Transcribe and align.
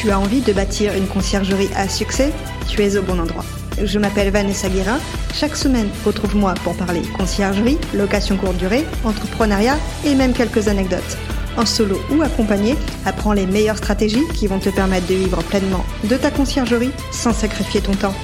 Tu 0.00 0.12
as 0.12 0.20
envie 0.20 0.42
de 0.42 0.52
bâtir 0.52 0.94
une 0.94 1.08
conciergerie 1.08 1.70
à 1.74 1.88
succès 1.88 2.32
Tu 2.68 2.80
es 2.82 2.96
au 2.96 3.02
bon 3.02 3.18
endroit. 3.18 3.44
Je 3.82 3.98
m'appelle 3.98 4.30
Vanessa 4.30 4.68
Guérin. 4.68 5.00
Chaque 5.34 5.56
semaine, 5.56 5.90
retrouve-moi 6.06 6.54
pour 6.62 6.76
parler 6.76 7.02
conciergerie, 7.16 7.78
location 7.94 8.36
courte 8.36 8.58
durée, 8.58 8.84
entrepreneuriat 9.02 9.76
et 10.04 10.14
même 10.14 10.34
quelques 10.34 10.68
anecdotes. 10.68 11.18
En 11.56 11.66
solo 11.66 11.98
ou 12.12 12.22
accompagné, 12.22 12.76
apprends 13.06 13.32
les 13.32 13.44
meilleures 13.44 13.78
stratégies 13.78 14.22
qui 14.34 14.46
vont 14.46 14.60
te 14.60 14.68
permettre 14.68 15.08
de 15.08 15.14
vivre 15.14 15.42
pleinement 15.42 15.84
de 16.04 16.16
ta 16.16 16.30
conciergerie 16.30 16.92
sans 17.10 17.32
sacrifier 17.32 17.80
ton 17.80 17.94
temps. 17.94 18.14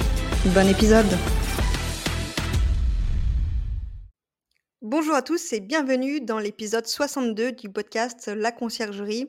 Bon 0.54 0.68
épisode 0.68 1.10
Bonjour 4.80 5.16
à 5.16 5.22
tous 5.22 5.52
et 5.52 5.58
bienvenue 5.58 6.20
dans 6.20 6.38
l'épisode 6.38 6.86
62 6.86 7.50
du 7.50 7.68
podcast 7.68 8.30
La 8.32 8.52
conciergerie. 8.52 9.28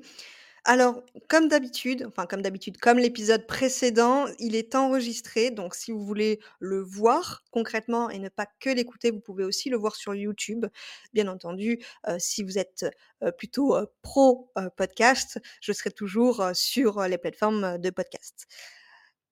Alors, 0.68 1.04
comme 1.30 1.48
d'habitude, 1.48 2.06
enfin 2.08 2.26
comme 2.26 2.42
d'habitude, 2.42 2.78
comme 2.80 2.98
l'épisode 2.98 3.46
précédent, 3.46 4.26
il 4.40 4.56
est 4.56 4.74
enregistré. 4.74 5.52
Donc, 5.52 5.76
si 5.76 5.92
vous 5.92 6.04
voulez 6.04 6.40
le 6.60 6.82
voir 6.82 7.44
concrètement 7.52 8.10
et 8.10 8.18
ne 8.18 8.30
pas 8.30 8.48
que 8.60 8.72
l'écouter, 8.72 9.12
vous 9.12 9.20
pouvez 9.20 9.44
aussi 9.44 9.70
le 9.70 9.78
voir 9.78 9.96
sur 9.96 10.16
YouTube. 10.16 10.66
Bien 11.14 11.28
entendu, 11.28 11.86
euh, 12.08 12.16
si 12.18 12.42
vous 12.42 12.58
êtes 12.58 12.88
euh, 13.22 13.32
plutôt 13.32 13.76
euh, 13.76 13.86
pro 14.02 14.52
podcast, 14.76 15.40
je 15.62 15.72
serai 15.72 15.92
toujours 15.92 16.44
sur 16.54 17.04
les 17.04 17.20
plateformes 17.20 17.78
de 17.78 17.90
podcast. 17.92 18.48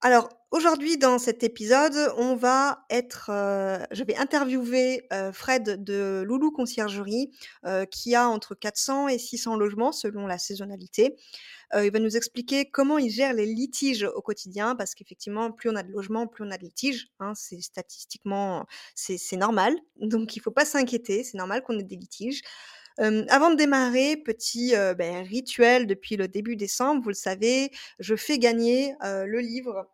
Alors, 0.06 0.28
aujourd'hui, 0.52 0.98
dans 0.98 1.18
cet 1.18 1.44
épisode, 1.44 1.96
on 2.18 2.36
va 2.36 2.84
être, 2.90 3.28
je 3.30 4.04
vais 4.04 4.18
interviewer 4.18 5.08
Fred 5.32 5.82
de 5.82 6.23
Loulou 6.28 6.52
Conciergerie, 6.52 7.32
qui 7.90 8.14
a 8.14 8.28
entre 8.28 8.54
400 8.54 9.08
et 9.08 9.18
600 9.18 9.56
logements 9.56 9.94
selon 9.94 10.28
la 10.28 10.38
saisonnalité. 10.38 11.16
il 11.81 11.90
va 11.90 12.00
nous 12.00 12.18
expliquer 12.18 12.70
comment 12.70 12.98
il 12.98 13.12
gère 13.12 13.31
les 13.31 13.46
litiges 13.46 14.04
au 14.04 14.22
quotidien, 14.22 14.76
parce 14.76 14.94
qu'effectivement, 14.94 15.54
plus 15.54 15.70
on 15.70 15.76
a 15.78 15.84
de 15.84 15.92
logements, 15.94 16.28
plus 16.28 16.44
on 16.44 16.52
a 16.52 16.58
de 16.58 16.64
litiges. 16.64 17.08
Hein, 17.22 17.31
c'est 17.34 17.62
statistiquement, 17.62 18.66
c'est 18.96 19.38
normal. 19.38 19.74
Donc, 20.02 20.36
il 20.36 20.40
ne 20.40 20.44
faut 20.44 20.52
pas 20.52 20.66
s'inquiéter. 20.66 21.24
C'est 21.24 21.38
normal 21.38 21.64
qu'on 21.64 21.80
ait 21.80 21.84
des 21.84 21.96
litiges. 21.96 22.42
avant 22.98 23.52
de 23.52 23.56
démarrer, 23.56 24.18
petit 24.18 24.74
ben, 24.98 25.26
rituel 25.26 25.88
depuis 25.88 26.18
le 26.18 26.28
début 26.28 26.58
décembre, 26.58 27.02
vous 27.02 27.09
le 27.09 27.16
savez, 27.16 27.72
je 28.00 28.18
fais 28.18 28.38
gagner 28.38 28.96
le 29.02 29.40
livre 29.40 29.88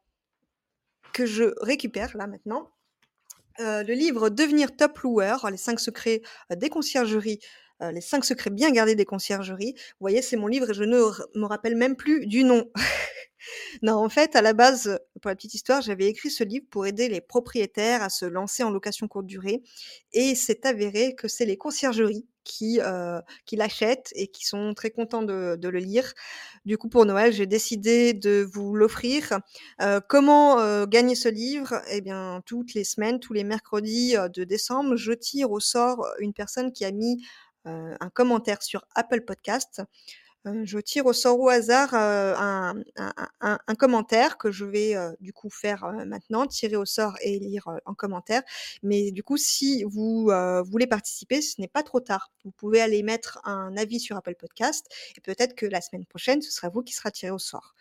que 1.14 1.26
je 1.26 1.54
récupère 1.62 2.16
là 2.16 2.28
maintenant. 2.28 2.72
Euh, 3.60 3.84
le 3.84 3.94
livre 3.94 4.30
Devenir 4.30 4.76
top 4.76 5.00
loueur, 5.00 5.50
les 5.52 5.58
cinq 5.58 5.80
secrets 5.80 6.22
euh, 6.52 6.56
des 6.56 6.70
conciergeries, 6.70 7.40
euh, 7.82 7.92
les 7.92 8.02
cinq 8.02 8.24
secrets 8.24 8.50
bien 8.50 8.72
gardés 8.72 8.96
des 8.96 9.06
conciergeries. 9.06 9.74
Vous 9.76 10.02
voyez, 10.02 10.22
c'est 10.22 10.38
mon 10.38 10.48
livre 10.48 10.70
et 10.70 10.74
je 10.74 10.84
ne 10.84 10.98
me 11.36 11.46
rappelle 11.46 11.76
même 11.76 11.96
plus 11.96 12.26
du 12.26 12.44
nom. 12.44 12.70
non, 13.82 13.94
en 13.94 14.10
fait, 14.10 14.36
à 14.36 14.42
la 14.42 14.54
base, 14.54 15.00
pour 15.22 15.30
la 15.30 15.36
petite 15.36 15.54
histoire, 15.54 15.82
j'avais 15.82 16.08
écrit 16.08 16.30
ce 16.30 16.44
livre 16.44 16.66
pour 16.70 16.86
aider 16.86 17.10
les 17.10 17.22
propriétaires 17.22 18.04
à 18.04 18.10
se 18.10 18.26
lancer 18.26 18.64
en 18.64 18.70
location 18.70 19.08
courte 19.08 19.26
durée. 19.26 19.62
Et 20.14 20.36
c'est 20.36 20.66
avéré 20.66 21.16
que 21.16 21.28
c'est 21.28 21.46
les 21.46 21.58
conciergeries 21.58 22.26
qui, 22.44 22.80
euh, 22.82 23.20
l'achètent 23.52 24.12
et 24.16 24.28
qui 24.28 24.46
sont 24.46 24.74
très 24.74 24.90
contents 24.90 25.22
de, 25.22 25.56
de, 25.56 25.70
le 25.70 25.80
lire. 25.80 26.14
Du 26.66 26.78
coup, 26.78 26.90
pour 26.90 27.06
Noël, 27.06 27.32
j'ai 27.32 27.46
décidé 27.46 28.14
de 28.14 28.48
vous 28.52 28.76
l'offrir. 28.76 29.40
Euh, 29.82 30.00
comment 30.08 30.60
euh, 30.60 30.86
gagner 30.86 31.16
ce 31.16 31.30
livre? 31.30 31.82
Eh 31.92 32.02
bien, 32.02 32.42
toutes 32.46 32.74
les 32.74 32.84
semaines, 32.84 33.20
tous 33.20 33.34
les 33.34 33.44
mercredis 33.44 34.16
de 34.34 34.44
décembre, 34.44 34.96
je 34.96 35.12
tire 35.12 35.52
au 35.52 35.60
sort 35.60 36.06
une 36.20 36.34
personne 36.34 36.72
qui 36.72 36.86
a 36.86 36.92
mis 36.92 37.24
un 37.66 38.10
commentaire 38.10 38.64
sur 38.64 38.84
Apple 38.96 39.22
Podcast 39.22 39.84
je 40.46 40.80
tire 40.80 41.06
au 41.06 41.14
sort 41.14 41.40
au 41.40 41.50
hasard 41.50 41.94
un, 41.94 42.74
commentaire 43.78 44.38
que 44.38 44.52
je 44.52 44.66
vais 44.66 44.96
du 45.20 45.34
coup 45.34 45.50
faire 45.50 45.86
maintenant, 46.06 46.48
tirer 46.48 46.76
au 46.76 46.86
sort 46.86 47.16
et 47.22 47.40
lire 47.40 47.68
en 47.86 47.94
commentaire. 47.94 48.42
Mais 48.84 49.12
du 49.12 49.24
coup, 49.24 49.38
si 49.38 49.84
vous 49.84 50.32
voulez 50.66 50.88
participer, 50.88 51.42
ce 51.42 51.60
n'est 51.60 51.68
pas 51.68 51.84
trop 51.84 52.00
tard. 52.00 52.32
Vous 52.46 52.52
pouvez 52.52 52.82
aller 52.82 53.04
mettre 53.04 53.40
un 53.44 53.76
avis 53.78 54.00
sur 54.00 54.18
Apple 54.18 54.36
Podcast 54.36 54.88
et 55.18 55.22
peut-être 55.22 55.56
que 55.56 55.66
la 55.66 55.82
semaine 55.82 56.06
prochaine, 56.06 56.42
ce 56.42 56.52
sera 56.52 56.70
vous 56.70 56.84
qui 56.84 56.94
sera 56.94 57.12
tiré 57.12 57.32
au 57.32 57.40
sort. 57.40 57.76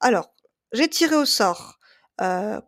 Alors, 0.00 0.32
j'ai 0.72 0.88
tiré 0.88 1.16
au 1.16 1.24
sort 1.24 1.78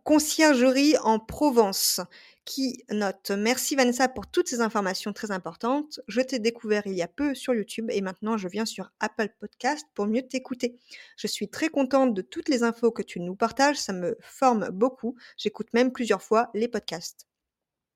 conciergerie 0.03 0.95
en 1.03 1.19
Provence 1.19 2.01
qui 2.49 2.83
note 2.89 3.29
Merci 3.29 3.75
Vanessa 3.75 4.07
pour 4.07 4.25
toutes 4.25 4.47
ces 4.47 4.59
informations 4.59 5.13
très 5.13 5.29
importantes. 5.29 5.99
Je 6.07 6.19
t'ai 6.19 6.39
découvert 6.39 6.81
il 6.87 6.93
y 6.93 7.03
a 7.03 7.07
peu 7.07 7.35
sur 7.35 7.53
YouTube 7.53 7.91
et 7.91 8.01
maintenant 8.01 8.37
je 8.37 8.47
viens 8.47 8.65
sur 8.65 8.91
Apple 8.99 9.29
Podcast 9.39 9.85
pour 9.93 10.07
mieux 10.07 10.23
t'écouter. 10.23 10.75
Je 11.15 11.27
suis 11.27 11.47
très 11.47 11.69
contente 11.69 12.15
de 12.15 12.23
toutes 12.23 12.49
les 12.49 12.63
infos 12.63 12.91
que 12.91 13.03
tu 13.03 13.19
nous 13.19 13.35
partages, 13.35 13.77
ça 13.77 13.93
me 13.93 14.17
forme 14.19 14.69
beaucoup. 14.71 15.15
J'écoute 15.37 15.67
même 15.73 15.91
plusieurs 15.91 16.23
fois 16.23 16.49
les 16.55 16.67
podcasts. 16.67 17.27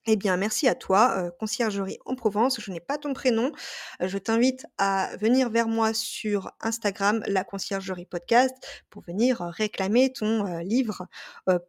Eh 0.06 0.18
bien, 0.18 0.36
merci 0.36 0.68
à 0.68 0.76
toi, 0.76 1.16
euh, 1.18 1.32
Conciergerie 1.40 1.98
en 2.06 2.16
Provence. 2.16 2.60
Je 2.60 2.72
n'ai 2.72 2.82
pas 2.82 2.98
ton 2.98 3.14
prénom. 3.14 3.54
Euh, 4.02 4.08
je 4.10 4.18
t'invite 4.18 4.66
à 4.78 5.16
venir 5.16 5.50
vers 5.50 5.70
moi 5.70 5.94
sur 5.94 6.52
Instagram, 6.60 7.24
la 7.26 7.46
Conciergerie 7.46 8.06
Podcast, 8.06 8.54
pour 8.90 9.02
venir 9.02 9.40
réclamer 9.40 10.12
ton 10.12 10.58
livre 10.58 11.08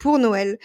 pour 0.00 0.18
Noël 0.18 0.58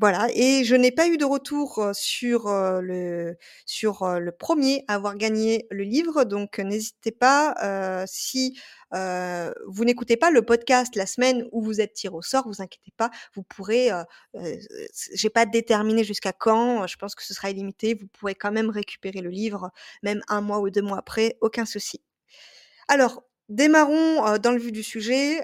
voilà 0.00 0.28
et 0.34 0.64
je 0.64 0.74
n'ai 0.74 0.90
pas 0.90 1.08
eu 1.08 1.16
de 1.16 1.24
retour, 1.24 1.90
sur, 1.92 2.48
le 2.48 3.36
sur, 3.64 4.06
le 4.18 4.32
premier 4.32 4.84
à 4.88 4.94
avoir 4.94 5.16
gagné 5.16 5.66
le 5.70 5.84
livre, 5.84 6.24
donc 6.24 6.58
n'hésitez 6.58 7.12
pas, 7.12 8.04
si, 8.06 8.58
vous 8.92 9.84
n'écoutez 9.84 10.16
pas 10.16 10.30
le 10.30 10.42
podcast 10.42 10.96
la 10.96 11.06
semaine 11.06 11.46
où 11.52 11.62
vous 11.62 11.80
êtes 11.80 11.92
tiré 11.92 12.14
au 12.14 12.22
sort, 12.22 12.48
vous 12.48 12.60
inquiétez 12.60 12.92
pas, 12.96 13.10
vous 13.34 13.42
pourrez, 13.42 13.90
j'ai 15.14 15.30
pas 15.30 15.46
déterminé 15.46 16.02
jusqu'à 16.02 16.32
quand, 16.32 16.86
je 16.86 16.96
pense 16.96 17.14
que 17.14 17.22
ce 17.22 17.34
sera 17.34 17.50
illimité, 17.50 17.94
vous 17.94 18.08
pourrez 18.08 18.34
quand 18.34 18.52
même 18.52 18.70
récupérer 18.70 19.20
le 19.20 19.30
livre, 19.30 19.70
même 20.02 20.22
un 20.28 20.40
mois 20.40 20.60
ou 20.60 20.70
deux 20.70 20.82
mois 20.82 20.98
après, 20.98 21.36
aucun 21.40 21.66
souci. 21.66 22.00
Alors, 22.88 23.22
démarrons, 23.48 24.38
dans 24.38 24.50
le 24.50 24.58
vif 24.58 24.72
du 24.72 24.82
sujet. 24.82 25.42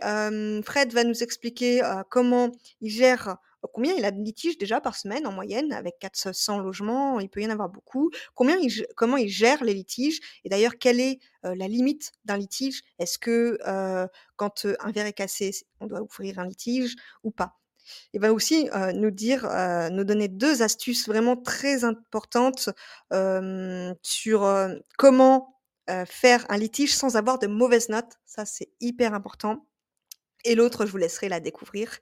Fred 0.64 0.92
va 0.92 1.04
nous 1.04 1.22
expliquer, 1.22 1.82
comment 2.10 2.50
il 2.80 2.90
gère 2.90 3.36
combien 3.72 3.94
il 3.94 4.04
a 4.04 4.10
de 4.10 4.20
litiges 4.20 4.58
déjà 4.58 4.80
par 4.80 4.96
semaine 4.96 5.26
en 5.26 5.32
moyenne 5.32 5.72
avec 5.72 5.98
400 5.98 6.58
logements, 6.58 7.20
il 7.20 7.28
peut 7.28 7.40
y 7.40 7.46
en 7.46 7.50
avoir 7.50 7.68
beaucoup. 7.68 8.10
Combien 8.34 8.56
il, 8.58 8.86
comment 8.96 9.16
il 9.16 9.28
gère 9.28 9.62
les 9.64 9.74
litiges 9.74 10.20
et 10.44 10.48
d'ailleurs 10.48 10.78
quelle 10.78 11.00
est 11.00 11.18
la 11.42 11.68
limite 11.68 12.12
d'un 12.24 12.36
litige? 12.36 12.82
Est-ce 12.98 13.18
que 13.18 13.58
quand 14.36 14.66
un 14.80 14.90
verre 14.92 15.06
est 15.06 15.12
cassé, 15.12 15.52
on 15.80 15.86
doit 15.86 16.02
ouvrir 16.02 16.38
un 16.38 16.46
litige 16.46 16.96
ou 17.22 17.30
pas? 17.30 17.56
Il 18.12 18.20
va 18.20 18.32
aussi 18.32 18.68
nous 18.94 19.10
dire, 19.10 19.48
nous 19.90 20.04
donner 20.04 20.28
deux 20.28 20.62
astuces 20.62 21.08
vraiment 21.08 21.36
très 21.36 21.84
importantes 21.84 22.70
sur 24.02 24.68
comment 24.96 25.60
faire 26.06 26.46
un 26.48 26.56
litige 26.56 26.94
sans 26.94 27.16
avoir 27.16 27.38
de 27.40 27.48
mauvaises 27.48 27.88
notes. 27.88 28.20
Ça, 28.26 28.44
c'est 28.44 28.68
hyper 28.80 29.12
important. 29.12 29.66
Et 30.44 30.54
l'autre, 30.54 30.86
je 30.86 30.92
vous 30.92 30.98
laisserai 30.98 31.28
la 31.28 31.40
découvrir. 31.40 31.98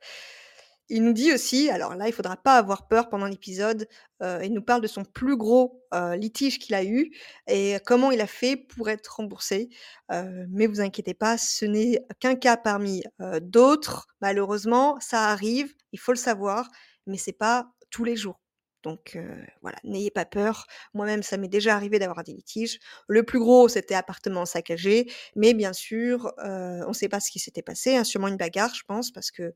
Il 0.90 1.04
nous 1.04 1.12
dit 1.12 1.32
aussi, 1.32 1.68
alors 1.68 1.94
là, 1.94 2.08
il 2.08 2.12
faudra 2.12 2.36
pas 2.36 2.56
avoir 2.56 2.88
peur 2.88 3.10
pendant 3.10 3.26
l'épisode, 3.26 3.88
euh, 4.22 4.40
il 4.42 4.54
nous 4.54 4.62
parle 4.62 4.80
de 4.80 4.86
son 4.86 5.04
plus 5.04 5.36
gros 5.36 5.84
euh, 5.92 6.16
litige 6.16 6.58
qu'il 6.58 6.74
a 6.74 6.82
eu 6.84 7.10
et 7.46 7.76
comment 7.84 8.10
il 8.10 8.20
a 8.22 8.26
fait 8.26 8.56
pour 8.56 8.88
être 8.88 9.16
remboursé. 9.16 9.68
Euh, 10.12 10.46
mais 10.50 10.66
vous 10.66 10.80
inquiétez 10.80 11.14
pas, 11.14 11.36
ce 11.36 11.66
n'est 11.66 12.02
qu'un 12.20 12.36
cas 12.36 12.56
parmi 12.56 13.02
d'autres. 13.42 14.06
Malheureusement, 14.22 14.98
ça 15.00 15.28
arrive, 15.28 15.74
il 15.92 16.00
faut 16.00 16.12
le 16.12 16.18
savoir, 16.18 16.68
mais 17.06 17.18
c'est 17.18 17.32
pas 17.32 17.70
tous 17.90 18.04
les 18.04 18.16
jours. 18.16 18.40
Donc 18.82 19.18
voilà, 19.60 19.78
n'ayez 19.84 20.10
pas 20.10 20.24
peur. 20.24 20.66
Moi-même, 20.94 21.22
ça 21.22 21.36
m'est 21.36 21.48
déjà 21.48 21.74
arrivé 21.74 21.98
d'avoir 21.98 22.22
des 22.24 22.32
litiges. 22.32 22.78
Le 23.08 23.22
plus 23.22 23.38
gros, 23.38 23.68
c'était 23.68 23.94
appartement 23.94 24.46
saccagé, 24.46 25.10
mais 25.36 25.52
bien 25.54 25.72
sûr, 25.72 26.32
on 26.38 26.88
ne 26.88 26.92
sait 26.92 27.08
pas 27.08 27.20
ce 27.20 27.30
qui 27.30 27.38
s'était 27.38 27.62
passé. 27.62 27.96
Hein, 27.96 28.04
sûrement 28.04 28.28
une 28.28 28.36
bagarre, 28.36 28.74
je 28.74 28.82
pense, 28.86 29.10
parce 29.10 29.30
que 29.30 29.52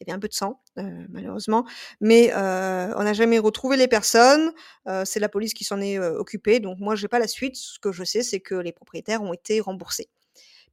il 0.00 0.06
y 0.06 0.10
avait 0.10 0.16
un 0.16 0.20
peu 0.20 0.28
de 0.28 0.34
sang, 0.34 0.60
malheureusement. 0.76 1.64
Mais 2.00 2.32
on 2.34 3.02
n'a 3.02 3.12
jamais 3.14 3.38
retrouvé 3.38 3.76
les 3.76 3.88
personnes. 3.88 4.52
c'est 5.04 5.20
la 5.20 5.28
police 5.28 5.54
qui 5.54 5.64
s'en 5.64 5.80
est 5.80 5.98
occupée. 5.98 6.60
Donc 6.60 6.78
moi, 6.78 6.94
je 6.96 7.02
n'ai 7.02 7.08
pas 7.08 7.18
la 7.18 7.28
suite. 7.28 7.56
Ce 7.56 7.78
que 7.78 7.92
je 7.92 8.04
sais, 8.04 8.22
c'est 8.22 8.40
que 8.40 8.54
les 8.54 8.72
propriétaires 8.72 9.22
ont 9.22 9.32
été 9.32 9.58
remboursés. 9.60 10.10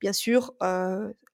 Bien 0.01 0.13
sûr, 0.13 0.53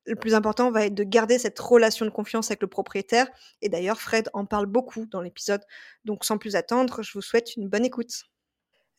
le 0.09 0.15
plus 0.15 0.33
important 0.33 0.71
va 0.71 0.87
être 0.87 0.95
de 0.95 1.03
garder 1.03 1.37
cette 1.37 1.59
relation 1.59 2.05
de 2.05 2.09
confiance 2.09 2.49
avec 2.49 2.61
le 2.61 2.67
propriétaire. 2.67 3.27
Et 3.61 3.69
d'ailleurs, 3.69 4.01
Fred 4.01 4.29
en 4.33 4.45
parle 4.45 4.65
beaucoup 4.65 5.05
dans 5.05 5.21
l'épisode. 5.21 5.61
Donc, 6.03 6.25
sans 6.25 6.37
plus 6.37 6.55
attendre, 6.55 7.03
je 7.03 7.13
vous 7.13 7.21
souhaite 7.21 7.55
une 7.55 7.69
bonne 7.69 7.85
écoute. 7.85 8.23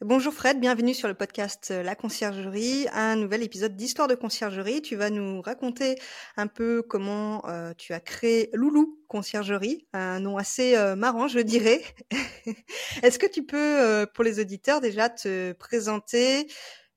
Bonjour 0.02 0.32
Fred, 0.32 0.58
bienvenue 0.60 0.94
sur 0.94 1.08
le 1.08 1.14
podcast 1.14 1.68
euh, 1.72 1.82
La 1.82 1.94
Conciergerie, 1.94 2.86
un 2.94 3.16
nouvel 3.16 3.42
épisode 3.42 3.76
d'Histoire 3.76 4.08
de 4.08 4.14
Conciergerie. 4.14 4.80
Tu 4.80 4.96
vas 4.96 5.10
nous 5.10 5.42
raconter 5.42 5.96
un 6.38 6.46
peu 6.46 6.80
comment 6.80 7.46
euh, 7.46 7.74
tu 7.76 7.92
as 7.92 8.00
créé 8.00 8.48
Loulou 8.54 8.98
Conciergerie, 9.08 9.86
un 9.92 10.20
nom 10.20 10.38
assez 10.38 10.74
euh, 10.74 10.96
marrant, 10.96 11.28
je 11.28 11.40
dirais. 11.40 11.82
Est-ce 13.02 13.18
que 13.18 13.26
tu 13.26 13.44
peux, 13.44 14.06
pour 14.14 14.24
les 14.24 14.40
auditeurs, 14.40 14.80
déjà 14.80 15.10
te 15.10 15.52
présenter, 15.52 16.46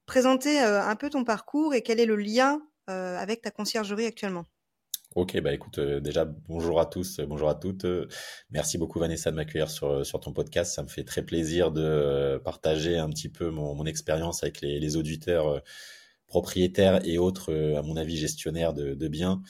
présenter 0.05 0.59
un 0.59 0.95
peu 0.95 1.09
ton 1.09 1.25
parcours 1.25 1.73
et 1.73 1.81
quel 1.81 1.99
est 1.99 2.05
le 2.05 2.15
lien 2.15 2.61
avec 2.87 3.41
ta 3.41 3.51
conciergerie 3.51 4.05
actuellement 4.05 4.45
Ok, 5.15 5.39
bah 5.41 5.53
écoute, 5.53 5.77
euh, 5.77 5.99
déjà 5.99 6.25
bonjour 6.25 6.79
à 6.79 6.87
tous, 6.87 7.19
euh, 7.19 7.27
bonjour 7.27 7.47
à 7.47 7.53
toutes. 7.53 7.85
Euh, 7.85 8.07
merci 8.49 8.79
beaucoup 8.79 8.97
Vanessa 8.97 9.29
de 9.29 9.35
m'accueillir 9.35 9.69
sur, 9.69 10.03
sur 10.03 10.19
ton 10.19 10.33
podcast. 10.33 10.73
Ça 10.73 10.81
me 10.81 10.87
fait 10.87 11.03
très 11.03 11.21
plaisir 11.21 11.71
de 11.71 12.41
partager 12.43 12.97
un 12.97 13.09
petit 13.09 13.29
peu 13.29 13.51
mon, 13.51 13.85
expérience 13.85 14.41
avec 14.41 14.61
les, 14.61 14.97
auditeurs 14.97 15.61
propriétaires 16.25 17.05
et 17.05 17.19
autres, 17.19 17.53
à 17.77 17.83
mon 17.83 17.95
avis, 17.95 18.17
gestionnaires 18.17 18.73
de, 18.73 18.95
de 18.95 19.07
biens. 19.07 19.43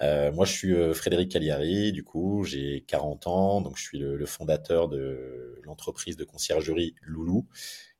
moi, 0.00 0.44
je 0.44 0.52
suis 0.52 0.94
Frédéric 0.94 1.32
Cagliari, 1.32 1.92
du 1.92 2.04
coup, 2.04 2.44
j'ai 2.44 2.84
40 2.86 3.26
ans, 3.28 3.60
donc 3.62 3.78
je 3.78 3.82
suis 3.82 3.98
le, 3.98 4.16
le 4.16 4.26
fondateur 4.26 4.88
de 4.88 5.58
l'entreprise 5.62 6.16
de 6.16 6.24
conciergerie 6.24 6.94
Loulou, 7.02 7.48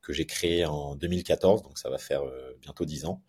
que 0.03 0.13
j'ai 0.13 0.27
créée 0.27 0.67
en 0.67 0.95
2014, 0.95 1.63
donc 1.63 1.79
ça 1.79 1.89
va 1.89 1.97
faire 1.97 2.23
bientôt 2.61 2.85
10 2.85 3.07
ans. 3.07 3.23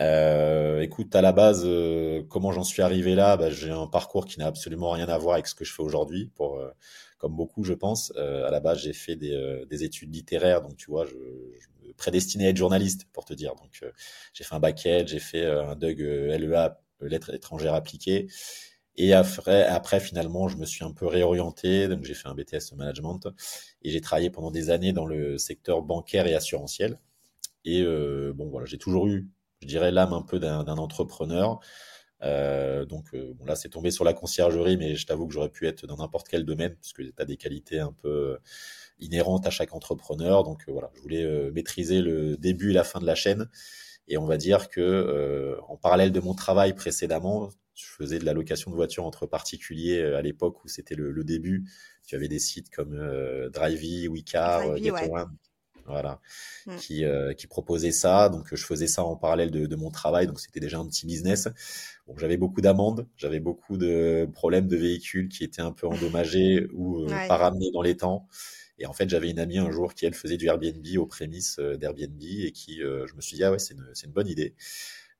Euh, 0.00 0.80
écoute, 0.80 1.14
à 1.14 1.20
la 1.20 1.32
base, 1.32 1.64
euh, 1.66 2.22
comment 2.28 2.52
j'en 2.52 2.64
suis 2.64 2.82
arrivé 2.82 3.14
là 3.14 3.36
bah, 3.36 3.50
J'ai 3.50 3.70
un 3.70 3.86
parcours 3.86 4.24
qui 4.26 4.38
n'a 4.38 4.46
absolument 4.46 4.90
rien 4.90 5.08
à 5.08 5.18
voir 5.18 5.34
avec 5.34 5.46
ce 5.46 5.54
que 5.54 5.64
je 5.64 5.72
fais 5.72 5.82
aujourd'hui, 5.82 6.30
pour 6.34 6.58
euh, 6.58 6.70
comme 7.18 7.36
beaucoup, 7.36 7.62
je 7.64 7.74
pense. 7.74 8.12
à 8.16 8.50
la 8.50 8.60
base, 8.60 8.80
j'ai 8.80 8.92
fait 8.92 9.16
des, 9.16 9.64
des, 9.68 9.84
études 9.84 10.14
littéraires, 10.14 10.60
donc 10.62 10.76
tu 10.76 10.90
vois, 10.90 11.06
je, 11.06 11.12
je, 11.12 11.88
me 11.88 11.92
prédestinais 11.94 12.46
à 12.46 12.48
être 12.50 12.56
journaliste, 12.56 13.06
pour 13.12 13.24
te 13.24 13.34
dire. 13.34 13.54
Donc, 13.54 13.84
j'ai 14.34 14.44
fait 14.44 14.54
un 14.54 14.60
bac 14.60 14.80
j'ai 14.82 15.18
fait 15.20 15.46
un 15.46 15.76
DUG 15.76 16.00
LEA, 16.00 16.80
lettres 17.00 17.34
étrangères 17.34 17.74
appliquées. 17.74 18.28
Et 18.96 19.14
après, 19.14 19.64
après, 19.64 20.00
finalement, 20.00 20.48
je 20.48 20.56
me 20.56 20.66
suis 20.66 20.84
un 20.84 20.92
peu 20.92 21.06
réorienté. 21.06 21.86
Donc, 21.88 22.04
j'ai 22.04 22.14
fait 22.14 22.28
un 22.28 22.34
BTS 22.34 22.74
management 22.76 23.20
et 23.82 23.90
j'ai 23.90 24.00
travaillé 24.00 24.30
pendant 24.30 24.50
des 24.50 24.70
années 24.70 24.92
dans 24.92 25.06
le 25.06 25.38
secteur 25.38 25.82
bancaire 25.82 26.26
et 26.26 26.34
assurantiel. 26.34 26.98
Et 27.64 27.84
bon, 28.34 28.48
voilà, 28.50 28.66
j'ai 28.66 28.78
toujours 28.78 29.06
eu 29.06 29.28
je 29.62 29.66
dirais, 29.66 29.92
l'âme 29.92 30.12
un 30.12 30.22
peu 30.22 30.38
d'un 30.40 30.66
entrepreneur. 30.66 31.60
Euh, 32.22 32.84
donc 32.84 33.14
euh, 33.14 33.32
bon, 33.34 33.44
là, 33.44 33.54
c'est 33.54 33.68
tombé 33.68 33.90
sur 33.90 34.04
la 34.04 34.12
conciergerie, 34.12 34.76
mais 34.76 34.96
je 34.96 35.06
t'avoue 35.06 35.26
que 35.26 35.32
j'aurais 35.32 35.50
pu 35.50 35.66
être 35.66 35.86
dans 35.86 35.96
n'importe 35.96 36.28
quel 36.28 36.44
domaine, 36.44 36.74
parce 36.74 36.92
que 36.92 37.02
tu 37.02 37.12
as 37.16 37.24
des 37.24 37.36
qualités 37.36 37.78
un 37.78 37.92
peu 37.92 38.38
inhérentes 38.98 39.46
à 39.46 39.50
chaque 39.50 39.72
entrepreneur. 39.72 40.42
Donc 40.42 40.64
euh, 40.68 40.72
voilà, 40.72 40.90
je 40.94 41.00
voulais 41.00 41.50
maîtriser 41.52 42.02
le 42.02 42.36
début 42.36 42.70
et 42.70 42.74
la 42.74 42.84
fin 42.84 43.00
de 43.00 43.06
la 43.06 43.14
chaîne. 43.14 43.48
Et 44.08 44.18
on 44.18 44.26
va 44.26 44.36
dire 44.36 44.68
que 44.68 45.56
en 45.68 45.76
parallèle 45.76 46.10
de 46.10 46.20
mon 46.20 46.34
travail 46.34 46.74
précédemment, 46.74 47.50
je 47.74 47.86
faisais 47.86 48.18
de 48.18 48.24
la 48.24 48.32
location 48.32 48.70
de 48.70 48.76
voitures 48.76 49.04
entre 49.04 49.26
particuliers 49.26 50.02
à 50.02 50.22
l'époque 50.22 50.64
où 50.64 50.68
c'était 50.68 50.96
le, 50.96 51.24
début. 51.24 51.64
Tu 52.04 52.16
avais 52.16 52.28
des 52.28 52.40
sites 52.40 52.68
comme 52.68 52.96
Drivey, 53.52 54.08
WeCar, 54.08 54.76
Get 54.76 54.90
voilà, 55.86 56.20
mmh. 56.66 56.76
qui, 56.76 57.04
euh, 57.04 57.32
qui 57.34 57.46
proposait 57.46 57.92
ça. 57.92 58.28
Donc, 58.28 58.54
je 58.54 58.64
faisais 58.64 58.86
ça 58.86 59.04
en 59.04 59.16
parallèle 59.16 59.50
de, 59.50 59.66
de 59.66 59.76
mon 59.76 59.90
travail. 59.90 60.26
Donc, 60.26 60.40
c'était 60.40 60.60
déjà 60.60 60.78
un 60.78 60.86
petit 60.86 61.06
business. 61.06 61.48
Bon, 62.06 62.16
j'avais 62.18 62.36
beaucoup 62.36 62.60
d'amendes, 62.60 63.06
j'avais 63.16 63.40
beaucoup 63.40 63.76
de 63.76 64.28
problèmes 64.34 64.68
de 64.68 64.76
véhicules 64.76 65.28
qui 65.28 65.44
étaient 65.44 65.62
un 65.62 65.72
peu 65.72 65.86
endommagés 65.88 66.66
ou 66.72 67.04
euh, 67.04 67.28
pas 67.28 67.36
ramenés 67.36 67.70
dans 67.72 67.82
les 67.82 67.96
temps. 67.96 68.28
Et 68.78 68.86
en 68.86 68.92
fait, 68.92 69.08
j'avais 69.08 69.30
une 69.30 69.38
amie 69.38 69.58
un 69.58 69.70
jour 69.70 69.94
qui, 69.94 70.06
elle, 70.06 70.14
faisait 70.14 70.36
du 70.36 70.46
Airbnb 70.46 70.84
aux 70.96 71.06
prémices 71.06 71.58
euh, 71.60 71.76
d'Airbnb 71.76 72.22
et 72.22 72.52
qui, 72.52 72.78
je 72.78 73.14
me 73.14 73.20
suis 73.20 73.36
dit, 73.36 73.44
ah 73.44 73.52
ouais, 73.52 73.58
c'est 73.58 73.74
une, 73.74 73.92
une, 74.04 74.12
bonne 74.12 74.28
idée. 74.28 74.54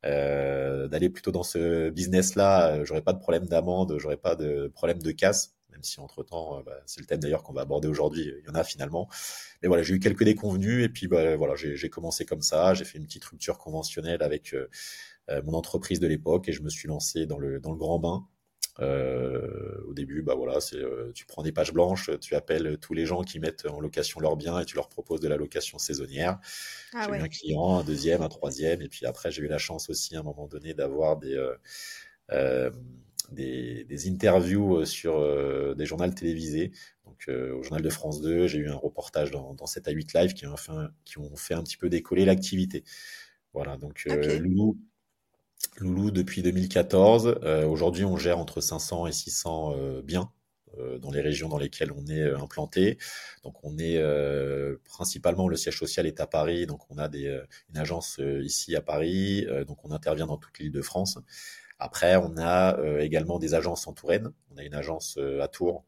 Euh, 0.05 0.89
d'aller 0.89 1.11
plutôt 1.11 1.31
dans 1.31 1.45
ce 1.45 1.91
business-là, 1.91 2.85
j'aurais 2.85 3.03
pas 3.03 3.13
de 3.13 3.21
problème 3.21 3.47
d'amende, 3.47 3.97
j'aurais 3.99 4.17
pas 4.17 4.35
de 4.35 4.69
problème 4.75 5.01
de 5.01 5.13
casse 5.13 5.55
même 5.73 5.83
si 5.83 6.01
entre-temps, 6.01 6.59
euh, 6.59 6.63
bah, 6.63 6.77
c'est 6.87 7.01
le 7.01 7.07
thème 7.07 7.21
d'ailleurs 7.21 7.43
qu'on 7.43 7.53
va 7.53 7.63
aborder 7.63 7.89
aujourd'hui, 7.89 8.31
il 8.39 8.47
y 8.47 8.51
en 8.51 8.55
a 8.55 8.63
finalement. 8.65 9.09
Mais 9.63 9.69
voilà, 9.69 9.83
j'ai 9.83 9.95
eu 9.95 10.01
quelques 10.01 10.25
déconvenus 10.25 10.85
et 10.85 10.89
puis 10.89 11.09
bah, 11.09 11.37
voilà, 11.37 11.55
j'ai 11.57 11.91
commencé 11.91 12.25
comme 12.25 12.43
ça, 12.43 12.75
j'ai 12.75 12.85
fait 12.85 12.99
une 12.99 13.07
petite 13.07 13.25
rupture 13.25 13.59
conventionnelle 13.59 14.23
avec 14.23 14.55
euh, 14.55 14.69
euh, 15.31 15.43
mon 15.45 15.55
entreprise 15.55 16.01
de 16.01 16.07
l'époque 16.07 16.49
et 16.49 16.53
je 16.53 16.63
me 16.63 16.69
suis 16.69 16.89
lancé 16.89 17.27
dans 17.27 17.39
le, 17.39 17.59
dans 17.61 17.73
le 17.73 17.79
grand 17.79 17.99
bain. 17.99 18.27
Euh, 18.81 19.83
au 19.87 19.93
début, 19.93 20.23
bah 20.23 20.35
voilà, 20.35 20.59
c'est 20.61 20.79
tu 21.15 21.27
prends 21.27 21.43
des 21.43 21.53
pages 21.53 21.75
blanches, 21.75 22.11
tu 22.21 22.35
appelles 22.35 22.79
tous 22.79 22.95
les 22.95 23.05
gens 23.05 23.23
qui 23.23 23.39
mettent 23.39 23.67
en 23.67 23.81
location 23.81 24.19
leurs 24.19 24.37
biens 24.37 24.61
et 24.61 24.65
tu 24.65 24.77
leur 24.77 24.89
proposes 24.89 25.21
de 25.21 25.29
la 25.29 25.37
location 25.37 25.77
saisonnière. 25.77 26.39
Ah 26.95 27.07
j'ai 27.07 27.19
eu 27.19 27.21
un 27.21 27.29
client, 27.29 27.77
un 27.77 27.85
deuxième, 27.85 28.23
un 28.23 28.31
troisième, 28.31 28.81
et 28.81 28.89
puis 28.89 29.05
après 29.05 29.31
j'ai 29.31 29.43
eu 29.43 29.47
la 29.47 29.59
chance 29.59 29.91
aussi 29.91 30.17
à 30.17 30.21
un 30.21 30.23
moment 30.23 30.47
donné 30.47 30.73
d'avoir 30.73 31.19
des 31.19 31.39
euh, 32.31 32.71
des, 33.33 34.09
interviews 34.09 34.79
euh, 34.79 34.85
sur 34.85 35.19
euh, 35.19 35.75
des 35.75 35.87
journaux 35.87 36.09
télévisés. 36.09 36.73
Donc, 37.05 37.25
euh, 37.29 37.55
au 37.55 37.63
journal 37.63 37.83
de 37.83 37.91
France 37.91 38.21
2, 38.21 38.47
j'ai 38.47 38.59
eu 38.59 38.69
un 38.69 38.77
reportage 38.77 39.31
dans, 39.31 39.55
dans 39.55 39.67
7 39.67 39.89
à 39.89 39.91
8 39.91 40.15
live 40.15 40.33
qui 40.35 40.47
ont 40.47 40.57
fait, 40.57 40.73
qui 41.05 41.19
ont 41.19 41.37
fait 41.37 41.55
un 41.55 41.63
petit 41.63 41.77
peu 41.77 41.89
décoller 41.89 42.25
l'activité. 42.25 42.85
Voilà, 43.53 43.77
donc 43.77 44.07
Loulou, 44.07 44.79
Loulou 45.79 46.11
depuis 46.11 46.43
2014. 46.43 47.41
Aujourd'hui, 47.69 48.05
on 48.05 48.17
gère 48.17 48.39
entre 48.39 48.61
500 48.63 49.09
et 49.09 49.13
600 49.13 50.01
biens 50.03 50.33
dans 51.01 51.11
les 51.11 51.21
régions 51.21 51.51
dans 51.51 51.59
lesquelles 51.59 51.93
on 51.93 52.07
est 52.07 52.33
implanté. 52.33 52.97
Donc 53.45 53.63
on 53.63 53.77
est 53.79 54.03
principalement 54.87 55.49
le 55.49 55.57
siège 55.57 55.79
social 55.79 56.07
est 56.07 56.19
à 56.21 56.27
Paris, 56.27 56.65
donc 56.65 56.91
on 56.91 56.97
a 56.97 57.09
des, 57.09 57.27
une 57.69 57.77
agence 57.77 58.19
ici 58.41 58.75
à 58.75 58.81
Paris, 58.81 59.47
donc 59.67 59.85
on 59.85 59.91
intervient 59.91 60.27
dans 60.27 60.39
toute 60.39 60.59
l'île 60.59 60.73
de 60.73 60.81
France. 60.81 61.19
Après, 61.85 62.15
on 62.15 62.37
a 62.37 62.79
euh, 62.79 63.01
également 63.01 63.41
des 63.41 63.55
agences 63.55 63.89
en 63.89 63.93
Touraine. 63.93 64.31
On 64.53 64.57
a 64.57 64.63
une 64.63 64.75
agence 64.75 65.17
euh, 65.19 65.43
à 65.43 65.49
Tours 65.49 65.85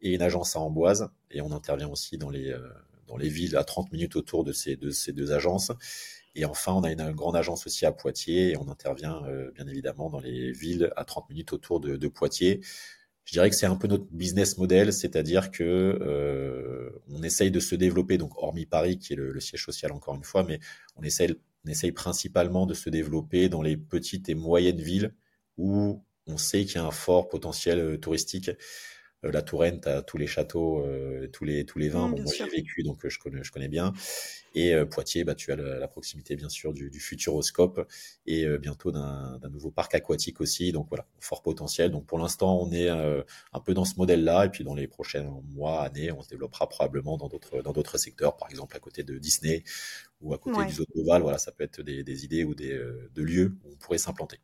et 0.00 0.14
une 0.14 0.22
agence 0.22 0.56
à 0.56 0.60
Amboise. 0.60 1.10
Et 1.30 1.42
on 1.42 1.52
intervient 1.52 1.88
aussi 1.88 2.16
dans 2.16 2.30
les, 2.30 2.50
euh, 2.50 2.66
dans 3.06 3.18
les 3.18 3.28
villes 3.28 3.54
à 3.56 3.62
30 3.62 3.92
minutes 3.92 4.16
autour 4.16 4.42
de 4.42 4.52
ces, 4.52 4.76
de 4.76 4.88
ces 4.88 5.12
deux 5.12 5.32
agences. 5.32 5.70
Et 6.34 6.46
enfin, 6.46 6.72
on 6.72 6.82
a 6.82 6.90
une, 6.90 7.12
grande 7.12 7.36
agence 7.36 7.66
aussi 7.66 7.84
à 7.84 7.92
Poitiers 7.92 8.52
et 8.52 8.56
on 8.56 8.68
intervient 8.68 9.22
bien 9.54 9.68
évidemment 9.68 10.08
dans 10.08 10.18
les 10.18 10.50
villes 10.50 10.90
à 10.96 11.04
30 11.04 11.28
minutes 11.28 11.52
autour 11.52 11.78
de, 11.78 11.96
de 11.96 12.08
Poitiers. 12.08 12.62
Je 13.24 13.32
dirais 13.32 13.50
que 13.50 13.56
c'est 13.56 13.66
un 13.66 13.76
peu 13.76 13.86
notre 13.86 14.06
business 14.10 14.58
model, 14.58 14.92
c'est-à-dire 14.92 15.50
que 15.50 15.62
euh, 15.62 16.90
on 17.10 17.22
essaye 17.22 17.50
de 17.50 17.60
se 17.60 17.74
développer, 17.74 18.18
donc 18.18 18.32
hormis 18.42 18.66
Paris 18.66 18.98
qui 18.98 19.12
est 19.12 19.16
le, 19.16 19.30
le, 19.32 19.40
siège 19.40 19.64
social 19.64 19.92
encore 19.92 20.14
une 20.14 20.24
fois, 20.24 20.42
mais 20.42 20.58
on 20.96 21.02
essaye, 21.02 21.34
on 21.64 21.70
essaye 21.70 21.92
principalement 21.92 22.66
de 22.66 22.74
se 22.74 22.90
développer 22.90 23.48
dans 23.48 23.62
les 23.62 23.76
petites 23.76 24.28
et 24.28 24.34
moyennes 24.34 24.80
villes 24.80 25.14
où 25.58 26.04
on 26.26 26.38
sait 26.38 26.64
qu'il 26.64 26.76
y 26.76 26.78
a 26.78 26.86
un 26.86 26.90
fort 26.90 27.28
potentiel 27.28 27.78
euh, 27.78 27.98
touristique. 27.98 28.50
Euh, 29.24 29.30
la 29.30 29.42
Touraine, 29.42 29.80
tu 29.80 29.88
as 29.88 30.02
tous 30.02 30.16
les 30.18 30.26
châteaux, 30.26 30.84
euh, 30.84 31.28
tous, 31.28 31.44
les, 31.44 31.64
tous 31.64 31.78
les 31.78 31.88
vins. 31.88 32.08
Mmh, 32.08 32.14
bon, 32.14 32.22
moi, 32.22 32.32
j'ai 32.36 32.48
vécu, 32.48 32.82
donc 32.82 33.06
je, 33.06 33.18
connais, 33.18 33.42
je 33.42 33.52
connais 33.52 33.68
bien. 33.68 33.92
Et 34.54 34.72
Poitiers, 34.88 35.24
bah, 35.24 35.34
tu 35.34 35.50
as 35.50 35.56
la, 35.56 35.88
proximité, 35.88 36.36
bien 36.36 36.48
sûr, 36.48 36.72
du, 36.72 36.88
du 36.88 37.00
Futuroscope 37.00 37.88
et 38.24 38.46
bientôt 38.58 38.92
d'un 38.92 39.40
nouveau 39.50 39.72
parc 39.72 39.96
aquatique 39.96 40.40
aussi. 40.40 40.70
Donc 40.70 40.86
voilà, 40.90 41.08
fort 41.18 41.42
potentiel. 41.42 41.90
Donc 41.90 42.06
pour 42.06 42.20
l'instant, 42.20 42.60
on 42.62 42.70
est 42.70 42.88
un 42.88 43.60
peu 43.64 43.74
dans 43.74 43.84
ce 43.84 43.96
modèle-là. 43.96 44.46
Et 44.46 44.50
puis 44.50 44.62
dans 44.62 44.76
les 44.76 44.86
prochains 44.86 45.28
mois, 45.48 45.82
années, 45.82 46.12
on 46.12 46.22
se 46.22 46.28
développera 46.28 46.68
probablement 46.68 47.18
dans 47.18 47.26
d'autres 47.72 47.98
secteurs, 47.98 48.36
par 48.36 48.48
exemple 48.48 48.76
à 48.76 48.78
côté 48.78 49.02
de 49.02 49.18
Disney 49.18 49.64
ou 50.20 50.34
à 50.34 50.38
côté 50.38 50.64
du 50.66 50.72
Zoo 50.72 50.84
de 50.84 51.02
Voilà, 51.02 51.38
ça 51.38 51.50
peut 51.50 51.64
être 51.64 51.82
des, 51.82 52.04
des 52.04 52.24
idées 52.24 52.44
ou 52.44 52.54
des 52.54 52.78
de 53.12 53.22
lieux 53.24 53.56
où 53.64 53.72
on 53.72 53.76
pourrait 53.76 53.98
s'implanter. 53.98 54.38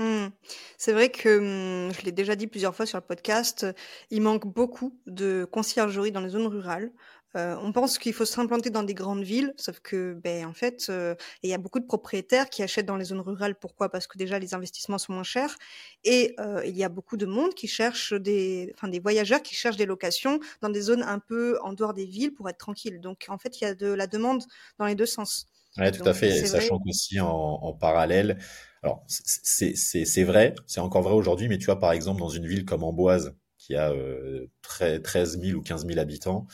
Mmh. 0.00 0.30
C'est 0.78 0.92
vrai 0.92 1.10
que, 1.10 1.88
mmh, 1.88 1.92
je 1.92 2.04
l'ai 2.06 2.12
déjà 2.12 2.34
dit 2.34 2.46
plusieurs 2.46 2.74
fois 2.74 2.86
sur 2.86 2.96
le 2.96 3.04
podcast, 3.04 3.66
il 4.10 4.22
manque 4.22 4.46
beaucoup 4.46 4.98
de 5.06 5.46
conciergeries 5.50 6.10
dans 6.10 6.22
les 6.22 6.30
zones 6.30 6.46
rurales. 6.46 6.90
Euh, 7.36 7.54
on 7.62 7.70
pense 7.70 7.98
qu'il 7.98 8.14
faut 8.14 8.24
s'implanter 8.24 8.70
dans 8.70 8.82
des 8.82 8.94
grandes 8.94 9.22
villes, 9.22 9.52
sauf 9.56 9.78
que, 9.80 10.14
ben, 10.14 10.46
en 10.46 10.54
fait, 10.54 10.86
euh, 10.88 11.14
il 11.42 11.50
y 11.50 11.54
a 11.54 11.58
beaucoup 11.58 11.78
de 11.78 11.84
propriétaires 11.84 12.48
qui 12.48 12.62
achètent 12.62 12.86
dans 12.86 12.96
les 12.96 13.04
zones 13.04 13.20
rurales. 13.20 13.54
Pourquoi? 13.54 13.88
Parce 13.90 14.06
que 14.06 14.18
déjà 14.18 14.38
les 14.38 14.54
investissements 14.54 14.98
sont 14.98 15.12
moins 15.12 15.22
chers 15.22 15.54
et 16.02 16.34
euh, 16.40 16.62
il 16.64 16.76
y 16.76 16.82
a 16.82 16.88
beaucoup 16.88 17.16
de 17.16 17.26
monde 17.26 17.54
qui 17.54 17.68
cherche 17.68 18.14
des 18.14 18.72
enfin 18.74 18.88
des 18.88 18.98
voyageurs 18.98 19.42
qui 19.42 19.54
cherchent 19.54 19.76
des 19.76 19.86
locations 19.86 20.40
dans 20.60 20.70
des 20.70 20.80
zones 20.80 21.02
un 21.02 21.20
peu 21.20 21.58
en 21.62 21.72
dehors 21.72 21.94
des 21.94 22.06
villes 22.06 22.32
pour 22.32 22.48
être 22.48 22.58
tranquille. 22.58 23.00
Donc 23.00 23.26
en 23.28 23.38
fait, 23.38 23.60
il 23.60 23.64
y 23.64 23.66
a 23.66 23.74
de 23.74 23.92
la 23.92 24.06
demande 24.08 24.42
dans 24.78 24.86
les 24.86 24.96
deux 24.96 25.06
sens. 25.06 25.46
Ouais, 25.76 25.92
tout 25.92 26.08
à 26.08 26.14
fait 26.14 26.30
et 26.30 26.46
sachant 26.46 26.80
qu'aussi 26.80 27.20
en 27.20 27.28
en 27.28 27.72
parallèle, 27.74 28.38
alors, 28.82 29.04
c'est 29.06 30.24
vrai, 30.24 30.54
c'est 30.66 30.80
encore 30.80 31.02
vrai 31.02 31.12
aujourd'hui, 31.12 31.48
mais 31.48 31.58
tu 31.58 31.66
vois, 31.66 31.78
par 31.78 31.92
exemple, 31.92 32.20
dans 32.20 32.30
une 32.30 32.46
ville 32.46 32.64
comme 32.64 32.82
Amboise, 32.82 33.34
qui 33.58 33.76
a 33.76 33.90
euh, 33.92 34.46
13 34.62 35.38
000 35.40 35.58
ou 35.58 35.62
15 35.62 35.86
000 35.86 35.98
habitants, 35.98 36.46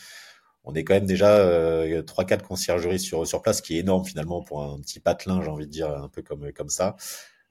on 0.65 0.73
est 0.75 0.83
quand 0.83 0.95
même 0.95 1.05
déjà 1.05 1.37
euh, 1.37 2.03
3-4 2.03 2.41
conciergeries 2.41 2.99
sur, 2.99 3.25
sur 3.25 3.41
place, 3.41 3.57
ce 3.57 3.61
qui 3.61 3.77
est 3.77 3.79
énorme 3.79 4.05
finalement 4.05 4.43
pour 4.43 4.63
un 4.63 4.79
petit 4.81 4.99
patelin, 4.99 5.41
j'ai 5.41 5.49
envie 5.49 5.67
de 5.67 5.71
dire, 5.71 5.89
un 5.89 6.09
peu 6.09 6.21
comme, 6.21 6.51
comme 6.53 6.69
ça. 6.69 6.97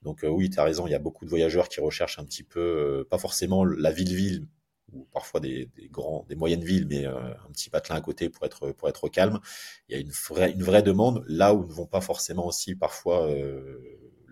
Donc 0.02 0.25
oui, 0.28 0.50
tu 0.50 0.61
as 0.61 0.64
raison, 0.64 0.87
il 0.87 0.90
y 0.90 0.95
a 0.95 0.99
beaucoup 0.99 1.25
de 1.25 1.30
voyageurs 1.30 1.68
qui 1.68 1.80
recherchent 1.80 2.18
un 2.18 2.25
petit 2.25 2.42
peu, 2.45 3.06
pas 3.11 3.18
forcément 3.18 3.64
la 3.64 3.90
ville-ville, 3.92 4.47
ou 4.92 5.06
parfois 5.12 5.40
des, 5.40 5.71
grands, 5.90 6.26
des 6.28 6.37
moyennes 6.37 6.64
villes, 6.64 6.87
mais 6.88 7.06
un 7.06 7.50
petit 7.52 7.71
patelin 7.71 7.97
à 7.97 8.00
côté 8.00 8.28
pour 8.28 8.47
être 8.47 8.73
pour 8.73 8.88
être 8.88 9.09
calme. 9.09 9.40
Il 9.88 9.97
y 9.97 9.99
a 9.99 10.00
une 10.00 10.11
vraie 10.11 10.52
une 10.52 10.62
vraie 10.62 10.83
demande 10.83 11.25
là 11.26 11.54
où 11.54 11.66
ne 11.66 11.73
vont 11.73 11.87
pas 11.87 12.00
forcément 12.00 12.47
aussi 12.47 12.76
parfois 12.76 13.28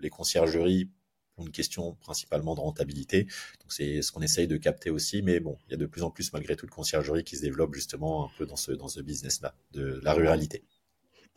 les 0.05 0.09
conciergeries 0.09 0.89
une 1.37 1.51
question 1.51 1.93
principalement 2.01 2.55
de 2.55 2.61
rentabilité. 2.61 3.23
Donc 3.23 3.73
c'est 3.73 4.01
ce 4.01 4.11
qu'on 4.11 4.21
essaye 4.21 4.47
de 4.47 4.57
capter 4.57 4.89
aussi, 4.89 5.21
mais 5.21 5.39
bon, 5.39 5.57
il 5.67 5.71
y 5.71 5.73
a 5.73 5.77
de 5.77 5.85
plus 5.85 6.03
en 6.03 6.09
plus 6.09 6.31
malgré 6.33 6.55
tout 6.55 6.65
de 6.65 6.71
conciergerie 6.71 7.23
qui 7.23 7.35
se 7.35 7.41
développe 7.41 7.73
justement 7.73 8.25
un 8.25 8.31
peu 8.37 8.45
dans 8.45 8.55
ce, 8.55 8.71
dans 8.71 8.87
ce 8.87 9.01
business-là, 9.01 9.53
de 9.71 9.99
la 10.03 10.13
ruralité. 10.13 10.63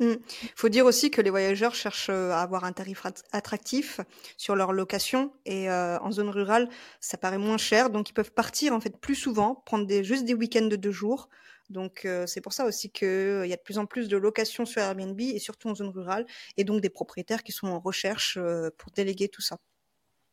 Il 0.01 0.07
mmh. 0.07 0.19
faut 0.55 0.69
dire 0.69 0.87
aussi 0.87 1.11
que 1.11 1.21
les 1.21 1.31
voyageurs 1.31 1.75
cherchent 1.75 2.11
euh, 2.11 2.31
à 2.31 2.43
avoir 2.43 2.63
un 2.63 2.73
tarif 2.73 3.05
attractif 3.33 4.01
sur 4.37 4.55
leur 4.55 4.73
location 4.73 5.33
et 5.45 5.69
euh, 5.69 5.99
en 5.99 6.13
zone 6.13 6.29
rurale, 6.29 6.69
ça 7.01 7.17
paraît 7.17 7.39
moins 7.39 7.59
cher, 7.59 7.91
donc 7.91 8.09
ils 8.09 8.13
peuvent 8.13 8.31
partir 8.31 8.73
en 8.75 8.81
fait 8.81 8.97
plus 8.97 9.17
souvent, 9.17 9.57
prendre 9.67 9.87
des, 9.87 10.05
juste 10.05 10.25
des 10.25 10.35
week-ends 10.35 10.67
de 10.67 10.77
deux 10.77 10.93
jours. 10.93 11.29
Donc 11.71 12.05
euh, 12.05 12.27
c'est 12.27 12.41
pour 12.41 12.53
ça 12.53 12.65
aussi 12.65 12.91
qu'il 12.91 13.47
y 13.47 13.53
a 13.53 13.57
de 13.57 13.63
plus 13.63 13.79
en 13.79 13.87
plus 13.87 14.09
de 14.09 14.17
locations 14.17 14.65
sur 14.65 14.81
Airbnb 14.83 15.21
et 15.21 15.39
surtout 15.39 15.69
en 15.69 15.75
zone 15.75 15.91
rurale, 15.91 16.27
et 16.57 16.65
donc 16.65 16.81
des 16.81 16.91
propriétaires 16.91 17.43
qui 17.43 17.53
sont 17.53 17.69
en 17.69 17.81
recherche 17.81 18.39
pour 18.79 18.93
déléguer 18.93 19.29
tout 19.29 19.43
ça. 19.43 19.59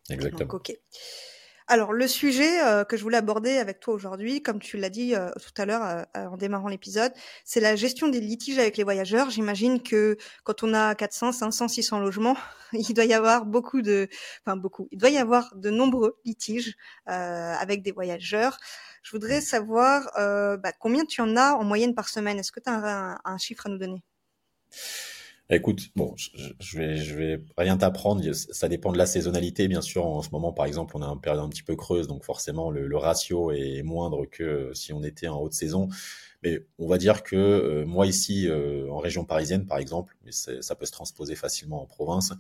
Exactement. 0.10 0.54
ok. 0.54 0.74
Alors, 1.68 1.94
le 1.94 2.08
sujet 2.08 2.63
euh, 2.63 2.84
que 2.84 2.96
je 2.96 3.01
voulais 3.01 3.18
aborder 3.18 3.58
avec 3.58 3.80
toi 3.80 3.96
aujourd'hui, 3.96 4.44
comme 4.44 4.60
tu 4.60 4.77
l'as 4.77 4.92
dit 4.92 5.15
euh, 5.15 5.32
tout 5.32 5.60
à 5.60 5.65
l'heure 5.65 5.84
euh, 5.84 6.27
en 6.27 6.38
démarrant 6.38 6.68
l'épisode, 6.68 7.12
c'est 7.44 7.60
la 7.60 7.75
gestion 7.75 8.08
des 8.08 8.20
litiges 8.20 8.60
avec 8.60 8.77
les 8.77 8.84
voyageurs. 8.84 9.32
J'imagine 9.32 9.82
que 9.82 10.15
quand 10.44 10.62
on 10.62 10.75
a 10.75 10.94
400, 10.94 11.32
500, 11.32 11.68
600 11.68 12.00
logements, 12.00 12.38
il 12.74 12.94
doit 12.94 13.06
y 13.06 13.15
avoir 13.15 13.48
beaucoup 13.48 13.82
de, 13.82 14.08
enfin 14.46 14.56
beaucoup, 14.58 14.88
il 14.92 15.00
doit 15.00 15.10
y 15.10 15.18
avoir 15.18 15.56
de 15.56 15.72
nombreux 15.72 16.20
litiges 16.24 16.75
avec 17.08 17.82
des 17.82 17.92
voyageurs. 17.92 18.60
Je 19.06 19.12
voudrais 19.12 19.40
savoir 19.40 20.10
bah, 20.16 20.72
combien 20.80 21.06
tu 21.06 21.22
en 21.22 21.38
as 21.38 21.54
en 21.54 21.64
moyenne 21.64 21.94
par 21.94 22.10
semaine? 22.10 22.40
Est-ce 22.40 22.52
que 22.52 22.60
tu 22.60 22.70
as 22.70 23.22
un 23.24 23.38
chiffre 23.38 23.68
à 23.68 23.70
nous 23.70 23.78
donner? 23.78 24.04
Écoute, 25.52 25.92
bon, 25.96 26.16
je, 26.18 26.78
vais, 26.80 26.98
je 26.98 27.16
vais 27.16 27.40
rien 27.56 27.78
t'apprendre. 27.78 28.24
Ça 28.34 28.68
dépend 28.68 28.92
de 28.92 28.98
la 28.98 29.06
saisonnalité, 29.06 29.68
bien 29.68 29.82
sûr. 29.82 30.04
En 30.04 30.24
ce 30.24 30.32
moment, 30.32 30.52
par 30.52 30.66
exemple, 30.66 30.98
on 30.98 31.04
a 31.04 31.06
une 31.06 31.22
période 31.22 31.44
un 31.44 31.50
petit 31.50 31.62
peu 31.62 31.76
creuse, 31.76 32.08
donc 32.08 32.24
forcément 32.24 32.72
le, 32.72 32.98
ratio 32.98 33.52
est 33.52 33.84
moindre 33.84 34.26
que 34.26 34.72
si 34.74 34.92
on 34.92 35.04
était 35.04 35.28
en 35.28 35.40
haute 35.40 35.54
saison. 35.54 35.88
Mais 36.42 36.66
on 36.80 36.88
va 36.88 36.98
dire 36.98 37.22
que 37.22 37.36
euh, 37.36 37.86
moi 37.86 38.08
ici, 38.08 38.48
euh, 38.48 38.90
en 38.90 38.98
région 38.98 39.24
parisienne, 39.24 39.68
par 39.68 39.78
exemple, 39.78 40.16
mais 40.26 40.32
ça 40.32 40.76
peut 40.76 40.86
se 40.88 40.92
transposer 40.92 41.36
facilement 41.36 41.84
en 41.84 41.86
province. 41.86 42.34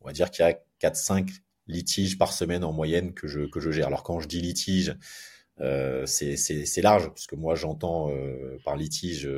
On 0.00 0.06
va 0.06 0.12
dire 0.12 0.32
qu'il 0.32 0.44
y 0.44 0.48
a 0.48 0.90
4-5 0.90 1.30
litiges 1.68 2.18
par 2.18 2.32
semaine 2.32 2.64
en 2.64 2.72
moyenne 2.72 3.14
que 3.14 3.28
je 3.28 3.42
que 3.42 3.60
je 3.60 3.70
gère. 3.70 3.86
Alors 3.86 4.02
quand 4.02 4.18
je 4.18 4.26
dis 4.26 4.40
litige, 4.40 4.96
euh, 5.60 6.06
c'est 6.06 6.82
large, 6.82 7.12
puisque 7.12 7.34
moi 7.34 7.54
j'entends 7.54 8.10
euh, 8.10 8.58
par 8.64 8.76
litige 8.76 9.28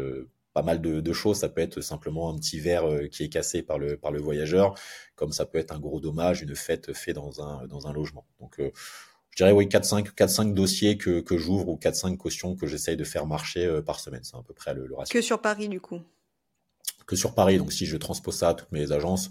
pas 0.53 0.63
mal 0.63 0.81
de, 0.81 1.13
choses. 1.13 1.39
Ça 1.39 1.49
peut 1.49 1.61
être 1.61 1.81
simplement 1.81 2.31
un 2.31 2.37
petit 2.37 2.61
verre 2.61 2.89
euh, 2.89 3.07
qui 3.09 3.25
est 3.25 3.29
cassé 3.29 3.63
par 3.63 3.79
le, 3.79 3.97
par 3.97 4.13
le 4.13 4.21
voyageur, 4.21 4.75
comme 5.15 5.33
ça 5.33 5.47
peut 5.47 5.59
être 5.59 5.73
un 5.73 5.79
gros 5.79 6.01
dommage, 6.01 6.43
une 6.43 6.55
fête 6.55 6.93
faite 6.93 7.17
dans 7.17 7.41
un, 7.41 7.67
dans 7.67 7.87
un 7.87 7.93
logement. 7.93 8.27
Donc, 8.41 8.61
euh, 8.61 8.71
je 9.31 9.37
dirais 9.37 9.53
oui, 9.53 9.67
4-5 9.67 10.15
4-5 10.15 10.53
dossiers 10.53 10.99
que, 10.99 11.21
que 11.21 11.39
j'ouvre 11.39 11.69
ou 11.69 11.77
4-5 11.77 12.17
cautions 12.17 12.55
que 12.55 12.67
j'essaye 12.67 12.97
de 12.97 13.05
faire 13.05 13.27
marcher 13.27 13.65
euh, 13.65 13.81
par 13.81 14.01
semaine. 14.01 14.23
C'est 14.25 14.37
à 14.37 14.43
peu 14.43 14.55
près 14.55 14.75
le, 14.75 14.87
le, 14.87 14.95
ratio. 14.95 15.13
Que 15.19 15.23
sur 15.23 15.41
Paris, 15.41 15.69
du 15.69 15.81
coup? 15.81 16.01
Que 17.07 17.17
sur 17.17 17.35
Paris. 17.35 17.59
Donc, 17.59 17.73
si 17.73 17.87
je 17.87 17.97
transpose 17.97 18.37
ça 18.37 18.51
à 18.51 18.55
toutes 18.55 18.73
mes 18.73 18.93
agences, 18.93 19.31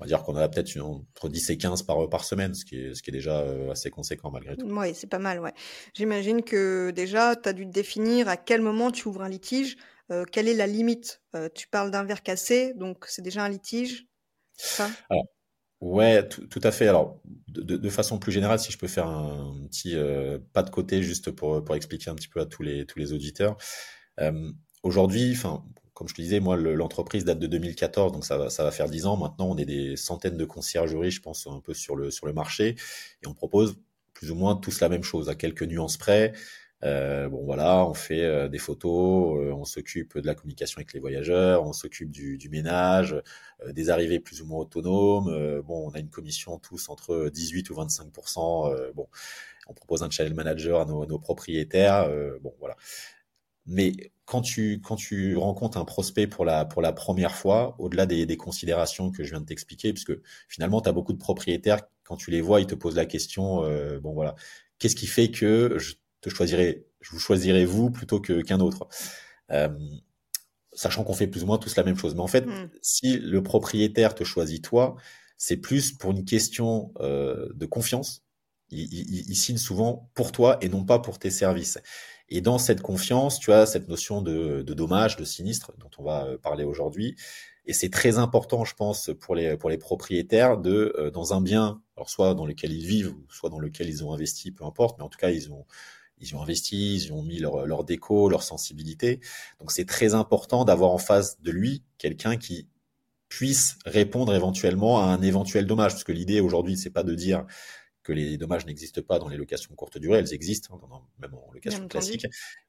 on 0.00 0.04
va 0.04 0.06
dire 0.06 0.22
qu'on 0.22 0.34
a 0.34 0.48
peut-être 0.48 0.80
entre 0.80 1.28
10 1.28 1.50
et 1.50 1.58
15 1.58 1.82
par, 1.82 2.08
par 2.08 2.24
semaine, 2.24 2.54
ce 2.54 2.64
qui 2.64 2.76
est, 2.76 2.94
ce 2.94 3.02
qui 3.02 3.10
est 3.10 3.12
déjà 3.12 3.44
assez 3.70 3.90
conséquent 3.90 4.30
malgré 4.30 4.56
tout. 4.56 4.66
Oui, 4.66 4.94
c'est 4.94 5.06
pas 5.06 5.18
mal, 5.18 5.40
ouais. 5.40 5.52
J'imagine 5.92 6.42
que 6.42 6.90
déjà, 6.90 7.36
tu 7.36 7.48
as 7.50 7.52
dû 7.52 7.66
définir 7.66 8.26
à 8.26 8.38
quel 8.38 8.62
moment 8.62 8.90
tu 8.90 9.08
ouvres 9.08 9.22
un 9.22 9.28
litige. 9.28 9.76
Euh, 10.10 10.24
quelle 10.24 10.48
est 10.48 10.54
la 10.54 10.66
limite? 10.66 11.22
Euh, 11.36 11.50
Tu 11.54 11.68
parles 11.68 11.90
d'un 11.90 12.04
verre 12.04 12.22
cassé, 12.22 12.72
donc 12.74 13.04
c'est 13.06 13.22
déjà 13.22 13.44
un 13.44 13.48
litige 13.48 14.06
ça? 14.56 14.90
Alors, 15.10 15.26
Ouais, 15.80 16.28
tout, 16.28 16.60
à 16.62 16.72
fait. 16.72 16.88
Alors, 16.88 17.22
de, 17.48 17.88
façon 17.88 18.18
plus 18.18 18.32
générale, 18.32 18.58
si 18.58 18.70
je 18.70 18.76
peux 18.76 18.86
faire 18.86 19.06
un, 19.06 19.66
petit 19.70 19.96
euh, 19.96 20.38
pas 20.52 20.62
de 20.62 20.68
côté 20.68 21.02
juste 21.02 21.30
pour, 21.30 21.64
pour 21.64 21.74
expliquer 21.74 22.10
un 22.10 22.14
petit 22.14 22.28
peu 22.28 22.40
à 22.40 22.44
tous 22.44 22.62
les, 22.62 22.84
tous 22.84 22.98
les 22.98 23.14
auditeurs. 23.14 23.56
Aujourd'hui, 24.82 25.32
enfin, 25.32 25.64
comme 26.00 26.08
je 26.08 26.14
te 26.14 26.22
disais, 26.22 26.40
moi, 26.40 26.56
l'entreprise 26.56 27.26
date 27.26 27.38
de 27.38 27.46
2014, 27.46 28.12
donc 28.12 28.24
ça 28.24 28.38
va, 28.38 28.70
faire 28.70 28.88
10 28.88 29.04
ans. 29.04 29.18
Maintenant, 29.18 29.50
on 29.50 29.58
est 29.58 29.66
des 29.66 29.96
centaines 29.96 30.38
de 30.38 30.46
conciergeries, 30.46 31.10
je 31.10 31.20
pense, 31.20 31.46
un 31.46 31.60
peu 31.60 31.74
sur 31.74 31.94
le, 31.94 32.10
sur 32.10 32.26
le 32.26 32.32
marché, 32.32 32.74
et 33.22 33.26
on 33.26 33.34
propose 33.34 33.76
plus 34.14 34.30
ou 34.30 34.34
moins 34.34 34.56
tous 34.56 34.80
la 34.80 34.88
même 34.88 35.02
chose, 35.02 35.28
à 35.28 35.34
quelques 35.34 35.62
nuances 35.62 35.98
près. 35.98 36.32
Euh, 36.84 37.28
bon 37.28 37.44
voilà, 37.44 37.84
on 37.84 37.92
fait 37.92 38.24
euh, 38.24 38.48
des 38.48 38.56
photos, 38.56 39.38
euh, 39.38 39.52
on 39.52 39.66
s'occupe 39.66 40.16
de 40.16 40.26
la 40.26 40.34
communication 40.34 40.78
avec 40.78 40.94
les 40.94 41.00
voyageurs, 41.00 41.64
on 41.64 41.74
s'occupe 41.74 42.10
du, 42.10 42.38
du, 42.38 42.48
ménage, 42.48 43.14
des 43.68 43.90
arrivées 43.90 44.20
plus 44.20 44.40
ou 44.40 44.46
moins 44.46 44.60
autonomes. 44.60 45.60
bon, 45.66 45.86
on 45.86 45.90
a 45.90 45.98
une 45.98 46.08
commission 46.08 46.58
tous 46.58 46.88
entre 46.88 47.28
18 47.28 47.68
ou 47.68 47.74
25 47.74 48.10
Bon, 48.94 49.06
on 49.66 49.74
propose 49.74 50.02
un 50.02 50.08
channel 50.08 50.32
manager 50.32 50.80
à 50.80 50.86
nos, 50.86 51.04
nos 51.04 51.18
propriétaires. 51.18 52.08
bon 52.40 52.54
voilà. 52.58 52.76
Mais 53.66 53.92
quand 54.30 54.42
tu 54.42 54.80
quand 54.80 54.96
tu 54.96 55.36
rencontres 55.36 55.76
un 55.78 55.84
prospect 55.84 56.28
pour 56.28 56.44
la 56.44 56.64
pour 56.64 56.82
la 56.82 56.92
première 56.92 57.34
fois, 57.34 57.74
au-delà 57.78 58.06
des, 58.06 58.26
des 58.26 58.36
considérations 58.36 59.10
que 59.10 59.24
je 59.24 59.30
viens 59.30 59.40
de 59.40 59.46
t'expliquer, 59.46 59.92
puisque 59.92 60.12
finalement 60.48 60.80
tu 60.80 60.88
as 60.88 60.92
beaucoup 60.92 61.12
de 61.12 61.18
propriétaires 61.18 61.80
quand 62.04 62.16
tu 62.16 62.30
les 62.30 62.40
vois, 62.40 62.60
ils 62.60 62.66
te 62.66 62.74
posent 62.74 62.96
la 62.96 63.06
question. 63.06 63.62
bon 64.00 64.12
voilà, 64.12 64.34
qu'est-ce 64.78 64.96
qui 64.96 65.06
fait 65.06 65.30
que 65.30 65.76
je 65.78 65.94
te 66.20 66.30
choisirai, 66.30 66.86
je 67.00 67.10
vous 67.10 67.18
choisirai 67.18 67.64
vous 67.64 67.90
plutôt 67.90 68.20
que 68.20 68.42
qu'un 68.42 68.60
autre? 68.60 68.88
Euh, 69.52 69.68
sachant 70.72 71.04
qu'on 71.04 71.14
fait 71.14 71.26
plus 71.26 71.42
ou 71.42 71.46
moins 71.46 71.58
tous 71.58 71.76
la 71.76 71.82
même 71.82 71.96
chose. 71.96 72.14
Mais 72.14 72.20
en 72.20 72.28
fait, 72.28 72.46
hmm. 72.46 72.70
si 72.82 73.18
le 73.18 73.42
propriétaire 73.42 74.14
te 74.14 74.24
choisit 74.24 74.62
toi, 74.62 74.96
c'est 75.36 75.56
plus 75.56 75.92
pour 75.92 76.12
une 76.12 76.24
question 76.24 76.92
euh, 77.00 77.48
de 77.54 77.66
confiance. 77.66 78.22
Il, 78.70 78.92
il, 78.92 79.30
il, 79.30 79.34
signe 79.34 79.56
souvent 79.56 80.10
pour 80.14 80.30
toi 80.30 80.58
et 80.60 80.68
non 80.68 80.84
pas 80.84 81.00
pour 81.00 81.18
tes 81.18 81.30
services. 81.30 81.78
Et 82.30 82.40
dans 82.40 82.58
cette 82.58 82.80
confiance, 82.80 83.38
tu 83.38 83.52
as 83.52 83.66
cette 83.66 83.88
notion 83.88 84.22
de, 84.22 84.62
de 84.62 84.74
dommage, 84.74 85.16
de 85.16 85.24
sinistre 85.24 85.72
dont 85.78 85.90
on 85.98 86.04
va 86.04 86.26
euh, 86.26 86.38
parler 86.38 86.64
aujourd'hui. 86.64 87.16
Et 87.66 87.72
c'est 87.72 87.90
très 87.90 88.18
important, 88.18 88.64
je 88.64 88.74
pense, 88.74 89.10
pour 89.20 89.34
les, 89.34 89.56
pour 89.56 89.68
les 89.68 89.78
propriétaires 89.78 90.56
de, 90.58 90.94
euh, 90.98 91.10
dans 91.10 91.34
un 91.34 91.40
bien, 91.40 91.82
alors 91.96 92.08
soit 92.08 92.34
dans 92.34 92.46
lequel 92.46 92.72
ils 92.72 92.86
vivent, 92.86 93.14
soit 93.28 93.50
dans 93.50 93.58
lequel 93.58 93.88
ils 93.88 94.04
ont 94.04 94.12
investi, 94.12 94.52
peu 94.52 94.64
importe, 94.64 94.98
mais 94.98 95.04
en 95.04 95.08
tout 95.08 95.18
cas, 95.18 95.30
ils 95.30 95.52
ont, 95.52 95.66
ils 96.18 96.34
ont 96.36 96.42
investi, 96.42 96.94
ils 96.96 97.12
ont 97.12 97.22
mis 97.22 97.38
leur, 97.38 97.66
leur 97.66 97.84
déco, 97.84 98.28
leur 98.28 98.42
sensibilité. 98.42 99.20
Donc 99.58 99.72
c'est 99.72 99.86
très 99.86 100.14
important 100.14 100.64
d'avoir 100.64 100.90
en 100.90 100.98
face 100.98 101.40
de 101.40 101.50
lui 101.50 101.82
quelqu'un 101.98 102.36
qui 102.36 102.68
puisse 103.28 103.78
répondre 103.86 104.34
éventuellement 104.34 105.02
à 105.02 105.06
un 105.06 105.22
éventuel 105.22 105.66
dommage. 105.66 105.92
Parce 105.92 106.04
que 106.04 106.12
l'idée 106.12 106.40
aujourd'hui, 106.40 106.76
c'est 106.76 106.90
pas 106.90 107.04
de 107.04 107.14
dire 107.14 107.46
que 108.10 108.14
les 108.14 108.36
dommages 108.36 108.66
n'existent 108.66 109.02
pas 109.02 109.20
dans 109.20 109.28
les 109.28 109.36
locations 109.36 109.72
courte 109.76 109.96
durée, 109.98 110.18
elles 110.18 110.34
existent, 110.34 110.80
hein, 110.82 111.00
même 111.20 111.32
en 111.34 111.52
location 111.52 111.86
classique. 111.86 112.26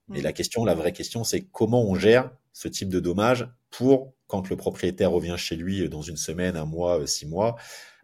Mais 0.08 0.20
mm. 0.20 0.24
la 0.24 0.34
question, 0.34 0.66
la 0.66 0.76
vraie 0.76 0.94
question, 0.94 1.24
c'est 1.24 1.42
comment 1.42 1.84
on 1.84 1.96
gère 1.96 2.30
ce 2.54 2.68
type 2.68 2.90
de 2.90 3.00
dommages 3.00 3.50
pour 3.72 4.14
quand 4.28 4.50
le 4.50 4.56
propriétaire 4.56 5.12
revient 5.12 5.36
chez 5.38 5.56
lui 5.56 5.90
dans 5.90 6.04
une 6.04 6.18
semaine, 6.18 6.56
un 6.56 6.66
mois, 6.66 7.08
six 7.08 7.26
mois, 7.26 7.56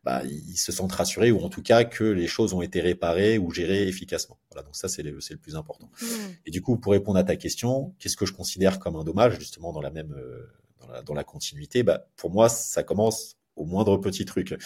bah, 0.03 0.23
ils 0.25 0.57
se 0.57 0.71
sentent 0.71 0.93
rassurés 0.93 1.31
ou 1.31 1.41
en 1.41 1.49
tout 1.49 1.61
cas 1.61 1.83
que 1.83 2.03
les 2.03 2.27
choses 2.27 2.53
ont 2.53 2.61
été 2.63 2.81
réparées 2.81 3.37
ou 3.37 3.51
gérées 3.51 3.87
efficacement. 3.87 4.39
Voilà, 4.49 4.65
donc 4.65 4.75
ça 4.75 4.87
c'est 4.87 5.03
le, 5.03 5.11
le, 5.11 5.37
plus 5.37 5.55
important. 5.55 5.91
Mmh. 6.01 6.05
Et 6.47 6.51
du 6.51 6.61
coup, 6.61 6.77
pour 6.77 6.93
répondre 6.93 7.19
à 7.19 7.23
ta 7.23 7.35
question, 7.35 7.93
qu'est-ce 7.99 8.17
que 8.17 8.25
je 8.25 8.33
considère 8.33 8.79
comme 8.79 8.95
un 8.95 9.03
dommage 9.03 9.37
justement 9.37 9.73
dans 9.73 9.81
la 9.81 9.91
même 9.91 10.13
euh, 10.13 10.47
dans, 10.81 10.87
la, 10.87 11.01
dans, 11.03 11.13
la, 11.13 11.23
continuité? 11.23 11.83
Bah, 11.83 12.07
Pour 12.15 12.31
moi, 12.31 12.49
ça 12.49 12.83
commence 12.83 13.36
au 13.57 13.65
moindre 13.65 13.97
petit 13.97 14.25
truc. 14.25 14.53
Euh, 14.53 14.57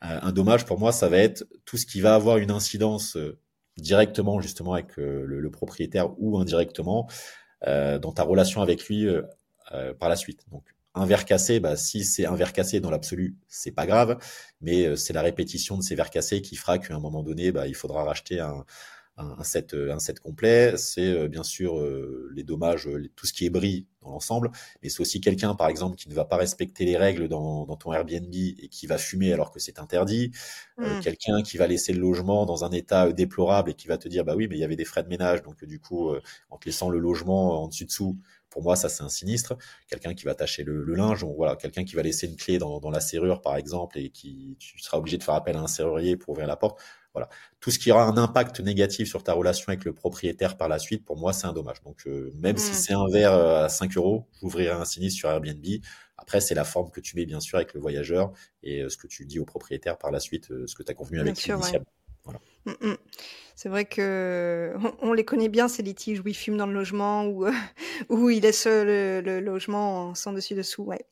un 0.00 0.32
dommage 0.32 0.64
pour 0.64 0.78
moi, 0.78 0.92
ça 0.92 1.08
va 1.08 1.18
être 1.18 1.44
tout 1.64 1.76
ce 1.76 1.86
qui 1.86 2.00
va 2.00 2.14
avoir 2.14 2.38
une 2.38 2.50
incidence 2.50 3.16
euh, 3.16 3.38
directement 3.76 4.40
justement 4.40 4.74
avec 4.74 4.96
le, 4.96 5.24
le, 5.24 5.50
propriétaire 5.50 6.10
ou 6.18 6.38
indirectement 6.38 7.08
dans 7.64 8.12
ta 8.12 8.24
relation 8.24 8.60
avec 8.60 8.84
lui 8.86 9.06
par 9.98 10.08
la 10.08 10.16
suite. 10.16 10.44
Donc 10.50 10.64
un 10.98 11.06
verre 11.06 11.24
cassé, 11.24 11.60
bah, 11.60 11.76
si 11.76 12.04
c'est 12.04 12.26
un 12.26 12.34
verre 12.34 12.52
cassé 12.52 12.80
dans 12.80 12.90
l'absolu, 12.90 13.36
c'est 13.46 13.70
pas 13.70 13.86
grave, 13.86 14.18
mais 14.60 14.86
euh, 14.86 14.96
c'est 14.96 15.12
la 15.12 15.22
répétition 15.22 15.76
de 15.76 15.82
ces 15.82 15.94
verres 15.94 16.10
cassés 16.10 16.42
qui 16.42 16.56
fera 16.56 16.78
qu'à 16.78 16.94
un 16.94 17.00
moment 17.00 17.22
donné, 17.22 17.52
bah, 17.52 17.66
il 17.66 17.74
faudra 17.74 18.04
racheter 18.04 18.40
un, 18.40 18.64
un, 19.18 19.44
set, 19.44 19.74
euh, 19.74 19.92
un 19.92 19.98
set 19.98 20.20
complet. 20.20 20.76
C'est 20.76 21.06
euh, 21.06 21.28
bien 21.28 21.42
sûr 21.42 21.84
les 22.32 22.44
dommages, 22.44 22.88
tout 23.16 23.26
ce 23.26 23.32
qui 23.32 23.46
est 23.46 23.50
bris 23.50 23.86
dans 24.02 24.10
l'ensemble, 24.10 24.50
mais 24.82 24.88
c'est 24.88 25.00
aussi 25.00 25.20
quelqu'un, 25.20 25.54
par 25.54 25.68
exemple, 25.68 25.96
qui 25.96 26.08
ne 26.08 26.14
va 26.14 26.24
pas 26.24 26.36
respecter 26.36 26.84
les 26.84 26.96
règles 26.96 27.28
dans, 27.28 27.66
dans 27.66 27.76
ton 27.76 27.92
Airbnb 27.92 28.32
et 28.32 28.68
qui 28.68 28.86
va 28.86 28.96
fumer 28.96 29.32
alors 29.32 29.50
que 29.50 29.58
c'est 29.58 29.78
interdit. 29.80 30.30
Mmh. 30.78 31.00
quelqu'un 31.00 31.42
qui 31.42 31.56
va 31.56 31.66
laisser 31.66 31.92
le 31.92 31.98
logement 31.98 32.46
dans 32.46 32.64
un 32.64 32.70
état 32.70 33.10
déplorable 33.12 33.70
et 33.70 33.74
qui 33.74 33.88
va 33.88 33.98
te 33.98 34.08
dire, 34.08 34.24
bah 34.24 34.34
oui, 34.36 34.46
mais 34.48 34.56
il 34.56 34.60
y 34.60 34.64
avait 34.64 34.76
des 34.76 34.84
frais 34.84 35.02
de 35.02 35.08
ménage, 35.08 35.42
donc 35.42 35.64
du 35.64 35.80
coup, 35.80 36.14
en 36.50 36.58
te 36.58 36.66
laissant 36.66 36.88
le 36.88 36.98
logement 36.98 37.62
en 37.64 37.68
dessus 37.68 37.84
dessous, 37.84 38.16
Pour 38.50 38.62
moi, 38.62 38.76
ça, 38.76 38.88
c'est 38.88 39.02
un 39.02 39.08
sinistre. 39.08 39.56
Quelqu'un 39.88 40.14
qui 40.14 40.24
va 40.24 40.34
tâcher 40.34 40.62
le, 40.62 40.94
linge, 40.94 41.24
ou 41.24 41.34
voilà, 41.34 41.56
quelqu'un 41.56 41.84
qui 41.84 41.96
va 41.96 42.02
laisser 42.02 42.26
une 42.28 42.36
clé 42.36 42.58
dans, 42.58 42.80
dans, 42.80 42.90
la 42.90 43.00
serrure, 43.00 43.40
par 43.40 43.56
exemple, 43.56 43.98
et 43.98 44.10
qui, 44.10 44.56
tu 44.60 44.78
seras 44.78 44.98
obligé 44.98 45.18
de 45.18 45.24
faire 45.24 45.34
appel 45.34 45.56
à 45.56 45.60
un 45.60 45.66
serrurier 45.66 46.16
pour 46.16 46.30
ouvrir 46.30 46.46
la 46.46 46.56
porte. 46.56 46.78
Voilà. 47.14 47.28
Tout 47.60 47.70
ce 47.70 47.78
qui 47.78 47.90
aura 47.90 48.04
un 48.04 48.16
impact 48.16 48.60
négatif 48.60 49.08
sur 49.08 49.22
ta 49.22 49.32
relation 49.32 49.68
avec 49.68 49.84
le 49.84 49.92
propriétaire 49.92 50.56
par 50.56 50.68
la 50.68 50.78
suite, 50.78 51.04
pour 51.04 51.16
moi, 51.16 51.32
c'est 51.32 51.46
un 51.46 51.52
dommage. 51.52 51.82
Donc, 51.82 52.06
euh, 52.06 52.32
même 52.36 52.56
si 52.56 52.70
mmh. 52.70 52.74
c'est 52.74 52.92
un 52.92 53.08
verre 53.08 53.32
euh, 53.32 53.64
à 53.64 53.68
5 53.68 53.96
euros, 53.96 54.26
j'ouvrirai 54.40 54.70
un 54.70 54.84
sinistre 54.84 55.18
sur 55.18 55.30
Airbnb. 55.30 55.64
Après, 56.16 56.40
c'est 56.40 56.54
la 56.54 56.64
forme 56.64 56.90
que 56.90 57.00
tu 57.00 57.16
mets, 57.16 57.26
bien 57.26 57.40
sûr, 57.40 57.56
avec 57.56 57.74
le 57.74 57.80
voyageur 57.80 58.32
et 58.62 58.82
euh, 58.82 58.88
ce 58.88 58.96
que 58.96 59.06
tu 59.06 59.24
dis 59.24 59.38
au 59.38 59.44
propriétaire 59.44 59.98
par 59.98 60.10
la 60.10 60.20
suite, 60.20 60.48
ce 60.66 60.74
que 60.74 60.82
tu 60.82 60.90
as 60.90 60.94
convenu 60.94 61.20
avec 61.20 61.42
lui 61.42 61.52
Voilà. 62.24 62.40
Mmh, 62.66 62.72
mmh. 62.80 62.96
C'est 63.56 63.68
vrai 63.68 63.86
que 63.86 64.76
on, 65.00 65.12
les 65.12 65.24
connaît 65.24 65.48
bien 65.48 65.66
ces 65.66 65.82
litiges 65.82 66.20
où 66.20 66.28
ils 66.28 66.36
fument 66.36 66.58
dans 66.58 66.66
le 66.66 66.74
logement 66.74 67.26
ou 67.26 67.46
où 68.08 68.30
ils 68.30 68.42
laissent 68.42 68.66
le, 68.66 69.40
logement 69.40 70.14
sans 70.14 70.32
dessus 70.32 70.54
dessous. 70.54 70.84
Ouais. 70.84 71.04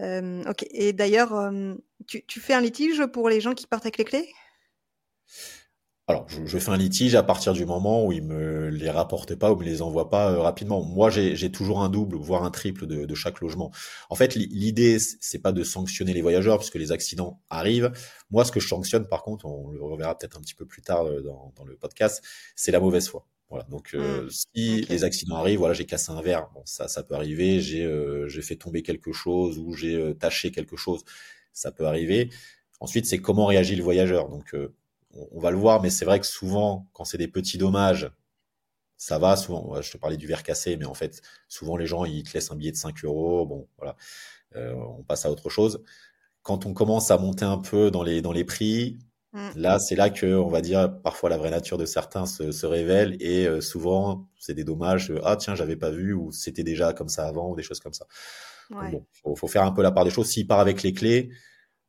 ok. 0.00 0.66
Et 0.72 0.92
d'ailleurs, 0.92 1.50
tu, 2.06 2.26
tu, 2.26 2.40
fais 2.40 2.52
un 2.52 2.60
litige 2.60 3.06
pour 3.06 3.30
les 3.30 3.40
gens 3.40 3.54
qui 3.54 3.66
partent 3.66 3.86
avec 3.86 3.96
les 3.96 4.04
clés? 4.04 4.28
Alors, 6.08 6.28
je, 6.28 6.58
fais 6.58 6.70
un 6.70 6.76
litige 6.76 7.16
à 7.16 7.24
partir 7.24 7.52
du 7.52 7.66
moment 7.66 8.06
où 8.06 8.12
il 8.12 8.22
me 8.22 8.68
les 8.68 8.90
rapporte 8.90 9.34
pas 9.34 9.50
ou 9.50 9.56
me 9.56 9.64
les 9.64 9.82
envoie 9.82 10.08
pas 10.08 10.30
euh, 10.30 10.38
rapidement. 10.38 10.80
Moi, 10.84 11.10
j'ai 11.10 11.50
toujours 11.50 11.82
un 11.82 11.88
double, 11.88 12.14
voire 12.14 12.44
un 12.44 12.52
triple 12.52 12.86
de, 12.86 13.14
chaque 13.16 13.40
logement. 13.40 13.72
En 14.08 14.14
fait, 14.14 14.36
l'idée, 14.36 14.98
c'est 15.00 15.40
pas 15.40 15.50
de 15.50 15.64
sanctionner 15.64 16.12
les 16.12 16.22
voyageurs 16.22 16.58
puisque 16.58 16.76
les 16.76 16.92
accidents 16.92 17.42
arrivent. 17.50 17.90
Moi, 18.30 18.44
ce 18.44 18.52
que 18.52 18.60
je 18.60 18.68
sanctionne, 18.68 19.08
par 19.08 19.24
contre, 19.24 19.46
on 19.46 19.72
le 19.72 19.82
reverra 19.82 20.16
peut-être 20.16 20.38
un 20.38 20.40
petit 20.42 20.54
peu 20.54 20.64
plus 20.64 20.80
tard 20.80 21.06
euh, 21.06 21.22
dans, 21.22 21.64
le 21.64 21.74
podcast, 21.74 22.22
c'est 22.54 22.70
la 22.70 22.78
mauvaise 22.78 23.08
foi. 23.08 23.26
Voilà. 23.50 23.64
Donc, 23.64 23.90
euh, 23.94 24.26
mmh. 24.26 24.30
si 24.30 24.82
les 24.82 25.02
accidents 25.02 25.36
arrivent, 25.36 25.58
voilà, 25.58 25.74
j'ai 25.74 25.86
cassé 25.86 26.12
un 26.12 26.22
verre, 26.22 26.48
bon, 26.54 26.62
ça, 26.66 26.86
ça 26.86 27.02
peut 27.02 27.16
arriver. 27.16 27.60
J'ai 27.60 28.42
fait 28.42 28.56
tomber 28.56 28.84
quelque 28.84 29.10
chose 29.10 29.58
ou 29.58 29.72
j'ai 29.72 30.14
taché 30.20 30.52
quelque 30.52 30.76
chose, 30.76 31.02
ça 31.52 31.72
peut 31.72 31.86
arriver. 31.86 32.30
Ensuite, 32.78 33.06
c'est 33.06 33.18
comment 33.18 33.46
réagit 33.46 33.74
le 33.74 33.82
voyageur. 33.82 34.28
Donc 34.28 34.54
on, 35.32 35.40
va 35.40 35.50
le 35.50 35.56
voir, 35.56 35.82
mais 35.82 35.90
c'est 35.90 36.04
vrai 36.04 36.20
que 36.20 36.26
souvent, 36.26 36.86
quand 36.92 37.04
c'est 37.04 37.18
des 37.18 37.28
petits 37.28 37.58
dommages, 37.58 38.10
ça 38.96 39.18
va. 39.18 39.36
Souvent, 39.36 39.80
je 39.80 39.90
te 39.90 39.96
parlais 39.98 40.16
du 40.16 40.26
verre 40.26 40.42
cassé, 40.42 40.76
mais 40.76 40.86
en 40.86 40.94
fait, 40.94 41.22
souvent 41.48 41.76
les 41.76 41.86
gens 41.86 42.04
ils 42.04 42.22
te 42.22 42.32
laissent 42.34 42.50
un 42.50 42.56
billet 42.56 42.72
de 42.72 42.76
5 42.76 43.04
euros. 43.04 43.46
Bon, 43.46 43.68
voilà, 43.78 43.96
euh, 44.56 44.74
on 44.74 45.02
passe 45.02 45.26
à 45.26 45.30
autre 45.30 45.50
chose. 45.50 45.82
Quand 46.42 46.66
on 46.66 46.74
commence 46.74 47.10
à 47.10 47.18
monter 47.18 47.44
un 47.44 47.58
peu 47.58 47.90
dans 47.90 48.02
les 48.02 48.22
dans 48.22 48.32
les 48.32 48.44
prix, 48.44 48.98
mm. 49.32 49.50
là, 49.56 49.78
c'est 49.78 49.96
là 49.96 50.10
que 50.10 50.26
on 50.36 50.48
va 50.48 50.60
dire 50.60 51.00
parfois 51.02 51.30
la 51.30 51.38
vraie 51.38 51.50
nature 51.50 51.78
de 51.78 51.86
certains 51.86 52.26
se, 52.26 52.66
révèle 52.66 53.16
et 53.20 53.46
euh, 53.46 53.60
souvent 53.60 54.28
c'est 54.38 54.54
des 54.54 54.64
dommages. 54.64 55.12
ah 55.24 55.36
tiens, 55.36 55.54
j'avais 55.54 55.76
pas 55.76 55.90
vu 55.90 56.12
ou 56.14 56.32
c'était 56.32 56.64
déjà 56.64 56.92
comme 56.92 57.08
ça 57.08 57.26
avant 57.26 57.50
ou 57.50 57.56
des 57.56 57.62
choses 57.62 57.80
comme 57.80 57.94
ça. 57.94 58.06
bon, 58.70 59.06
faut, 59.22 59.36
faut, 59.36 59.48
faire 59.48 59.64
un 59.64 59.72
peu 59.72 59.82
la 59.82 59.92
part 59.92 60.04
des 60.04 60.10
choses. 60.10 60.28
S'il 60.28 60.46
part 60.46 60.60
avec 60.60 60.82
les 60.82 60.92
clés, 60.92 61.30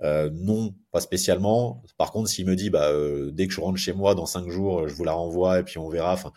euh, 0.04 0.30
non, 0.32 0.76
pas 0.92 1.02
spécialement. 1.02 1.84
Par 1.98 2.12
contre, 2.12 2.30
s'il 2.30 2.46
me 2.46 2.56
dit, 2.56 2.70
bah, 2.70 2.90
euh, 2.92 3.32
dès 3.32 3.48
que 3.48 3.54
je 3.54 3.62
rentre 3.62 3.80
chez 3.80 3.94
moi 3.94 4.16
dans 4.16 4.26
cinq 4.26 4.50
jours, 4.50 4.88
je 4.88 4.94
vous 4.94 5.04
la 5.04 5.14
renvoie 5.14 5.60
et 5.60 5.64
puis 5.64 5.78
on 5.78 5.90
verra. 5.90 6.14
Enfin, 6.14 6.34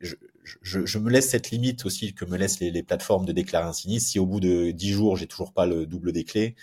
je, 0.00 0.16
je, 0.42 0.84
je, 0.84 0.98
me 0.98 1.10
laisse 1.10 1.30
cette 1.30 1.50
limite 1.50 1.84
aussi 1.86 2.14
que 2.14 2.24
me 2.24 2.36
laissent 2.36 2.60
les, 2.60 2.70
les, 2.70 2.82
plateformes 2.82 3.24
de 3.24 3.32
déclarer 3.32 3.66
un 3.66 3.72
sinistre. 3.72 4.10
Si 4.10 4.18
au 4.18 4.26
bout 4.26 4.40
de 4.40 4.70
dix 4.72 4.90
jours, 4.90 5.16
j'ai 5.16 5.26
toujours 5.26 5.52
pas 5.52 5.66
le 5.66 5.86
double 5.86 6.12
des 6.12 6.24
clés, 6.24 6.56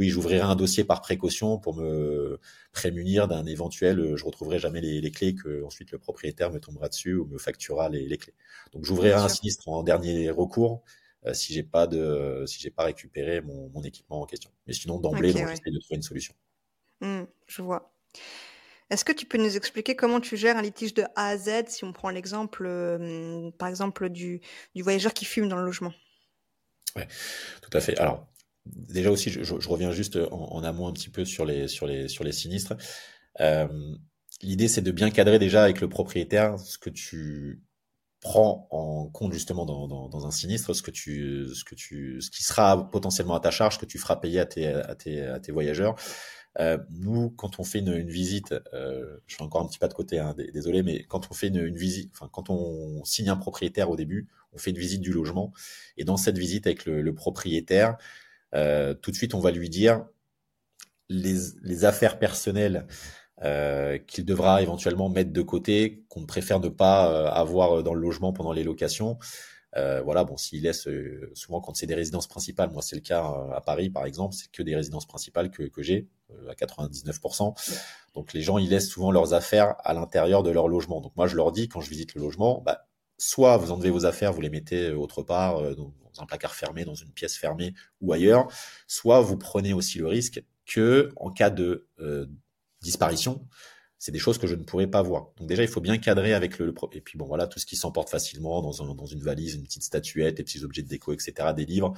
oui, 0.00 0.08
j'ouvrirai 0.08 0.40
un 0.40 0.56
dossier 0.56 0.84
par 0.84 1.02
précaution 1.02 1.58
pour 1.58 1.76
me 1.76 2.40
prémunir 2.72 3.28
d'un 3.28 3.44
éventuel, 3.44 4.16
je 4.16 4.24
retrouverai 4.24 4.58
jamais 4.58 4.80
les, 4.80 5.00
les, 5.00 5.10
clés 5.10 5.34
que 5.34 5.62
ensuite 5.62 5.90
le 5.90 5.98
propriétaire 5.98 6.50
me 6.50 6.58
tombera 6.58 6.88
dessus 6.88 7.14
ou 7.16 7.26
me 7.26 7.36
facturera 7.36 7.90
les, 7.90 8.06
les 8.08 8.16
clés. 8.16 8.32
Donc 8.72 8.84
j'ouvrirai 8.86 9.20
un 9.20 9.28
sinistre 9.28 9.68
en 9.68 9.82
dernier 9.82 10.30
recours 10.30 10.82
euh, 10.82 10.99
si 11.32 11.52
j'ai 11.52 11.62
pas 11.62 11.86
de 11.86 12.44
si 12.46 12.60
j'ai 12.60 12.70
pas 12.70 12.84
récupéré 12.84 13.40
mon, 13.40 13.68
mon, 13.70 13.82
équipement 13.82 14.20
en 14.20 14.26
question. 14.26 14.50
Mais 14.66 14.72
sinon 14.72 14.98
d'emblée, 14.98 15.30
okay, 15.30 15.46
j'essaie 15.48 15.70
de 15.70 15.78
trouver 15.78 15.96
une 15.96 16.02
solution. 16.02 16.34
Mmh, 17.00 17.22
je 17.46 17.62
vois. 17.62 17.94
Est-ce 18.90 19.04
que 19.04 19.12
tu 19.12 19.26
peux 19.26 19.38
nous 19.38 19.56
expliquer 19.56 19.94
comment 19.94 20.20
tu 20.20 20.36
gères 20.36 20.56
un 20.56 20.62
litige 20.62 20.94
de 20.94 21.04
A 21.14 21.28
à 21.28 21.36
Z 21.36 21.68
si 21.68 21.84
on 21.84 21.92
prend 21.92 22.10
l'exemple, 22.10 22.64
euh, 22.66 23.50
par 23.52 23.68
exemple, 23.68 24.08
du, 24.08 24.40
du, 24.74 24.82
voyageur 24.82 25.14
qui 25.14 25.24
fume 25.24 25.48
dans 25.48 25.56
le 25.56 25.64
logement? 25.64 25.92
Oui, 26.96 27.02
tout 27.62 27.70
à 27.72 27.80
fait. 27.80 27.96
Alors, 27.98 28.26
déjà 28.66 29.12
aussi, 29.12 29.30
je, 29.30 29.44
je, 29.44 29.68
reviens 29.68 29.92
juste 29.92 30.16
en, 30.16 30.52
en, 30.52 30.64
amont 30.64 30.88
un 30.88 30.92
petit 30.92 31.08
peu 31.08 31.24
sur 31.24 31.44
les, 31.44 31.68
sur 31.68 31.86
les, 31.86 32.08
sur 32.08 32.24
les 32.24 32.32
sinistres. 32.32 32.74
Euh, 33.38 33.68
L'idée, 34.42 34.68
c'est 34.68 34.80
de 34.80 34.90
bien 34.90 35.10
cadrer 35.10 35.38
déjà 35.38 35.64
avec 35.64 35.80
le 35.80 35.88
propriétaire 35.88 36.58
ce 36.58 36.78
que 36.78 36.88
tu 36.88 37.62
prends 38.20 38.68
en 38.70 39.06
compte 39.06 39.32
justement 39.32 39.64
dans, 39.64 39.88
dans, 39.88 40.08
dans, 40.08 40.26
un 40.26 40.30
sinistre 40.30 40.74
ce 40.74 40.82
que 40.82 40.90
tu 40.90 41.46
ce 41.54 41.64
que 41.64 41.74
tu 41.74 42.20
ce 42.20 42.30
qui 42.30 42.44
sera 42.44 42.90
potentiellement 42.90 43.34
à 43.34 43.40
ta 43.40 43.50
charge 43.50 43.78
que 43.78 43.86
tu 43.86 43.98
feras 43.98 44.16
payer 44.16 44.40
à 44.40 44.46
tes 44.46 44.66
à 44.68 44.94
tes, 44.94 45.22
à 45.22 45.40
tes 45.40 45.52
voyageurs. 45.52 45.96
Euh, 46.58 46.78
nous 46.90 47.30
quand 47.30 47.60
on 47.60 47.64
fait 47.64 47.78
une, 47.78 47.92
une 47.94 48.10
visite 48.10 48.54
euh, 48.74 49.18
je 49.26 49.36
fais 49.36 49.42
encore 49.42 49.62
un 49.62 49.68
petit 49.68 49.78
pas 49.78 49.86
de 49.86 49.94
côté 49.94 50.18
hein, 50.18 50.34
désolé 50.52 50.82
mais 50.82 51.04
quand 51.04 51.30
on 51.30 51.34
fait 51.34 51.46
une, 51.46 51.64
une, 51.64 51.76
visite 51.76 52.10
enfin 52.12 52.28
quand 52.30 52.50
on 52.50 53.04
signe 53.04 53.28
un 53.28 53.36
propriétaire 53.36 53.88
au 53.88 53.94
début 53.96 54.28
on 54.52 54.58
fait 54.58 54.70
une 54.70 54.78
visite 54.78 55.00
du 55.00 55.12
logement. 55.12 55.52
Et 55.96 56.04
dans 56.04 56.16
cette 56.16 56.36
visite 56.36 56.66
avec 56.66 56.86
le, 56.86 57.02
le 57.02 57.14
propriétaire 57.14 57.96
euh, 58.54 58.94
tout 58.94 59.12
de 59.12 59.16
suite 59.16 59.34
on 59.34 59.40
va 59.40 59.52
lui 59.52 59.70
dire 59.70 60.04
les, 61.08 61.36
les 61.62 61.84
affaires 61.84 62.18
personnelles 62.18 62.86
euh, 63.42 63.98
qu'il 63.98 64.24
devra 64.24 64.60
éventuellement 64.62 65.08
mettre 65.08 65.32
de 65.32 65.42
côté, 65.42 66.04
qu'on 66.08 66.26
préfère 66.26 66.60
ne 66.60 66.68
pas 66.68 67.10
euh, 67.10 67.30
avoir 67.30 67.82
dans 67.82 67.94
le 67.94 68.00
logement 68.00 68.32
pendant 68.32 68.52
les 68.52 68.64
locations. 68.64 69.18
Euh, 69.76 70.02
voilà, 70.02 70.24
bon, 70.24 70.36
s'il 70.36 70.62
laisse 70.62 70.88
euh, 70.88 71.30
souvent 71.34 71.60
quand 71.60 71.74
c'est 71.74 71.86
des 71.86 71.94
résidences 71.94 72.26
principales, 72.26 72.70
moi 72.70 72.82
c'est 72.82 72.96
le 72.96 73.02
cas 73.02 73.22
à 73.54 73.60
Paris 73.60 73.88
par 73.88 74.04
exemple, 74.04 74.34
c'est 74.34 74.50
que 74.50 74.62
des 74.62 74.74
résidences 74.74 75.06
principales 75.06 75.50
que, 75.50 75.62
que 75.62 75.82
j'ai 75.82 76.08
à 76.48 76.54
99%. 76.54 77.54
Donc 78.14 78.32
les 78.32 78.42
gens 78.42 78.58
ils 78.58 78.68
laissent 78.68 78.88
souvent 78.88 79.12
leurs 79.12 79.32
affaires 79.32 79.76
à 79.84 79.94
l'intérieur 79.94 80.42
de 80.42 80.50
leur 80.50 80.68
logement. 80.68 81.00
Donc 81.00 81.16
moi 81.16 81.26
je 81.26 81.36
leur 81.36 81.52
dis 81.52 81.68
quand 81.68 81.80
je 81.80 81.88
visite 81.88 82.14
le 82.14 82.20
logement, 82.20 82.60
bah, 82.66 82.88
soit 83.16 83.56
vous 83.56 83.70
enlevez 83.70 83.90
vos 83.90 84.06
affaires, 84.06 84.32
vous 84.32 84.40
les 84.40 84.50
mettez 84.50 84.90
autre 84.90 85.22
part, 85.22 85.62
dans 85.76 85.92
un 86.18 86.26
placard 86.26 86.54
fermé, 86.54 86.84
dans 86.84 86.94
une 86.94 87.12
pièce 87.12 87.36
fermée 87.36 87.72
ou 88.00 88.12
ailleurs, 88.12 88.48
soit 88.88 89.20
vous 89.20 89.36
prenez 89.38 89.72
aussi 89.72 89.98
le 89.98 90.08
risque 90.08 90.42
que 90.66 91.10
en 91.16 91.30
cas 91.30 91.50
de 91.50 91.88
disparition, 92.82 93.46
c'est 94.00 94.12
des 94.12 94.18
choses 94.18 94.38
que 94.38 94.46
je 94.46 94.54
ne 94.54 94.64
pourrais 94.64 94.86
pas 94.86 95.02
voir. 95.02 95.28
Donc 95.36 95.46
déjà, 95.46 95.62
il 95.62 95.68
faut 95.68 95.82
bien 95.82 95.98
cadrer 95.98 96.32
avec 96.32 96.58
le, 96.58 96.74
et 96.92 97.02
puis 97.02 97.18
bon 97.18 97.26
voilà, 97.26 97.46
tout 97.46 97.58
ce 97.58 97.66
qui 97.66 97.76
s'emporte 97.76 98.08
facilement 98.08 98.62
dans, 98.62 98.82
un, 98.82 98.94
dans 98.94 99.04
une 99.04 99.20
valise, 99.20 99.54
une 99.54 99.62
petite 99.62 99.82
statuette, 99.82 100.38
des 100.38 100.42
petits 100.42 100.64
objets 100.64 100.82
de 100.82 100.88
déco, 100.88 101.12
etc., 101.12 101.34
des 101.54 101.66
livres. 101.66 101.92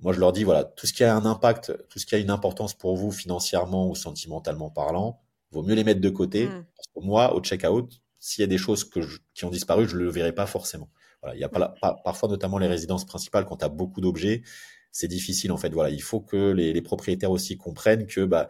Moi, 0.00 0.12
je 0.12 0.20
leur 0.20 0.32
dis 0.32 0.44
voilà, 0.44 0.64
tout 0.64 0.86
ce 0.86 0.92
qui 0.92 1.04
a 1.04 1.16
un 1.16 1.24
impact, 1.24 1.72
tout 1.88 1.98
ce 1.98 2.04
qui 2.04 2.14
a 2.14 2.18
une 2.18 2.30
importance 2.30 2.74
pour 2.74 2.96
vous 2.96 3.10
financièrement 3.10 3.88
ou 3.88 3.94
sentimentalement 3.94 4.68
parlant, 4.68 5.22
vaut 5.52 5.62
mieux 5.62 5.74
les 5.74 5.84
mettre 5.84 6.02
de 6.02 6.10
côté. 6.10 6.48
Mm. 6.48 6.66
Parce 6.76 6.88
que 6.94 7.00
moi, 7.00 7.34
au 7.34 7.40
check-out, 7.40 8.02
s'il 8.18 8.42
y 8.42 8.44
a 8.44 8.48
des 8.48 8.58
choses 8.58 8.84
que 8.84 9.00
qui 9.32 9.46
ont 9.46 9.50
disparu, 9.50 9.88
je 9.88 9.96
le 9.96 10.10
verrai 10.10 10.32
pas 10.32 10.46
forcément. 10.46 10.90
Voilà, 11.22 11.34
il 11.34 11.40
y 11.40 11.44
a 11.44 11.48
pas, 11.48 11.74
parfois 12.04 12.28
notamment 12.28 12.58
les 12.58 12.66
résidences 12.66 13.06
principales 13.06 13.46
quand 13.46 13.56
tu 13.56 13.64
as 13.64 13.70
beaucoup 13.70 14.02
d'objets, 14.02 14.42
c'est 14.90 15.08
difficile 15.08 15.50
en 15.50 15.56
fait. 15.56 15.70
Voilà, 15.72 15.88
il 15.88 16.02
faut 16.02 16.20
que 16.20 16.50
les, 16.52 16.74
les 16.74 16.82
propriétaires 16.82 17.30
aussi 17.30 17.56
comprennent 17.56 18.06
que 18.06 18.24
bah 18.24 18.48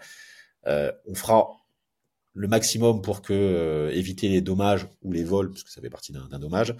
on 0.66 1.14
fera 1.14 1.62
le 2.34 2.48
maximum 2.48 3.02
pour 3.02 3.22
que 3.22 3.32
euh, 3.32 3.90
éviter 3.90 4.28
les 4.28 4.40
dommages 4.40 4.88
ou 5.02 5.12
les 5.12 5.24
vols, 5.24 5.50
puisque 5.50 5.68
ça 5.68 5.80
fait 5.80 5.90
partie 5.90 6.12
d'un 6.12 6.38
dommage, 6.38 6.74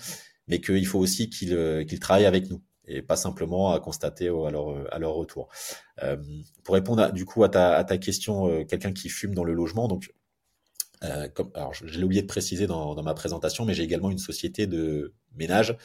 mais 0.49 0.61
qu'il 0.61 0.87
faut 0.87 0.99
aussi 0.99 1.29
qu'ils 1.31 1.55
euh, 1.55 1.85
travaillent 2.01 2.27
avec 2.27 2.51
nous 2.51 2.62
et 2.85 3.01
pas 3.01 3.16
simplement 3.16 3.73
à 3.73 3.79
constater 3.79 4.27
à 4.27 4.51
leur, 4.51 4.92
à 4.92 4.99
leur 4.99 5.14
retour. 5.14 5.49
Euh, 6.03 6.16
pour 6.64 6.75
répondre 6.75 7.12
du 7.12 7.25
coup 7.25 7.45
à 7.45 7.49
ta, 7.49 7.77
à 7.77 7.85
ta 7.85 7.97
question, 7.97 8.64
quelqu'un 8.64 8.92
qui 8.92 9.09
fume 9.09 9.35
dans 9.35 9.45
le 9.45 9.53
logement, 9.53 9.87
donc 9.87 10.12
euh, 11.05 11.29
comme, 11.29 11.53
alors 11.55 11.75
je, 11.75 12.03
oublié 12.03 12.23
de 12.23 12.27
préciser 12.27 12.66
dans, 12.66 12.97
dans, 12.97 13.03
ma 13.05 13.14
présentation, 13.14 13.64
mais 13.64 13.75
j'ai 13.75 13.85
également 13.85 14.11
une 14.11 14.18
société 14.18 14.66
de 14.66 15.14
ménage. 15.37 15.77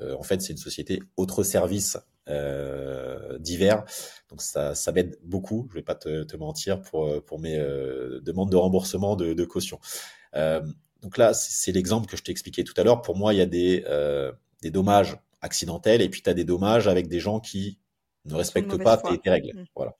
en 0.00 0.22
fait, 0.24 0.42
c'est 0.42 0.52
une 0.52 0.58
société 0.58 1.00
autre 1.16 1.44
service 1.44 1.96
euh, 2.28 3.38
divers. 3.38 3.84
Donc 4.28 4.42
ça, 4.42 4.74
ça 4.74 4.92
m'aide 4.92 5.18
beaucoup, 5.22 5.66
je 5.70 5.74
vais 5.74 5.82
pas 5.82 5.94
te, 5.94 6.22
te 6.22 6.36
mentir, 6.36 6.80
pour, 6.80 7.22
pour 7.24 7.40
mes 7.40 7.58
euh, 7.58 8.20
demandes 8.20 8.50
de 8.50 8.56
remboursement 8.56 9.16
de, 9.16 9.32
de 9.32 9.44
caution. 9.44 9.80
Euh, 10.34 10.60
donc 11.02 11.18
là, 11.18 11.34
c'est 11.34 11.72
l'exemple 11.72 12.06
que 12.06 12.16
je 12.16 12.22
t'ai 12.22 12.30
expliqué 12.30 12.64
tout 12.64 12.74
à 12.76 12.84
l'heure. 12.84 13.02
Pour 13.02 13.16
moi, 13.16 13.34
il 13.34 13.38
y 13.38 13.42
a 13.42 13.46
des, 13.46 13.84
euh, 13.88 14.32
des 14.62 14.70
dommages 14.70 15.18
accidentels 15.40 16.00
et 16.00 16.08
puis 16.08 16.22
tu 16.22 16.30
as 16.30 16.34
des 16.34 16.44
dommages 16.44 16.86
avec 16.86 17.08
des 17.08 17.18
gens 17.18 17.40
qui 17.40 17.78
ne 18.24 18.34
respectent 18.34 18.80
pas 18.80 18.96
tes, 18.96 19.18
tes, 19.18 19.30
règles. 19.30 19.52
Mmh. 19.52 19.64
Voilà. 19.74 19.96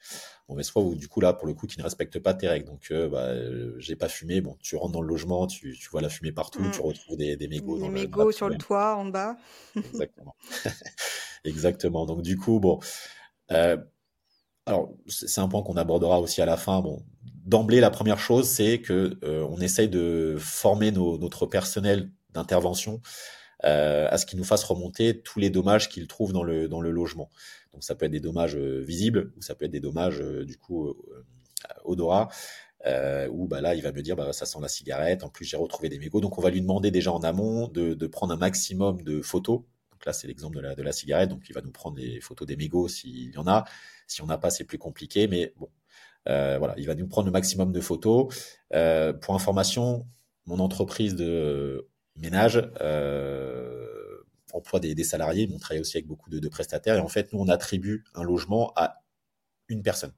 Mauvaise 0.48 0.70
foi 0.70 0.82
ou 0.82 0.94
du 0.94 1.08
coup 1.08 1.20
là, 1.20 1.32
pour 1.32 1.48
le 1.48 1.54
coup, 1.54 1.66
qui 1.66 1.78
ne 1.78 1.82
respectent 1.82 2.20
pas 2.20 2.34
tes 2.34 2.46
règles. 2.46 2.66
Donc, 2.66 2.92
euh, 2.92 3.08
bah, 3.08 3.32
j'ai 3.78 3.96
pas 3.96 4.08
fumé. 4.08 4.40
Bon, 4.40 4.56
tu 4.60 4.76
rentres 4.76 4.92
dans 4.92 5.00
le 5.00 5.08
logement, 5.08 5.48
tu, 5.48 5.76
tu 5.76 5.88
vois 5.90 6.00
la 6.00 6.08
fumée 6.08 6.30
partout, 6.30 6.62
mmh. 6.62 6.70
tu 6.70 6.80
retrouves 6.80 7.16
des, 7.16 7.36
des 7.36 7.48
mégots. 7.48 7.80
Des 7.80 7.88
mégots 7.88 8.30
sur 8.30 8.48
le 8.48 8.56
toit, 8.56 8.94
en 8.94 9.06
bas. 9.06 9.36
Exactement. 9.74 10.36
Exactement. 11.44 12.06
Donc 12.06 12.22
du 12.22 12.36
coup, 12.36 12.60
bon, 12.60 12.78
euh, 13.52 13.76
alors 14.66 14.90
c'est 15.08 15.40
un 15.40 15.48
point 15.48 15.62
qu'on 15.62 15.76
abordera 15.76 16.20
aussi 16.20 16.42
à 16.42 16.46
la 16.46 16.56
fin. 16.56 16.80
Bon, 16.82 17.04
d'emblée, 17.46 17.80
la 17.80 17.90
première 17.90 18.18
chose, 18.20 18.48
c'est 18.48 18.80
que 18.80 19.18
euh, 19.24 19.46
on 19.50 19.60
essaye 19.60 19.88
de 19.88 20.36
former 20.38 20.92
nos, 20.92 21.18
notre 21.18 21.46
personnel 21.46 22.10
d'intervention 22.30 23.00
à 23.64 24.18
ce 24.18 24.26
qu'il 24.26 24.38
nous 24.38 24.44
fasse 24.44 24.64
remonter 24.64 25.22
tous 25.22 25.38
les 25.40 25.50
dommages 25.50 25.88
qu'il 25.88 26.08
trouve 26.08 26.32
dans 26.32 26.42
le, 26.42 26.68
dans 26.68 26.80
le 26.80 26.90
logement. 26.90 27.30
Donc 27.72 27.84
ça 27.84 27.94
peut 27.94 28.06
être 28.06 28.12
des 28.12 28.20
dommages 28.20 28.56
visibles 28.56 29.32
ou 29.36 29.42
ça 29.42 29.54
peut 29.54 29.66
être 29.66 29.70
des 29.70 29.80
dommages 29.80 30.20
du 30.20 30.58
coup 30.58 30.94
odorat. 31.84 32.28
Euh, 32.86 33.28
où 33.30 33.46
bah 33.46 33.60
là 33.60 33.76
il 33.76 33.82
va 33.82 33.92
me 33.92 34.02
dire 34.02 34.16
bah 34.16 34.32
ça 34.32 34.44
sent 34.44 34.58
la 34.60 34.66
cigarette 34.66 35.22
en 35.22 35.28
plus 35.28 35.44
j'ai 35.44 35.56
retrouvé 35.56 35.88
des 35.88 36.00
mégots 36.00 36.20
donc 36.20 36.36
on 36.36 36.42
va 36.42 36.50
lui 36.50 36.60
demander 36.60 36.90
déjà 36.90 37.12
en 37.12 37.20
amont 37.20 37.68
de, 37.68 37.94
de 37.94 38.06
prendre 38.08 38.34
un 38.34 38.36
maximum 38.36 39.02
de 39.02 39.22
photos 39.22 39.60
donc 40.02 40.06
là 40.06 40.12
c'est 40.12 40.26
l'exemple 40.26 40.56
de 40.56 40.60
la, 40.62 40.74
de 40.74 40.82
la 40.82 40.90
cigarette. 40.90 41.30
Donc 41.30 41.48
il 41.48 41.52
va 41.52 41.60
nous 41.60 41.70
prendre 41.70 41.96
les 41.96 42.20
photos 42.20 42.46
des 42.46 42.56
mégots 42.56 42.88
s'il 42.88 43.30
y 43.30 43.38
en 43.38 43.46
a. 43.46 43.64
Si 44.08 44.20
on 44.20 44.26
n'a 44.26 44.36
pas 44.36 44.50
c'est 44.50 44.64
plus 44.64 44.78
compliqué. 44.78 45.28
Mais 45.28 45.54
bon 45.56 45.70
euh, 46.28 46.58
voilà 46.58 46.74
il 46.76 46.86
va 46.86 46.94
nous 46.96 47.06
prendre 47.06 47.26
le 47.26 47.32
maximum 47.32 47.72
de 47.72 47.80
photos. 47.80 48.34
Euh, 48.74 49.12
pour 49.12 49.34
information 49.34 50.06
mon 50.46 50.58
entreprise 50.58 51.14
de 51.14 51.88
ménage 52.16 52.68
euh, 52.80 54.24
emploie 54.52 54.80
des, 54.80 54.96
des, 54.96 55.04
salariés. 55.04 55.48
On 55.54 55.58
travaille 55.58 55.80
aussi 55.80 55.96
avec 55.96 56.08
beaucoup 56.08 56.30
de, 56.30 56.40
de 56.40 56.48
prestataires. 56.48 56.96
Et 56.96 57.00
en 57.00 57.08
fait 57.08 57.32
nous 57.32 57.38
on 57.38 57.48
attribue 57.48 58.04
un 58.14 58.24
logement 58.24 58.72
à 58.74 59.04
une 59.68 59.82
personne 59.82 60.12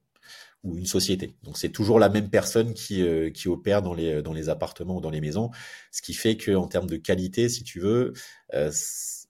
ou 0.63 0.77
une 0.77 0.87
société. 0.87 1.35
Donc 1.43 1.57
c'est 1.59 1.69
toujours 1.69 1.99
la 1.99 2.09
même 2.09 2.29
personne 2.29 2.73
qui, 2.73 3.03
euh, 3.03 3.29
qui 3.29 3.47
opère 3.47 3.83
dans 3.83 3.93
les, 3.93 4.23
dans 4.23 4.33
les 4.33 4.49
appartements 4.49 4.97
ou 4.97 5.01
dans 5.01 5.11
les 5.11 5.21
maisons, 5.21 5.51
ce 5.91 6.01
qui 6.01 6.15
fait 6.15 6.37
que 6.37 6.55
en 6.55 6.67
termes 6.67 6.87
de 6.87 6.97
qualité, 6.97 7.47
si 7.49 7.63
tu 7.63 7.79
veux, 7.79 8.13
euh, 8.55 8.71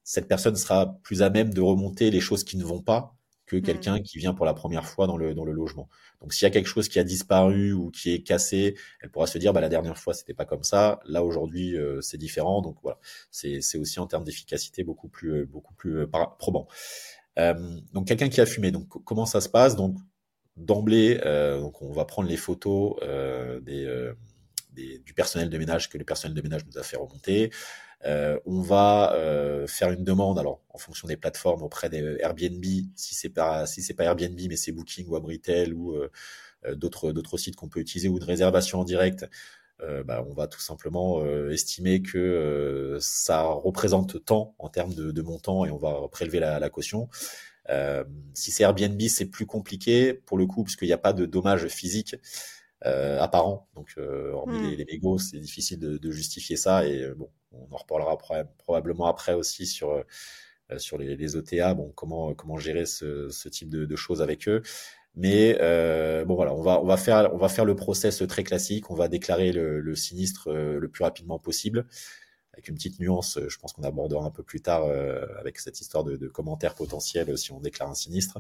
cette 0.06 0.30
personne 0.30 0.56
sera 0.56 0.98
plus 1.04 1.22
à 1.22 1.30
même 1.30 1.54
de 1.54 1.60
remonter 1.60 2.10
les 2.12 2.22
choses 2.22 2.46
qui 2.46 2.56
ne 2.56 2.64
vont 2.64 2.82
pas 2.82 3.14
que 3.46 3.58
mmh. 3.58 3.62
quelqu'un 3.62 4.02
qui 4.02 4.18
vient 4.18 4.34
pour 4.34 4.46
la 4.46 4.54
première 4.54 4.86
fois 4.86 5.06
dans 5.06 5.18
le, 5.18 5.34
dans 5.34 5.44
le 5.44 5.52
logement. 5.52 5.90
Donc 6.22 6.34
s'il 6.34 6.46
y 6.46 6.48
a 6.48 6.52
quelque 6.52 6.70
chose 6.70 6.88
qui 6.88 6.98
a 6.98 7.04
disparu 7.04 7.74
ou 7.74 7.92
qui 7.92 8.14
est 8.14 8.24
cassé, 8.24 8.76
elle 9.02 9.12
pourra 9.12 9.28
se 9.28 9.38
dire 9.38 9.52
bah 9.52 9.62
la 9.62 9.70
dernière 9.70 9.98
fois 9.98 10.14
c'était 10.14 10.34
pas 10.34 10.46
comme 10.46 10.64
ça, 10.64 11.02
là 11.06 11.24
aujourd'hui 11.24 11.78
euh, 11.78 12.00
c'est 12.00 12.18
différent. 12.18 12.62
Donc 12.62 12.78
voilà, 12.82 12.98
c'est 13.30 13.60
aussi 13.78 14.00
en 14.00 14.08
termes 14.08 14.24
d'efficacité 14.24 14.86
beaucoup 14.86 15.10
plus 15.10 15.46
beaucoup 15.46 15.74
plus 15.74 16.08
probant. 16.40 16.68
donc 17.38 18.08
quelqu'un 18.08 18.30
qui 18.30 18.40
a 18.40 18.46
fumé, 18.46 18.72
donc 18.72 18.88
comment 19.04 19.26
ça 19.26 19.42
se 19.42 19.50
passe? 19.50 19.76
Donc 19.76 19.98
d'emblée, 20.58 21.20
euh, 21.26 21.60
donc 21.60 21.82
on 21.82 21.92
va 21.92 22.06
prendre 22.06 22.30
les 22.30 22.38
photos 22.38 22.96
euh, 23.04 23.60
euh, 23.68 24.14
du 24.76 25.14
personnel 25.14 25.50
de 25.50 25.58
ménage 25.58 25.90
que 25.90 25.98
le 25.98 26.04
personnel 26.04 26.36
de 26.36 26.42
ménage 26.42 26.66
nous 26.66 26.78
a 26.78 26.84
fait 26.84 26.98
remonter. 26.98 27.52
on 28.04 28.62
va 28.62 29.16
faire 29.68 29.92
une 29.92 30.04
demande, 30.04 30.40
alors 30.40 30.62
en 30.70 30.78
fonction 30.78 31.08
des 31.08 31.18
plateformes 31.18 31.64
auprès 31.64 31.90
des 31.90 32.18
Airbnb, 32.20 32.64
si 32.96 33.16
c'est 33.16 33.30
pas 33.30 33.66
si 33.66 33.82
c'est 33.82 33.94
pas 33.94 34.04
Airbnb 34.04 34.40
mais 34.50 34.56
c'est 34.56 34.72
Booking 34.72 35.08
ou 35.08 35.16
Abritel 35.16 35.74
ou 35.74 35.96
d'autres 36.74 37.12
d'autres 37.12 37.38
sites 37.38 37.56
qu'on 37.56 37.70
peut 37.70 37.80
utiliser 37.80 38.10
ou 38.10 38.20
de 38.20 38.26
réservation 38.26 38.80
en 38.82 38.84
direct. 38.84 39.26
bah, 40.06 40.26
on 40.30 40.34
va 40.34 40.48
tout 40.48 40.62
simplement 40.62 41.26
estimer 41.50 42.02
que 42.02 42.98
ça 43.02 43.44
représente 43.44 44.24
tant 44.26 44.56
en 44.60 44.70
termes 44.70 44.94
de, 44.94 45.12
de, 45.12 45.22
montant 45.22 45.66
et 45.66 45.72
on 45.72 45.78
va 45.78 46.08
prélever 46.12 46.40
la, 46.40 46.60
la 46.60 46.70
caution. 46.70 47.10
Euh, 47.70 48.04
si 48.34 48.52
c'est 48.52 48.64
Airbnb, 48.64 49.02
c'est 49.04 49.26
plus 49.26 49.46
compliqué 49.46 50.14
pour 50.14 50.38
le 50.38 50.46
coup, 50.46 50.64
puisqu'il 50.64 50.88
n'y 50.88 50.94
a 50.94 50.98
pas 50.98 51.14
de 51.14 51.26
dommages 51.26 51.68
physiques 51.68 52.16
euh, 52.86 53.20
apparents. 53.20 53.68
Donc, 53.76 53.94
euh, 53.98 54.32
hormis 54.32 54.60
hmm. 54.60 54.70
les, 54.70 54.76
les 54.78 54.86
mégots, 54.86 55.18
c'est 55.18 55.40
difficile 55.40 55.80
de, 55.80 55.98
de, 55.98 56.12
justifier 56.12 56.56
ça. 56.56 56.86
Et 56.86 57.08
bon, 57.16 57.30
on 57.52 57.74
en 57.74 57.78
reparlera 57.78 58.18
probablement 58.58 59.08
après 59.08 59.34
aussi 59.34 59.66
sur 59.66 60.04
sur 60.78 60.98
les, 60.98 61.16
les, 61.16 61.36
OTA, 61.36 61.76
bon, 61.76 61.92
comment 61.96 62.34
comment 62.34 62.58
gérer 62.58 62.86
ce, 62.86 63.30
ce 63.30 63.50
type 63.50 63.70
de, 63.70 63.86
de, 63.86 63.96
choses 63.96 64.22
avec 64.22 64.48
eux. 64.48 64.64
Mais 65.16 65.58
euh, 65.62 66.26
bon 66.26 66.36
voilà, 66.36 66.54
on 66.54 66.62
va 66.62 66.82
on 66.82 66.86
va 66.86 66.98
faire 66.98 67.34
on 67.34 67.38
va 67.38 67.50
faire 67.50 67.66
le 67.66 67.76
process 67.76 68.24
très 68.28 68.44
classique. 68.44 68.90
On 68.90 68.96
va 68.96 69.08
déclarer 69.08 69.52
le, 69.52 69.80
le 69.80 69.96
sinistre 69.96 70.52
le 70.52 70.88
plus 70.90 71.04
rapidement 71.04 71.40
possible 71.40 71.86
avec 72.56 72.70
une 72.70 72.76
petite 72.76 73.00
nuance, 73.00 73.38
euh, 73.38 73.50
je 73.50 73.60
pense 73.60 73.74
qu'on 73.74 73.84
abordera 73.84 74.26
un 74.26 74.32
peu 74.32 74.44
plus 74.44 74.62
tard 74.62 74.86
euh, 74.86 75.26
avec 75.40 75.60
cette 75.60 75.82
histoire 75.82 76.04
de, 76.04 76.16
de, 76.16 76.28
commentaires 76.28 76.74
potentiels 76.74 77.30
euh, 77.30 77.36
si 77.36 77.52
on 77.52 77.60
déclare 77.60 77.90
un 77.90 77.96
sinistre. 77.96 78.40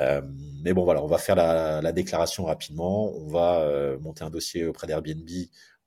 Euh, 0.00 0.22
mais 0.62 0.72
bon, 0.72 0.84
voilà, 0.84 1.02
on 1.02 1.06
va 1.06 1.18
faire 1.18 1.36
la, 1.36 1.80
la 1.82 1.92
déclaration 1.92 2.44
rapidement. 2.44 3.12
On 3.16 3.28
va 3.28 3.60
euh, 3.60 3.98
monter 3.98 4.24
un 4.24 4.30
dossier 4.30 4.64
auprès 4.66 4.86
d'Airbnb 4.86 5.28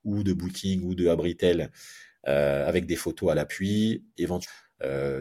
ou 0.03 0.23
de 0.23 0.33
Booking 0.33 0.83
ou 0.83 0.95
de 0.95 1.07
Abritel 1.07 1.71
euh, 2.27 2.67
avec 2.67 2.85
des 2.85 2.95
photos 2.95 3.31
à 3.31 3.35
l'appui, 3.35 4.05
éventuellement 4.17 4.55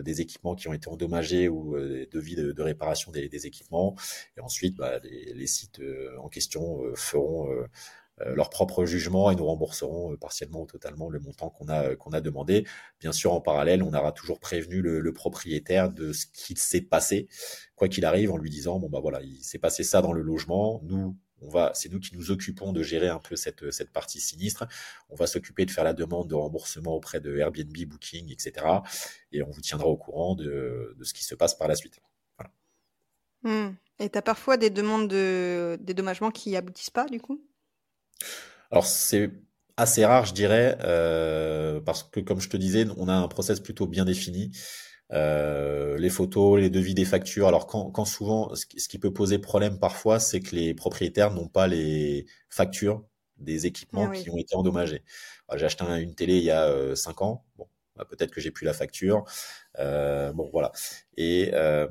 des 0.05 0.21
équipements 0.21 0.55
qui 0.55 0.69
ont 0.69 0.75
été 0.75 0.87
endommagés 0.91 1.49
ou 1.49 1.79
des 1.81 2.05
devis 2.13 2.37
de, 2.37 2.53
de 2.53 2.63
réparation 2.63 3.11
des, 3.11 3.31
des, 3.31 3.47
équipements. 3.47 3.97
Et 4.37 4.41
ensuite, 4.41 4.77
bah, 4.77 4.99
les, 5.03 5.33
les, 5.33 5.47
sites 5.47 5.81
en 6.19 6.29
question 6.29 6.83
feront 6.95 7.51
euh, 7.51 7.65
leur 8.25 8.51
propre 8.51 8.87
jugement 8.87 9.31
et 9.31 9.37
nous 9.37 9.45
rembourseront 9.45 10.13
euh, 10.13 10.17
partiellement 10.17 10.63
ou 10.63 10.67
totalement 10.67 11.11
le 11.11 11.21
montant 11.21 11.51
qu'on 11.51 11.69
a 11.69 11.95
qu'on 11.97 12.13
a 12.13 12.21
demandé. 12.21 12.67
Bien 13.01 13.13
sûr, 13.13 13.33
en 13.33 13.41
parallèle, 13.41 13.83
on 13.83 13.93
aura 13.93 14.13
toujours 14.13 14.41
prévenu 14.41 14.81
le, 14.81 15.01
le 15.01 15.13
propriétaire 15.13 15.91
de 15.91 16.13
ce 16.13 16.27
qu'il 16.27 16.59
s'est 16.59 16.81
passé, 16.81 17.29
quoi 17.75 17.89
qu'il 17.89 18.05
arrive, 18.05 18.33
en 18.33 18.39
lui 18.39 18.51
disant 18.51 18.79
bon 18.79 18.89
bah 18.89 19.01
voilà, 19.01 19.21
il 19.23 19.45
s'est 19.45 19.59
passé 19.59 19.85
ça 19.85 20.01
dans 20.01 20.13
le 20.13 20.23
logement. 20.23 20.81
Nous, 20.85 21.17
on 21.43 21.49
va, 21.49 21.73
c'est 21.75 21.93
nous 21.93 22.01
qui 22.01 22.17
nous 22.17 22.31
occupons 22.31 22.73
de 22.73 22.83
gérer 22.83 23.09
un 23.09 23.19
peu 23.19 23.37
cette, 23.37 23.71
cette 23.71 23.93
partie 23.93 24.21
sinistre. 24.21 24.67
On 25.11 25.17
va 25.17 25.27
s'occuper 25.27 25.67
de 25.67 25.71
faire 25.71 25.85
la 25.85 25.93
demande 25.93 26.29
de 26.29 26.35
remboursement 26.35 26.95
auprès 26.95 27.21
de 27.21 27.37
Airbnb, 27.37 27.77
Booking, 27.87 28.33
etc. 28.33 28.67
Et 29.33 29.43
on 29.43 29.51
vous 29.51 29.61
tiendra 29.61 29.87
au 29.89 29.99
courant 29.99 30.35
de, 30.35 30.95
de 30.97 31.05
ce 31.05 31.13
qui 31.13 31.25
se 31.25 31.35
passe 31.35 31.55
par 31.55 31.69
la 31.69 31.75
suite. 31.75 32.01
Voilà. 32.39 32.53
Mmh. 33.43 33.77
Et 33.99 34.09
tu 34.09 34.19
as 34.19 34.23
parfois 34.23 34.57
des 34.57 34.71
demandes 34.71 35.09
de 35.09 35.79
dédommagement 35.81 36.31
qui 36.31 36.57
aboutissent 36.57 36.91
pas, 36.91 37.07
du 37.07 37.21
coup? 37.21 37.43
Alors 38.71 38.87
c'est 38.87 39.31
assez 39.77 40.05
rare, 40.05 40.25
je 40.25 40.35
dirais, 40.35 40.79
euh, 40.83 41.81
parce 41.81 42.03
que 42.03 42.21
comme 42.21 42.41
je 42.41 42.49
te 42.49 42.57
disais, 42.57 42.87
on 42.97 43.09
a 43.09 43.15
un 43.15 43.29
process 43.29 43.61
plutôt 43.61 43.87
bien 43.87 44.05
défini. 44.05 44.53
Euh, 45.13 45.99
les 45.99 46.11
photos, 46.11 46.59
les 46.59 46.71
devis 46.71 46.95
des 46.95 47.05
factures. 47.05 47.47
Alors 47.47 47.67
quand, 47.67 47.91
quand 47.91 48.05
souvent, 48.05 48.53
ce 48.55 48.67
qui, 48.67 48.99
peut 48.99 49.13
poser 49.13 49.39
problème 49.39 49.79
parfois, 49.79 50.19
c'est 50.19 50.41
que 50.41 50.57
les 50.57 50.75
propriétaires 50.75 51.33
n'ont 51.33 51.49
pas 51.49 51.69
les 51.69 52.27
factures 52.49 53.05
des 53.37 53.67
équipements 53.67 54.07
ah 54.07 54.11
oui. 54.11 54.23
qui 54.23 54.31
ont 54.31 54.39
été 54.39 54.57
endommagés. 54.57 55.03
J'ai 55.55 55.65
acheté 55.67 55.85
une 55.85 56.15
télé 56.15 56.39
il 56.39 56.45
y 56.45 56.51
a 56.51 56.65
euh, 56.67 56.95
5 56.97 57.23
ans. 57.23 57.45
Bon, 57.57 57.69
bah, 57.95 58.05
peut-être 58.05 58.33
que 58.33 58.41
j'ai 58.41 58.51
plus 58.51 58.65
la 58.65 58.73
facture. 58.73 59.25
Euh, 59.79 60.33
bon, 60.33 60.49
voilà. 60.53 60.73
Et 61.17 61.51
euh, 61.55 61.87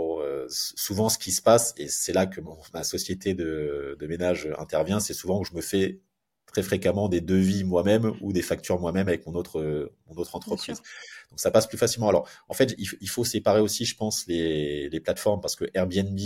bon, 0.00 0.20
euh, 0.22 0.46
souvent, 0.48 1.08
ce 1.08 1.18
qui 1.18 1.32
se 1.32 1.42
passe, 1.42 1.74
et 1.76 1.88
c'est 1.88 2.12
là 2.12 2.26
que 2.26 2.40
mon, 2.40 2.56
ma 2.72 2.84
société 2.84 3.34
de, 3.34 3.96
de 3.98 4.06
ménage 4.06 4.48
intervient, 4.58 5.00
c'est 5.00 5.14
souvent 5.14 5.38
où 5.40 5.44
je 5.44 5.54
me 5.54 5.60
fais 5.60 6.00
très 6.46 6.62
fréquemment 6.62 7.08
des 7.08 7.20
devis 7.20 7.64
moi-même 7.64 8.12
ou 8.20 8.32
des 8.32 8.42
factures 8.42 8.80
moi-même 8.80 9.08
avec 9.08 9.26
mon 9.26 9.34
autre, 9.34 9.92
mon 10.06 10.16
autre 10.16 10.34
entreprise. 10.34 10.82
Donc 11.30 11.38
ça 11.38 11.50
passe 11.50 11.68
plus 11.68 11.78
facilement. 11.78 12.08
Alors, 12.08 12.28
en 12.48 12.54
fait, 12.54 12.74
il, 12.78 12.88
il 13.00 13.08
faut 13.08 13.24
séparer 13.24 13.60
aussi, 13.60 13.84
je 13.84 13.96
pense, 13.96 14.26
les, 14.26 14.88
les 14.88 15.00
plateformes 15.00 15.40
parce 15.40 15.54
que 15.54 15.66
Airbnb, 15.74 16.18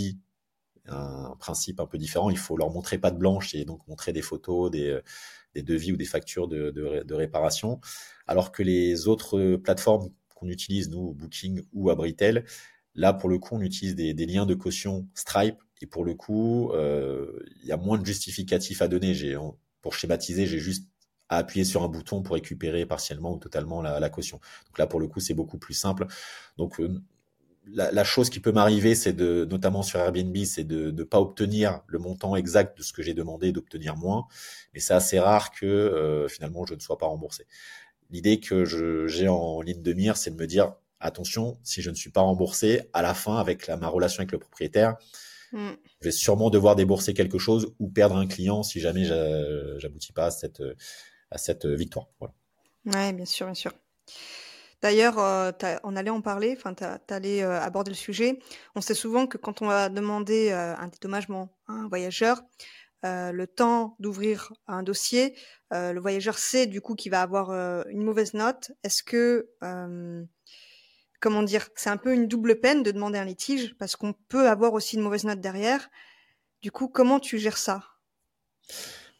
un 0.87 1.35
principe 1.39 1.79
un 1.79 1.87
peu 1.87 1.97
différent. 1.97 2.29
Il 2.29 2.37
faut 2.37 2.57
leur 2.57 2.71
montrer 2.71 2.97
pas 2.97 3.11
de 3.11 3.17
blanche 3.17 3.53
et 3.55 3.65
donc 3.65 3.87
montrer 3.87 4.13
des 4.13 4.21
photos, 4.21 4.71
des, 4.71 4.99
des 5.53 5.63
devis 5.63 5.91
ou 5.91 5.97
des 5.97 6.05
factures 6.05 6.47
de, 6.47 6.71
de, 6.71 7.03
de 7.03 7.13
réparation. 7.13 7.79
Alors 8.27 8.51
que 8.51 8.63
les 8.63 9.07
autres 9.07 9.57
plateformes 9.57 10.09
qu'on 10.35 10.49
utilise, 10.49 10.89
nous, 10.89 11.13
Booking 11.13 11.61
ou 11.73 11.89
Abritel, 11.89 12.45
Là, 12.95 13.13
pour 13.13 13.29
le 13.29 13.37
coup, 13.39 13.55
on 13.55 13.61
utilise 13.61 13.95
des, 13.95 14.13
liens 14.25 14.45
de 14.45 14.53
caution 14.53 15.07
Stripe 15.13 15.57
et 15.81 15.85
pour 15.85 16.05
le 16.05 16.13
coup, 16.15 16.71
euh, 16.71 17.39
il 17.61 17.67
y 17.67 17.71
a 17.71 17.77
moins 17.77 17.97
de 17.97 18.05
justificatifs 18.05 18.81
à 18.81 18.87
donner. 18.87 19.13
Pour 19.81 19.93
schématiser, 19.93 20.45
j'ai 20.45 20.59
juste 20.59 20.87
à 21.27 21.37
appuyer 21.37 21.65
sur 21.65 21.83
un 21.83 21.89
bouton 21.89 22.21
pour 22.21 22.35
récupérer 22.35 22.85
partiellement 22.85 23.33
ou 23.33 23.37
totalement 23.37 23.81
la, 23.81 24.09
caution. 24.09 24.39
Donc 24.67 24.77
là, 24.77 24.87
pour 24.87 24.99
le 24.99 25.07
coup, 25.07 25.19
c'est 25.19 25.33
beaucoup 25.33 25.57
plus 25.57 25.73
simple. 25.73 26.07
Donc 26.57 26.79
euh, 26.79 27.01
la, 27.67 27.91
la, 27.91 28.03
chose 28.03 28.29
qui 28.29 28.39
peut 28.39 28.51
m'arriver, 28.51 28.95
c'est 28.95 29.13
de, 29.13 29.45
notamment 29.45 29.83
sur 29.83 29.99
Airbnb, 29.99 30.37
c'est 30.45 30.63
de 30.63 30.91
ne 30.91 31.03
pas 31.03 31.19
obtenir 31.19 31.81
le 31.87 31.99
montant 31.99 32.35
exact 32.35 32.77
de 32.77 32.83
ce 32.83 32.93
que 32.93 33.01
j'ai 33.01 33.13
demandé, 33.13 33.51
d'obtenir 33.51 33.95
moins. 33.97 34.27
Mais 34.73 34.79
c'est 34.79 34.93
assez 34.93 35.19
rare 35.19 35.51
que 35.51 35.65
euh, 35.65 36.27
finalement 36.27 36.65
je 36.65 36.75
ne 36.75 36.79
sois 36.79 36.97
pas 36.97 37.07
remboursé. 37.07 37.45
L'idée 38.11 38.39
que 38.39 38.65
j'ai 39.07 39.27
en 39.27 39.61
ligne 39.61 39.81
de 39.81 39.93
mire, 39.93 40.15
c'est 40.15 40.29
de 40.29 40.35
me 40.35 40.47
dire 40.47 40.75
attention, 40.99 41.57
si 41.63 41.81
je 41.81 41.89
ne 41.89 41.95
suis 41.95 42.09
pas 42.09 42.21
remboursé, 42.21 42.83
à 42.93 43.01
la 43.01 43.13
fin, 43.13 43.37
avec 43.37 43.67
la, 43.67 43.77
ma 43.77 43.87
relation 43.87 44.21
avec 44.21 44.31
le 44.31 44.39
propriétaire, 44.39 44.95
mm. 45.51 45.71
je 46.01 46.05
vais 46.05 46.11
sûrement 46.11 46.49
devoir 46.49 46.75
débourser 46.75 47.13
quelque 47.13 47.37
chose 47.37 47.73
ou 47.79 47.89
perdre 47.89 48.15
un 48.15 48.27
client 48.27 48.63
si 48.63 48.79
jamais 48.79 49.05
j'aboutis 49.79 50.13
pas 50.13 50.27
à 50.27 50.31
cette, 50.31 50.61
à 51.31 51.37
cette 51.37 51.65
victoire. 51.65 52.07
Voilà. 52.19 52.33
Ouais, 52.85 53.13
bien 53.13 53.25
sûr, 53.25 53.45
bien 53.45 53.55
sûr. 53.55 53.73
D'ailleurs, 54.85 55.17
euh, 55.17 55.51
on 55.83 55.95
allait 55.95 56.11
en 56.11 56.21
parler, 56.21 56.55
enfin, 56.55 56.75
tu 56.75 57.13
allais 57.13 57.41
euh, 57.41 57.59
aborder 57.59 57.89
le 57.89 57.95
sujet. 57.95 58.37
On 58.75 58.81
sait 58.81 58.93
souvent 58.93 59.25
que 59.25 59.37
quand 59.37 59.63
on 59.63 59.67
va 59.67 59.89
demander 59.89 60.51
euh, 60.51 60.75
un 60.75 60.87
dédommagement 60.89 61.57
à 61.67 61.73
un 61.73 61.87
voyageur, 61.87 62.43
le 63.07 63.45
temps 63.45 63.95
d'ouvrir 63.99 64.51
un 64.65 64.81
dossier, 64.81 65.37
le 65.69 65.99
voyageur 65.99 66.39
sait 66.39 66.65
du 66.65 66.81
coup 66.81 66.95
qu'il 66.95 67.11
va 67.11 67.21
avoir 67.21 67.51
une 67.87 68.01
mauvaise 68.01 68.33
note. 68.33 68.71
Est-ce 68.83 69.03
que 69.03 69.47
comment 71.19 71.43
dire, 71.43 71.69
c'est 71.75 71.89
un 71.89 71.97
peu 71.97 72.13
une 72.13 72.27
double 72.27 72.59
peine 72.59 72.83
de 72.83 72.91
demander 72.91 73.17
un 73.17 73.25
litige 73.25 73.75
parce 73.77 73.95
qu'on 73.95 74.13
peut 74.13 74.49
avoir 74.49 74.73
aussi 74.73 74.95
une 74.95 75.01
mauvaise 75.01 75.23
note 75.23 75.41
derrière. 75.41 75.89
Du 76.61 76.71
coup, 76.71 76.87
comment 76.87 77.19
tu 77.19 77.37
gères 77.37 77.57
ça? 77.57 77.83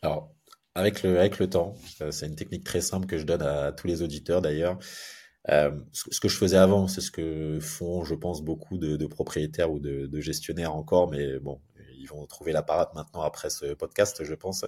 Alors, 0.01 0.35
avec 0.75 1.03
le, 1.03 1.19
avec 1.19 1.39
le 1.39 1.49
temps, 1.49 1.75
euh, 2.01 2.11
c'est 2.11 2.27
une 2.27 2.35
technique 2.35 2.63
très 2.63 2.81
simple 2.81 3.07
que 3.07 3.17
je 3.17 3.25
donne 3.25 3.41
à, 3.41 3.71
tous 3.71 3.87
les 3.87 4.01
auditeurs 4.01 4.41
d'ailleurs. 4.41 4.77
ce 5.47 6.19
que 6.19 6.27
je 6.27 6.37
faisais 6.37 6.57
avant, 6.57 6.87
c'est 6.87 7.01
ce 7.01 7.11
que 7.11 7.59
font, 7.61 8.03
je 8.03 8.15
pense, 8.15 8.41
beaucoup 8.43 8.77
de, 8.77 9.05
propriétaires 9.07 9.71
ou 9.71 9.79
de, 9.79 10.19
gestionnaires 10.19 10.75
encore, 10.75 11.09
mais 11.09 11.39
bon, 11.39 11.61
ils 11.97 12.07
vont 12.07 12.25
trouver 12.25 12.51
la 12.51 12.63
parade 12.63 12.89
maintenant 12.93 13.21
après 13.21 13.49
ce 13.49 13.73
podcast, 13.73 14.23
je 14.23 14.33
pense. 14.33 14.65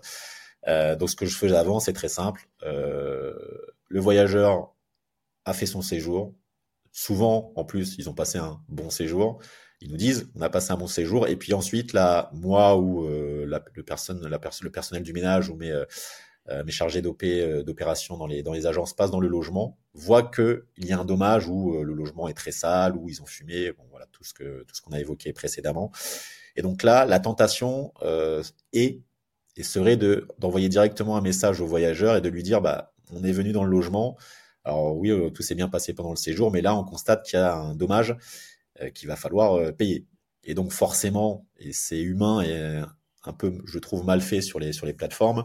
donc, 0.66 1.10
ce 1.10 1.16
que 1.16 1.26
je 1.26 1.38
faisais 1.38 1.56
avant, 1.56 1.80
c'est 1.80 1.94
très 1.94 2.10
simple. 2.10 2.48
le 2.62 4.00
voyageur 4.00 4.74
a 5.46 5.54
fait 5.54 5.66
son 5.66 5.82
séjour. 5.82 6.34
Souvent, 6.92 7.52
en 7.56 7.66
plus, 7.66 7.96
ils 7.98 8.10
ont 8.10 8.14
passé 8.14 8.38
un 8.38 8.60
bon 8.70 8.90
séjour. 8.90 9.40
Ils 9.82 9.92
nous 9.92 9.98
disent 9.98 10.30
on 10.36 10.42
a 10.42 10.50
passé 10.50 10.72
un 10.72 10.78
bon 10.78 10.88
séjour. 10.88 11.28
Et 11.28 11.36
puis 11.36 11.54
ensuite 11.54 11.94
là 11.94 12.30
moi 12.34 12.78
ou 12.78 13.06
euh, 13.06 13.46
la, 13.46 13.64
le 13.74 13.84
le 13.84 14.70
personnel 14.72 15.04
du 15.04 15.14
ménage 15.14 15.50
ou 15.50 15.56
mes 15.56 15.72
euh, 15.72 15.86
euh, 16.50 16.64
chargés 16.70 17.02
d'OP 17.02 17.24
d'opération 17.66 18.18
dans 18.18 18.26
les 18.26 18.66
agences 18.66 18.94
passent 18.94 19.12
dans 19.12 19.20
le 19.20 19.28
logement 19.28 19.78
voient 19.94 20.24
que 20.24 20.66
il 20.78 20.86
y 20.86 20.94
a 20.94 21.00
un 21.00 21.06
dommage 21.06 21.48
où 21.48 21.84
le 21.84 21.94
logement 21.94 22.28
est 22.28 22.34
très 22.34 22.52
sale 22.52 22.96
où 22.96 23.10
ils 23.10 23.22
ont 23.22 23.26
fumé. 23.26 23.72
Bon 23.74 23.84
voilà 23.92 24.08
tout 24.12 24.24
ce 24.24 24.34
qu'on 24.82 24.92
a 24.94 25.00
évoqué 25.00 25.34
précédemment. 25.34 25.92
Et 26.56 26.62
donc 26.62 26.84
là 26.84 27.06
la 27.06 27.20
tentation 27.20 27.94
est 28.74 29.02
et 29.58 29.64
serait 29.64 29.98
de 29.98 30.28
d'envoyer 30.40 30.70
directement 30.70 31.18
un 31.18 31.22
message 31.22 31.62
au 31.62 31.68
voyageur 31.68 32.16
et 32.16 32.22
de 32.22 32.30
lui 32.30 32.44
dire 32.44 32.62
bah 32.62 32.94
on 33.12 33.24
est 33.24 33.32
venu 33.32 33.52
dans 33.52 33.64
le 33.64 33.72
logement 33.72 34.18
alors 34.68 34.96
oui 34.98 35.12
tout 35.34 35.42
s'est 35.42 35.56
bien 35.56 35.70
passé 35.70 35.94
pendant 35.94 36.12
le 36.12 36.18
séjour 36.18 36.52
mais 36.52 36.62
là 36.62 36.76
on 36.76 36.84
constate 36.84 37.26
qu'il 37.26 37.40
y 37.40 37.42
a 37.42 37.56
un 37.56 37.76
dommage 37.76 38.16
euh, 38.82 38.90
qu'il 38.92 39.08
va 39.08 39.16
falloir 39.16 39.56
euh, 39.56 39.72
payer. 39.72 40.06
Et 40.44 40.54
donc 40.54 40.72
forcément, 40.72 41.46
et 41.58 41.74
c'est 41.74 42.00
humain 42.00 42.42
et 42.42 42.82
un 43.24 43.34
peu, 43.34 43.54
je 43.66 43.80
trouve, 43.80 44.06
mal 44.06 44.22
fait 44.22 44.40
sur 44.42 44.60
les, 44.60 44.72
sur 44.72 44.86
les 44.86 44.94
plateformes, 44.94 45.44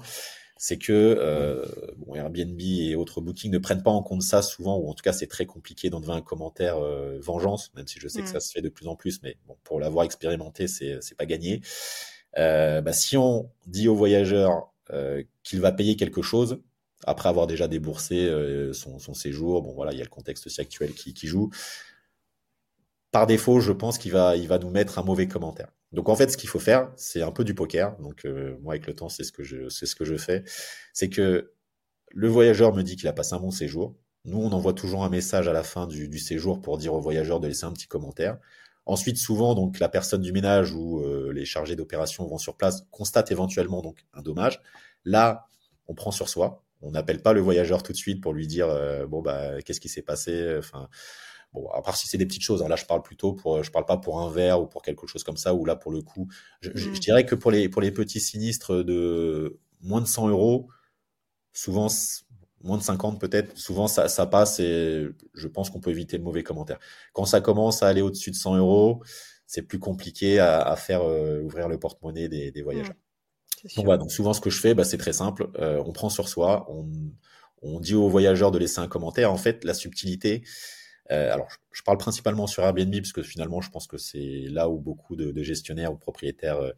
c'est 0.56 0.78
que 0.78 0.92
euh, 0.92 1.66
bon, 1.96 2.14
Airbnb 2.14 2.60
et 2.60 2.94
autres 2.94 3.20
bookings 3.20 3.50
ne 3.50 3.58
prennent 3.58 3.82
pas 3.82 3.90
en 3.90 4.02
compte 4.02 4.22
ça 4.22 4.42
souvent, 4.42 4.78
ou 4.78 4.88
en 4.88 4.94
tout 4.94 5.02
cas 5.02 5.12
c'est 5.12 5.26
très 5.26 5.46
compliqué 5.46 5.90
d'enlever 5.90 6.12
un 6.12 6.20
commentaire 6.20 6.78
vengeance, 7.20 7.72
même 7.74 7.88
si 7.88 7.98
je 7.98 8.06
sais 8.06 8.20
que 8.20 8.28
mm. 8.28 8.32
ça 8.32 8.40
se 8.40 8.52
fait 8.52 8.60
de 8.60 8.68
plus 8.68 8.86
en 8.86 8.94
plus, 8.94 9.20
mais 9.22 9.38
bon, 9.48 9.56
pour 9.64 9.80
l'avoir 9.80 10.04
expérimenté, 10.04 10.68
c'est 10.68 10.98
c'est 11.00 11.16
pas 11.16 11.26
gagné. 11.26 11.62
Euh, 12.38 12.80
bah, 12.80 12.92
si 12.92 13.16
on 13.16 13.50
dit 13.66 13.88
au 13.88 13.94
voyageur 13.94 14.72
euh, 14.90 15.22
qu'il 15.42 15.60
va 15.60 15.72
payer 15.72 15.96
quelque 15.96 16.22
chose, 16.22 16.60
après 17.06 17.28
avoir 17.28 17.46
déjà 17.46 17.68
déboursé 17.68 18.30
son, 18.72 18.98
son, 18.98 19.14
séjour, 19.14 19.62
bon 19.62 19.72
voilà, 19.72 19.92
il 19.92 19.98
y 19.98 20.00
a 20.00 20.04
le 20.04 20.10
contexte 20.10 20.46
aussi 20.46 20.60
actuel 20.60 20.92
qui, 20.92 21.14
qui 21.14 21.26
joue 21.26 21.50
par 23.12 23.26
défaut, 23.26 23.60
je 23.60 23.72
pense 23.72 23.98
qu'il 23.98 24.10
va, 24.10 24.36
il 24.36 24.48
va 24.48 24.58
nous 24.58 24.70
mettre 24.70 24.98
un 24.98 25.04
mauvais 25.04 25.28
commentaire. 25.28 25.68
Donc 25.92 26.08
en 26.08 26.16
fait, 26.16 26.30
ce 26.30 26.36
qu'il 26.36 26.48
faut 26.48 26.58
faire, 26.58 26.90
c'est 26.96 27.22
un 27.22 27.30
peu 27.30 27.44
du 27.44 27.54
poker. 27.54 27.96
Donc 27.98 28.24
euh, 28.24 28.56
moi, 28.62 28.72
avec 28.72 28.86
le 28.86 28.94
temps, 28.94 29.10
c'est 29.10 29.22
ce 29.22 29.30
que 29.30 29.44
je, 29.44 29.68
c'est 29.68 29.86
ce 29.86 29.94
que 29.94 30.04
je 30.04 30.16
fais. 30.16 30.42
C'est 30.94 31.10
que 31.10 31.52
le 32.08 32.28
voyageur 32.28 32.74
me 32.74 32.82
dit 32.82 32.96
qu'il 32.96 33.08
a 33.08 33.12
passé 33.12 33.34
un 33.34 33.38
bon 33.38 33.50
séjour. 33.50 33.94
Nous, 34.24 34.38
on 34.38 34.50
envoie 34.52 34.72
toujours 34.72 35.04
un 35.04 35.10
message 35.10 35.46
à 35.46 35.52
la 35.52 35.62
fin 35.62 35.86
du, 35.86 36.18
séjour 36.18 36.62
pour 36.62 36.78
dire 36.78 36.94
au 36.94 37.00
voyageur 37.00 37.38
de 37.38 37.48
laisser 37.48 37.64
un 37.64 37.72
petit 37.72 37.86
commentaire. 37.86 38.38
Ensuite, 38.86 39.18
souvent, 39.18 39.54
donc 39.54 39.78
la 39.78 39.88
personne 39.88 40.22
du 40.22 40.32
ménage 40.32 40.72
ou 40.72 41.00
euh, 41.00 41.32
les 41.32 41.44
chargés 41.44 41.76
d'opération 41.76 42.26
vont 42.26 42.38
sur 42.38 42.56
place, 42.56 42.86
constatent 42.90 43.30
éventuellement 43.30 43.82
donc 43.82 44.06
un 44.14 44.22
dommage. 44.22 44.60
Là, 45.04 45.46
on 45.86 45.94
prend 45.94 46.12
sur 46.12 46.28
soi. 46.28 46.64
On 46.82 46.90
n'appelle 46.90 47.22
pas 47.22 47.32
le 47.32 47.40
voyageur 47.40 47.82
tout 47.82 47.92
de 47.92 47.96
suite 47.96 48.20
pour 48.20 48.32
lui 48.32 48.46
dire 48.46 48.68
euh, 48.68 49.06
bon 49.06 49.22
bah 49.22 49.62
qu'est-ce 49.62 49.80
qui 49.80 49.88
s'est 49.88 50.02
passé. 50.02 50.56
Enfin, 50.58 50.88
Bon, 51.52 51.68
à 51.68 51.82
part 51.82 51.96
si 51.96 52.08
c'est 52.08 52.16
des 52.16 52.24
petites 52.24 52.42
choses, 52.42 52.62
hein, 52.62 52.68
là 52.68 52.76
je 52.76 52.86
parle 52.86 53.02
plutôt 53.02 53.34
pour, 53.34 53.62
je 53.62 53.70
parle 53.70 53.84
pas 53.84 53.98
pour 53.98 54.20
un 54.20 54.30
verre 54.30 54.62
ou 54.62 54.66
pour 54.66 54.80
quelque 54.80 55.06
chose 55.06 55.22
comme 55.22 55.36
ça, 55.36 55.54
ou 55.54 55.66
là 55.66 55.76
pour 55.76 55.92
le 55.92 56.00
coup, 56.00 56.26
je, 56.60 56.70
mm. 56.70 56.92
dirais 56.94 57.26
que 57.26 57.34
pour 57.34 57.50
les, 57.50 57.68
pour 57.68 57.82
les 57.82 57.90
petits 57.90 58.20
sinistres 58.20 58.82
de 58.82 59.58
moins 59.82 60.00
de 60.00 60.06
100 60.06 60.28
euros, 60.28 60.68
souvent 61.52 61.88
moins 62.62 62.78
de 62.78 62.82
50 62.82 63.20
peut-être, 63.20 63.58
souvent 63.58 63.86
ça, 63.86 64.08
ça 64.08 64.24
passe 64.24 64.60
et 64.60 65.08
je 65.34 65.48
pense 65.48 65.68
qu'on 65.68 65.80
peut 65.80 65.90
éviter 65.90 66.16
le 66.16 66.24
mauvais 66.24 66.42
commentaire. 66.42 66.78
Quand 67.12 67.26
ça 67.26 67.42
commence 67.42 67.82
à 67.82 67.88
aller 67.88 68.00
au-dessus 68.00 68.30
de 68.30 68.36
100 68.36 68.56
euros, 68.56 69.02
c'est 69.46 69.62
plus 69.62 69.78
compliqué 69.78 70.38
à, 70.38 70.74
faire 70.76 71.02
euh, 71.02 71.42
ouvrir 71.42 71.68
le 71.68 71.78
porte-monnaie 71.78 72.28
des, 72.28 72.50
des 72.50 72.62
voyageurs. 72.62 72.94
Mm. 72.94 73.11
Donc 73.76 73.84
voilà, 73.84 73.98
donc 73.98 74.10
souvent 74.10 74.32
ce 74.32 74.40
que 74.40 74.50
je 74.50 74.58
fais, 74.58 74.74
bah, 74.74 74.84
c'est 74.84 74.98
très 74.98 75.12
simple, 75.12 75.48
euh, 75.58 75.82
on 75.86 75.92
prend 75.92 76.08
sur 76.08 76.28
soi, 76.28 76.66
on, 76.68 76.86
on 77.62 77.80
dit 77.80 77.94
aux 77.94 78.08
voyageurs 78.08 78.50
de 78.50 78.58
laisser 78.58 78.80
un 78.80 78.88
commentaire. 78.88 79.32
En 79.32 79.36
fait, 79.36 79.64
la 79.64 79.74
subtilité, 79.74 80.42
euh, 81.10 81.32
alors, 81.32 81.48
je, 81.72 81.82
parle 81.82 81.98
principalement 81.98 82.46
sur 82.46 82.62
Airbnb 82.62 82.94
parce 82.96 83.12
que 83.12 83.22
finalement, 83.22 83.60
je 83.60 83.70
pense 83.70 83.86
que 83.86 83.98
c'est 83.98 84.46
là 84.48 84.68
où 84.68 84.78
beaucoup 84.78 85.16
de, 85.16 85.42
gestionnaires 85.42 85.92
ou 85.92 85.96
propriétaires 85.96 86.58
euh, 86.58 86.72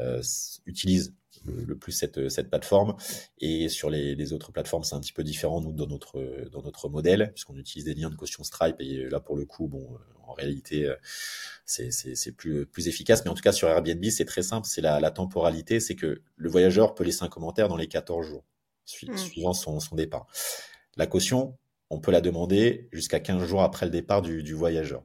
euh, 0.00 0.22
utilisent 0.66 1.14
le, 1.44 1.76
plus 1.76 1.92
cette, 1.92 2.28
cette 2.28 2.48
plateforme. 2.48 2.96
Et 3.38 3.68
sur 3.68 3.90
les, 3.90 4.32
autres 4.32 4.52
plateformes, 4.52 4.84
c'est 4.84 4.94
un 4.94 5.00
petit 5.00 5.12
peu 5.12 5.22
différent, 5.22 5.60
nous, 5.60 5.72
dans 5.72 5.86
notre, 5.86 6.48
dans 6.50 6.62
notre 6.62 6.88
modèle, 6.88 7.30
puisqu'on 7.34 7.56
utilise 7.56 7.84
des 7.84 7.94
liens 7.94 8.10
de 8.10 8.16
caution 8.16 8.44
Stripe. 8.44 8.76
Et 8.80 9.08
là, 9.08 9.20
pour 9.20 9.36
le 9.36 9.44
coup, 9.44 9.68
bon, 9.68 9.98
en 10.26 10.32
réalité, 10.32 10.92
c'est 11.64 12.32
plus, 12.36 12.66
plus 12.66 12.88
efficace. 12.88 13.24
Mais 13.24 13.30
en 13.30 13.34
tout 13.34 13.42
cas, 13.42 13.52
sur 13.52 13.68
Airbnb, 13.68 14.04
c'est 14.06 14.24
très 14.24 14.42
simple. 14.42 14.66
C'est 14.68 14.80
la, 14.80 15.00
la 15.00 15.10
temporalité. 15.10 15.80
C'est 15.80 15.96
que 15.96 16.22
le 16.36 16.48
voyageur 16.50 16.94
peut 16.94 17.04
laisser 17.04 17.24
un 17.24 17.28
commentaire 17.28 17.68
dans 17.68 17.76
les 17.76 17.88
14 17.88 18.26
jours, 18.26 18.44
mmh. 19.02 19.16
suivant 19.16 19.52
son, 19.52 19.80
son 19.80 19.96
départ. 19.96 20.26
La 20.96 21.06
caution, 21.06 21.56
on 21.90 22.00
peut 22.00 22.10
la 22.10 22.20
demander 22.20 22.88
jusqu'à 22.92 23.20
15 23.20 23.44
jours 23.44 23.62
après 23.62 23.86
le 23.86 23.92
départ 23.92 24.22
du, 24.22 24.52
voyageur. 24.52 25.04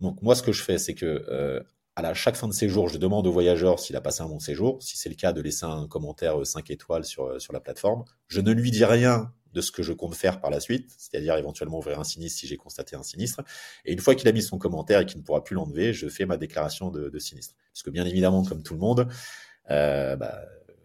Donc 0.00 0.20
moi, 0.22 0.34
ce 0.34 0.42
que 0.42 0.52
je 0.52 0.62
fais, 0.62 0.78
c'est 0.78 0.94
que 0.94 1.24
euh, 1.28 1.60
à 1.96 2.02
la, 2.02 2.14
chaque 2.14 2.36
fin 2.36 2.48
de 2.48 2.52
séjour, 2.52 2.88
je 2.88 2.98
demande 2.98 3.26
au 3.26 3.32
voyageur 3.32 3.78
s'il 3.78 3.96
a 3.96 4.00
passé 4.00 4.22
un 4.22 4.26
bon 4.26 4.40
séjour, 4.40 4.82
si 4.82 4.96
c'est 4.96 5.08
le 5.08 5.14
cas, 5.14 5.32
de 5.32 5.40
laisser 5.40 5.64
un 5.64 5.86
commentaire 5.88 6.46
5 6.46 6.70
euh, 6.70 6.74
étoiles 6.74 7.04
sur, 7.04 7.24
euh, 7.24 7.38
sur 7.38 7.52
la 7.52 7.60
plateforme. 7.60 8.04
Je 8.28 8.40
ne 8.40 8.52
lui 8.52 8.70
dis 8.70 8.84
rien 8.84 9.32
de 9.52 9.60
ce 9.60 9.70
que 9.70 9.82
je 9.82 9.92
compte 9.92 10.14
faire 10.14 10.40
par 10.40 10.50
la 10.50 10.60
suite, 10.60 10.90
c'est-à-dire 10.96 11.36
éventuellement 11.36 11.78
ouvrir 11.78 12.00
un 12.00 12.04
sinistre 12.04 12.40
si 12.40 12.46
j'ai 12.46 12.56
constaté 12.56 12.96
un 12.96 13.02
sinistre. 13.02 13.42
Et 13.84 13.92
une 13.92 14.00
fois 14.00 14.14
qu'il 14.14 14.26
a 14.28 14.32
mis 14.32 14.42
son 14.42 14.58
commentaire 14.58 15.00
et 15.00 15.06
qu'il 15.06 15.18
ne 15.18 15.22
pourra 15.22 15.44
plus 15.44 15.54
l'enlever, 15.54 15.92
je 15.92 16.08
fais 16.08 16.24
ma 16.24 16.38
déclaration 16.38 16.90
de, 16.90 17.18
sinistre. 17.18 17.54
Parce 17.74 17.82
que 17.82 17.90
bien 17.90 18.06
évidemment, 18.06 18.44
comme 18.44 18.62
tout 18.62 18.72
le 18.72 18.80
monde, 18.80 19.08
bah, 19.68 20.42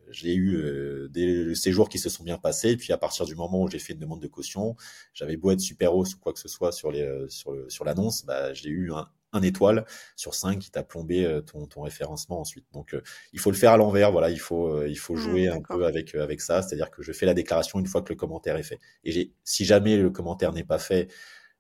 j'ai 0.10 0.34
eu 0.34 0.56
euh, 0.56 1.08
des 1.10 1.56
séjours 1.56 1.90
qui 1.90 2.00
se 2.00 2.10
sont 2.10 2.24
bien 2.24 2.38
passés. 2.38 2.72
Et 2.72 2.78
puis 2.78 2.94
à 2.94 2.98
partir 2.98 3.26
du 3.26 3.36
moment 3.36 3.64
où 3.64 3.70
j'ai 3.70 3.80
fait 3.80 3.94
une 3.94 4.00
demande 4.00 4.22
de 4.22 4.28
caution, 4.28 4.76
j'avais 5.14 5.38
beau 5.38 5.52
être 5.52 5.60
super 5.60 5.96
hausse 5.96 6.16
ou 6.16 6.20
quoi 6.20 6.34
que 6.34 6.40
ce 6.40 6.48
soit 6.48 6.72
sur 6.72 6.92
les 6.92 7.02
euh, 7.02 7.28
sur 7.30 7.56
sur 7.70 7.86
l'annonce, 7.86 8.26
bah, 8.26 8.54
j'ai 8.54 8.70
eu 8.70 8.92
un, 8.94 9.08
un, 9.34 9.42
étoile 9.42 9.86
sur 10.16 10.34
cinq 10.34 10.60
qui 10.60 10.72
t'a 10.72 10.84
plombé 10.84 11.26
euh, 11.26 11.42
ton, 11.42 11.66
ton 11.68 11.82
référencement 11.82 12.40
ensuite. 12.40 12.66
Donc 12.74 12.96
il 13.34 13.40
faut 13.40 13.52
le 13.52 13.58
faire 13.58 13.72
à 13.72 13.78
l'envers. 13.78 14.12
Voilà, 14.12 14.30
il 14.30 14.40
faut 14.40 14.84
il 14.86 14.98
faut 14.98 15.16
mmh, 15.16 15.18
jouer 15.18 15.48
un 15.48 15.62
peu 15.62 15.86
avec 15.86 16.16
avec 16.16 16.42
ça. 16.42 16.62
C'est-à-dire 16.62 16.92
que 16.92 17.02
je 17.04 17.12
fais 17.12 17.26
la 17.26 17.34
déclaration 17.34 17.80
une 17.80 17.88
fois 17.88 18.02
que 18.02 18.10
le 18.10 18.16
commentaire 18.16 18.58
est 18.58 18.64
fait. 18.64 18.80
Et 19.04 19.12
j'ai 19.12 19.34
si 19.44 19.66
jamais 19.66 19.98
le 19.98 20.10
commentaire 20.10 20.54
n'est 20.54 20.64
pas 20.64 20.80
fait 20.80 21.10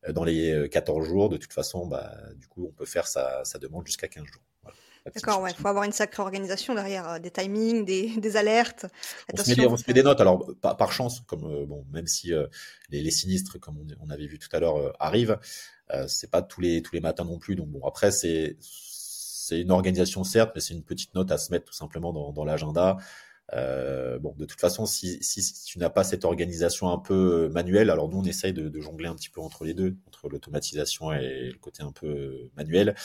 dans 0.10 0.24
les 0.24 0.70
14 0.70 1.06
jours, 1.06 1.28
de 1.28 1.38
toute 1.38 1.52
façon, 1.52 1.88
bah, 1.88 2.16
du 2.36 2.48
coup, 2.48 2.68
on 2.68 2.72
peut 2.72 2.86
faire 2.86 3.08
sa, 3.08 3.44
sa 3.44 3.60
demande 3.60 3.86
jusqu'à 3.86 4.08
15 4.08 4.26
jours. 4.26 4.44
D'accord, 5.13 5.41
ouais, 5.41 5.52
il 5.52 5.56
faut 5.56 5.67
avoir 5.67 5.84
une 5.84 5.91
sacrée 5.91 6.22
organisation 6.22 6.76
derrière, 6.76 7.10
euh, 7.10 7.20
des 7.20 7.32
timings, 7.32 7.86
des, 7.86 8.15
des 8.17 8.38
alertes. 8.38 8.86
On 9.34 9.38
se, 9.38 9.50
met 9.50 9.56
des, 9.56 9.67
on 9.67 9.78
se, 9.78 9.84
met 9.88 9.93
des, 9.93 10.04
notes, 10.04 10.22
alors 10.22 10.46
par, 10.62 10.78
par 10.78 10.91
chance, 10.91 11.22
comme 11.22 11.46
euh, 11.46 11.65
bon, 11.65 11.86
même 11.91 12.08
si 12.08 12.34
euh, 12.34 12.48
les, 12.89 13.02
les, 13.02 13.12
sinistres, 13.12 13.60
comme 13.60 13.78
on, 13.78 14.06
on, 14.06 14.10
avait 14.10 14.28
vu 14.28 14.39
tout 14.39 14.50
à 14.52 14.60
l'heure, 14.60 14.93
arrivent, 15.00 15.39
c'est 16.08 16.30
pas 16.30 16.41
tous 16.41 16.60
les 16.60 16.82
tous 16.82 16.93
les 16.93 17.02
matins 17.02 17.24
non 17.24 17.39
plus. 17.39 17.56
Donc 17.56 17.70
bon, 17.70 17.86
après 17.88 18.12
c'est 18.12 18.58
c'est 18.60 19.62
une 19.62 19.72
organisation 19.72 20.26
certes, 20.26 20.52
mais 20.54 20.60
c'est 20.60 20.74
une 20.74 20.84
petite 20.84 21.15
note 21.15 21.32
à 21.32 21.38
se 21.38 21.52
mettre 21.52 21.65
tout 21.65 21.74
simplement 21.74 22.12
dans, 22.12 22.34
dans 22.34 22.43
l'agenda. 22.43 22.98
bon, 23.54 24.36
de 24.38 24.43
toute 24.43 24.60
façon, 24.60 24.86
si, 24.86 25.24
si, 25.24 25.41
si 25.41 25.63
tu 25.63 25.80
n'as 25.80 25.89
pas 25.89 26.04
cette 26.04 26.26
organisation 26.26 26.89
un 26.89 26.98
peu 26.98 27.48
manuelle, 27.54 27.89
alors 27.89 28.10
nous 28.10 28.17
on 28.17 28.26
essaye 28.26 28.52
de, 28.52 28.67
de 28.67 28.82
jongler 28.82 29.08
un 29.08 29.15
petit 29.15 29.30
peu 29.30 29.39
entre 29.39 29.63
les 29.63 29.74
deux, 29.74 29.96
entre 30.08 30.28
l'automatisation 30.28 31.13
et 31.13 31.52
le 31.52 31.58
côté 31.58 31.84
un 31.84 31.93
peu 31.93 32.50
manuel 32.58 32.96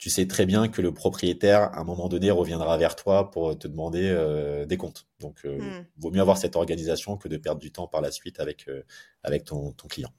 tu 0.00 0.08
sais 0.08 0.26
très 0.26 0.46
bien 0.46 0.68
que 0.68 0.80
le 0.80 0.94
propriétaire, 0.94 1.74
à 1.74 1.80
un 1.80 1.84
moment 1.84 2.08
donné, 2.08 2.30
reviendra 2.30 2.78
vers 2.78 2.96
toi 2.96 3.30
pour 3.30 3.56
te 3.58 3.68
demander 3.68 4.08
euh, 4.08 4.64
des 4.64 4.78
comptes. 4.78 5.06
Donc, 5.20 5.40
il 5.44 5.50
euh, 5.50 5.58
hmm. 5.58 5.86
vaut 5.98 6.10
mieux 6.10 6.22
avoir 6.22 6.38
cette 6.38 6.56
organisation 6.56 7.18
que 7.18 7.28
de 7.28 7.36
perdre 7.36 7.60
du 7.60 7.70
temps 7.70 7.86
par 7.86 8.00
la 8.00 8.10
suite 8.10 8.40
avec, 8.40 8.66
euh, 8.66 8.82
avec 9.22 9.44
ton, 9.44 9.72
ton, 9.72 9.88
client. 9.88 10.10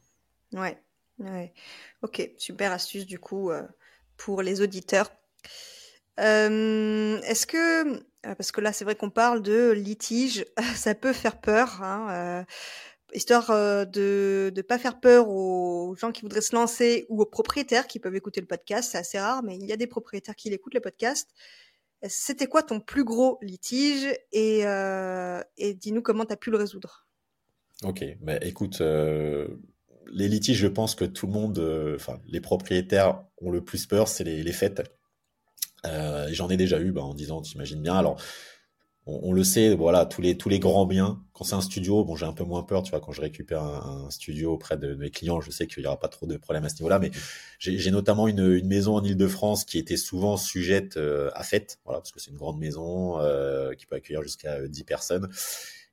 Ouais, 0.53 0.77
ouais. 1.17 1.51
Ok, 2.03 2.29
super 2.37 2.71
astuce 2.71 3.07
du 3.07 3.17
coup 3.17 3.51
pour 4.17 4.43
les 4.43 4.61
auditeurs. 4.61 5.11
Est-ce 6.17 7.47
que, 7.47 8.03
parce 8.21 8.51
que 8.51 8.61
là, 8.61 8.73
c'est 8.73 8.85
vrai 8.85 8.93
qu'on 8.93 9.09
parle 9.09 9.41
de 9.41 9.71
litige, 9.71 10.45
ça 10.75 10.93
peut 10.93 11.13
faire 11.13 11.41
peur. 11.41 11.81
Hein, 11.81 12.45
histoire 13.13 13.49
euh, 13.51 13.85
de 13.85 14.51
ne 14.55 14.61
pas 14.61 14.77
faire 14.77 14.99
peur 14.99 15.29
aux 15.29 15.95
gens 15.95 16.11
qui 16.11 16.21
voudraient 16.21 16.41
se 16.41 16.55
lancer 16.55 17.05
ou 17.09 17.21
aux 17.21 17.25
propriétaires 17.25 17.87
qui 17.87 17.99
peuvent 17.99 18.15
écouter 18.15 18.41
le 18.41 18.47
podcast. 18.47 18.91
C'est 18.91 18.97
assez 18.97 19.19
rare, 19.19 19.43
mais 19.43 19.55
il 19.55 19.65
y 19.65 19.73
a 19.73 19.77
des 19.77 19.87
propriétaires 19.87 20.35
qui 20.35 20.49
l'écoutent 20.49 20.73
le 20.73 20.81
podcast. 20.81 21.29
C'était 22.07 22.47
quoi 22.47 22.63
ton 22.63 22.79
plus 22.79 23.03
gros 23.03 23.37
litige 23.41 24.07
et, 24.31 24.65
euh, 24.65 25.41
dis-nous 25.57 26.01
comment 26.01 26.25
tu 26.25 26.33
as 26.33 26.37
pu 26.37 26.49
le 26.49 26.57
résoudre? 26.57 27.07
Ok, 27.83 28.03
bah, 28.21 28.37
écoute, 28.41 28.81
euh, 28.81 29.47
les 30.11 30.27
litiges, 30.27 30.57
je 30.57 30.67
pense 30.67 30.95
que 30.95 31.05
tout 31.05 31.27
le 31.27 31.33
monde, 31.33 31.93
enfin 31.95 32.19
les 32.27 32.41
propriétaires 32.41 33.23
ont 33.39 33.51
le 33.51 33.63
plus 33.63 33.85
peur, 33.85 34.07
c'est 34.07 34.23
les, 34.23 34.41
les, 34.41 34.51
fêtes. 34.51 34.81
J'en 35.83 36.49
ai 36.49 36.57
déjà 36.57 36.79
eu 36.79 36.91
bah, 36.91 37.03
en 37.03 37.13
disant, 37.13 37.41
t'imagines 37.41 37.81
bien. 37.81 37.95
Alors, 37.95 38.19
on, 39.07 39.33
le 39.33 39.43
sait, 39.43 39.73
voilà, 39.73 40.05
tous 40.05 40.21
les 40.21 40.37
tous 40.37 40.49
les 40.49 40.59
grands 40.59 40.85
biens. 40.85 41.23
Quand 41.33 41.43
c'est 41.43 41.55
un 41.55 41.61
studio, 41.61 42.03
bon, 42.03 42.15
j'ai 42.15 42.27
un 42.27 42.33
peu 42.33 42.43
moins 42.43 42.61
peur, 42.61 42.83
tu 42.83 42.91
vois, 42.91 42.99
quand 42.99 43.11
je 43.11 43.21
récupère 43.21 43.63
un, 43.63 44.09
studio 44.11 44.53
auprès 44.53 44.77
de, 44.77 44.93
mes 44.93 45.09
clients, 45.09 45.41
je 45.41 45.49
sais 45.49 45.65
qu'il 45.65 45.83
y 45.83 45.87
aura 45.87 45.99
pas 45.99 46.07
trop 46.07 46.27
de 46.27 46.37
problèmes 46.37 46.65
à 46.65 46.69
ce 46.69 46.75
niveau-là. 46.75 46.99
Mais 46.99 47.09
j'ai 47.57 47.91
notamment 47.91 48.27
une, 48.27 48.53
une 48.53 48.67
maison 48.67 48.95
en 48.95 49.03
Île-de-France 49.03 49.65
qui 49.65 49.79
était 49.79 49.97
souvent 49.97 50.37
sujette 50.37 50.97
euh, 50.97 51.31
à 51.33 51.43
fête, 51.43 51.79
voilà, 51.83 51.99
parce 51.99 52.11
que 52.11 52.19
c'est 52.19 52.29
une 52.29 52.37
grande 52.37 52.59
maison 52.59 53.19
euh, 53.19 53.73
qui 53.73 53.87
peut 53.87 53.95
accueillir 53.95 54.21
jusqu'à 54.21 54.67
10 54.67 54.83
personnes. 54.83 55.29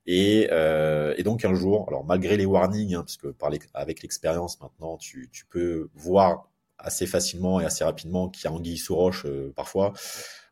Et, 0.05 0.49
euh, 0.53 1.15
et, 1.17 1.23
donc 1.23 1.45
un 1.45 1.55
jour, 1.55 1.87
alors 1.89 2.05
malgré 2.05 2.37
les 2.37 2.47
warnings, 2.47 2.95
hein, 2.95 3.03
parce 3.03 3.17
que 3.17 3.29
par 3.29 3.51
avec 3.75 4.03
l'expérience 4.03 4.61
maintenant, 4.61 4.99
tu, 4.99 5.29
tu 5.33 5.47
peux 5.47 5.89
voir 5.95 6.51
assez 6.79 7.07
facilement 7.07 7.61
et 7.61 7.65
assez 7.65 7.85
rapidement 7.85 8.29
qu'il 8.29 8.45
y 8.45 8.49
a 8.49 8.53
anguille 8.53 8.79
sous 8.79 8.95
roche 8.95 9.27
parfois. 9.55 9.93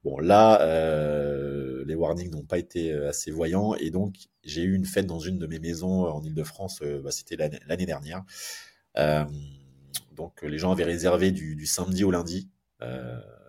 Bon, 0.07 0.21
là, 0.21 0.63
euh, 0.63 1.85
les 1.85 1.97
warnings 1.97 2.31
n'ont 2.31 2.45
pas 2.45 2.59
été 2.59 2.93
euh, 2.93 3.09
assez 3.09 3.33
voyants 3.33 3.75
et 3.75 3.91
donc 3.91 4.15
j'ai 4.45 4.63
eu 4.63 4.73
une 4.73 4.85
fête 4.85 5.07
dans 5.07 5.19
une 5.19 5.37
de 5.37 5.49
mes 5.49 5.59
maisons 5.59 6.07
en 6.07 6.23
Ile-de-France, 6.23 6.79
euh, 6.83 7.03
bah, 7.03 7.11
c'était 7.11 7.35
l'année 7.35 7.87
dernière. 7.87 8.23
donc 10.15 10.43
les 10.43 10.59
gens 10.59 10.71
avaient 10.71 10.85
réservé 10.85 11.33
du, 11.33 11.67
samedi 11.67 12.05
au 12.05 12.13
lundi. 12.13 12.49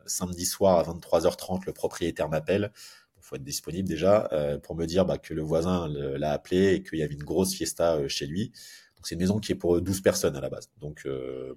samedi 0.07 0.45
soir 0.45 0.79
à 0.79 0.83
23h30, 0.91 1.67
le 1.67 1.73
propriétaire 1.73 2.27
m'appelle. 2.27 2.71
Il 3.17 3.21
faut 3.21 3.35
être 3.35 3.43
disponible 3.43 3.87
déjà 3.87 4.27
pour 4.63 4.75
me 4.75 4.87
dire 4.87 5.05
bah, 5.05 5.19
que 5.19 5.35
le 5.35 5.43
voisin 5.43 5.87
l'a 5.89 6.31
appelé 6.31 6.73
et 6.73 6.81
qu'il 6.81 6.97
y 6.97 7.03
avait 7.03 7.13
une 7.13 7.23
grosse 7.23 7.53
fiesta 7.53 8.07
chez 8.07 8.25
lui. 8.25 8.51
C'est 9.07 9.15
une 9.15 9.21
maison 9.21 9.39
qui 9.39 9.53
est 9.53 9.55
pour 9.55 9.81
12 9.81 10.01
personnes 10.01 10.35
à 10.35 10.41
la 10.41 10.49
base. 10.49 10.69
Donc 10.79 11.07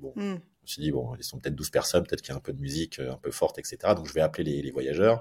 bon, 0.00 0.12
hmm. 0.14 0.38
Je 0.60 0.64
me 0.64 0.68
suis 0.74 0.82
dit, 0.82 0.90
bon, 0.92 1.14
ils 1.16 1.24
sont 1.24 1.38
peut-être 1.38 1.54
12 1.54 1.70
personnes, 1.70 2.04
peut-être 2.06 2.20
qu'il 2.20 2.30
y 2.30 2.34
a 2.34 2.36
un 2.36 2.40
peu 2.40 2.52
de 2.52 2.60
musique 2.60 2.98
euh, 2.98 3.12
un 3.12 3.16
peu 3.16 3.30
forte, 3.30 3.58
etc. 3.58 3.78
Donc 3.96 4.06
je 4.06 4.12
vais 4.12 4.20
appeler 4.20 4.62
les, 4.62 4.70
voyageurs. 4.70 5.20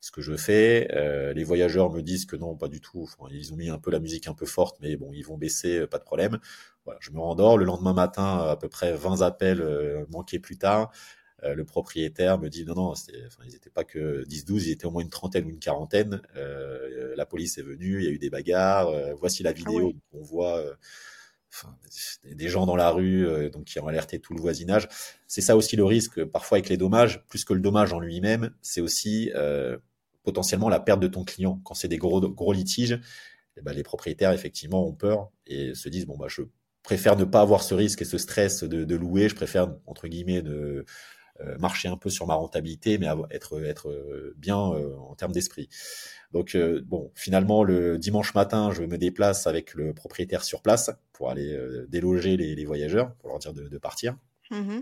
Ce 0.00 0.12
que 0.12 0.22
je 0.22 0.36
fais, 0.36 0.88
euh, 0.92 1.32
les 1.32 1.42
voyageurs 1.42 1.90
me 1.90 2.02
disent 2.02 2.24
que 2.24 2.36
non, 2.36 2.54
pas 2.54 2.68
du 2.68 2.80
tout. 2.80 3.08
ils 3.30 3.52
ont 3.52 3.56
mis 3.56 3.68
un 3.68 3.78
peu 3.78 3.90
la 3.90 3.98
musique 3.98 4.28
un 4.28 4.34
peu 4.34 4.46
forte, 4.46 4.76
mais 4.80 4.96
bon, 4.96 5.12
ils 5.12 5.24
vont 5.24 5.36
baisser, 5.36 5.80
euh, 5.80 5.86
pas 5.88 5.98
de 5.98 6.04
problème. 6.04 6.38
Voilà, 6.84 7.00
je 7.02 7.10
me 7.10 7.18
rendors. 7.18 7.58
Le 7.58 7.64
lendemain 7.64 7.94
matin, 7.94 8.38
à 8.38 8.56
peu 8.56 8.68
près 8.68 8.94
20 8.94 9.22
appels 9.22 10.06
manqués 10.10 10.38
plus 10.38 10.56
tard. 10.56 10.92
le 11.42 11.64
propriétaire 11.64 12.38
me 12.38 12.48
dit 12.48 12.64
non, 12.64 12.74
non, 12.74 12.90
enfin, 12.90 13.42
ils 13.44 13.52
n'étaient 13.52 13.70
pas 13.70 13.82
que 13.82 14.24
10-12, 14.24 14.66
ils 14.66 14.70
étaient 14.70 14.86
au 14.86 14.92
moins 14.92 15.02
une 15.02 15.10
trentaine 15.10 15.46
ou 15.46 15.50
une 15.50 15.58
quarantaine. 15.58 16.22
la 17.16 17.26
police 17.26 17.58
est 17.58 17.62
venue, 17.62 17.98
il 17.98 18.04
y 18.04 18.08
a 18.08 18.12
eu 18.12 18.18
des 18.18 18.30
bagarres. 18.30 18.88
voici 19.16 19.42
la 19.42 19.50
ah 19.50 19.52
vidéo 19.52 19.92
on 20.12 20.22
voit 20.22 20.62
des 22.24 22.48
gens 22.48 22.66
dans 22.66 22.76
la 22.76 22.90
rue 22.90 23.26
euh, 23.26 23.50
donc 23.50 23.64
qui 23.64 23.78
ont 23.80 23.86
alerté 23.86 24.18
tout 24.18 24.34
le 24.34 24.40
voisinage. 24.40 24.88
C'est 25.26 25.40
ça 25.40 25.56
aussi 25.56 25.76
le 25.76 25.84
risque 25.84 26.24
parfois 26.24 26.58
avec 26.58 26.68
les 26.68 26.76
dommages, 26.76 27.24
plus 27.28 27.44
que 27.44 27.52
le 27.52 27.60
dommage 27.60 27.92
en 27.92 28.00
lui-même, 28.00 28.52
c'est 28.62 28.80
aussi 28.80 29.30
euh, 29.34 29.76
potentiellement 30.22 30.68
la 30.68 30.80
perte 30.80 31.00
de 31.00 31.08
ton 31.08 31.24
client. 31.24 31.60
Quand 31.64 31.74
c'est 31.74 31.88
des 31.88 31.98
gros, 31.98 32.20
gros 32.20 32.52
litiges, 32.52 33.00
eh 33.56 33.62
ben, 33.62 33.72
les 33.72 33.82
propriétaires 33.82 34.32
effectivement 34.32 34.86
ont 34.86 34.94
peur 34.94 35.30
et 35.46 35.74
se 35.74 35.88
disent 35.88 36.06
bon 36.06 36.16
bah 36.16 36.26
je 36.28 36.42
préfère 36.82 37.16
ne 37.16 37.24
pas 37.24 37.40
avoir 37.40 37.62
ce 37.62 37.74
risque 37.74 38.02
et 38.02 38.04
ce 38.04 38.18
stress 38.18 38.62
de, 38.62 38.84
de 38.84 38.96
louer, 38.96 39.28
je 39.28 39.34
préfère 39.34 39.74
entre 39.86 40.08
guillemets 40.08 40.42
de 40.42 40.84
marcher 41.58 41.88
un 41.88 41.96
peu 41.96 42.10
sur 42.10 42.26
ma 42.26 42.34
rentabilité, 42.34 42.98
mais 42.98 43.06
être, 43.30 43.62
être 43.64 43.88
euh, 43.88 44.34
bien 44.36 44.72
euh, 44.72 44.96
en 44.96 45.14
termes 45.14 45.32
d'esprit. 45.32 45.68
Donc 46.32 46.56
bon, 46.84 47.12
finalement 47.14 47.62
le 47.62 47.98
dimanche 47.98 48.34
matin, 48.34 48.70
je 48.72 48.82
me 48.82 48.98
déplace 48.98 49.46
avec 49.46 49.74
le 49.74 49.94
propriétaire 49.94 50.42
sur 50.42 50.60
place 50.60 50.90
pour 51.12 51.30
aller 51.30 51.56
déloger 51.88 52.36
les, 52.36 52.64
voyageurs, 52.64 53.14
pour 53.14 53.30
leur 53.30 53.38
dire 53.38 53.54
de, 53.54 53.78
partir. 53.78 54.16
Mmh 54.50 54.80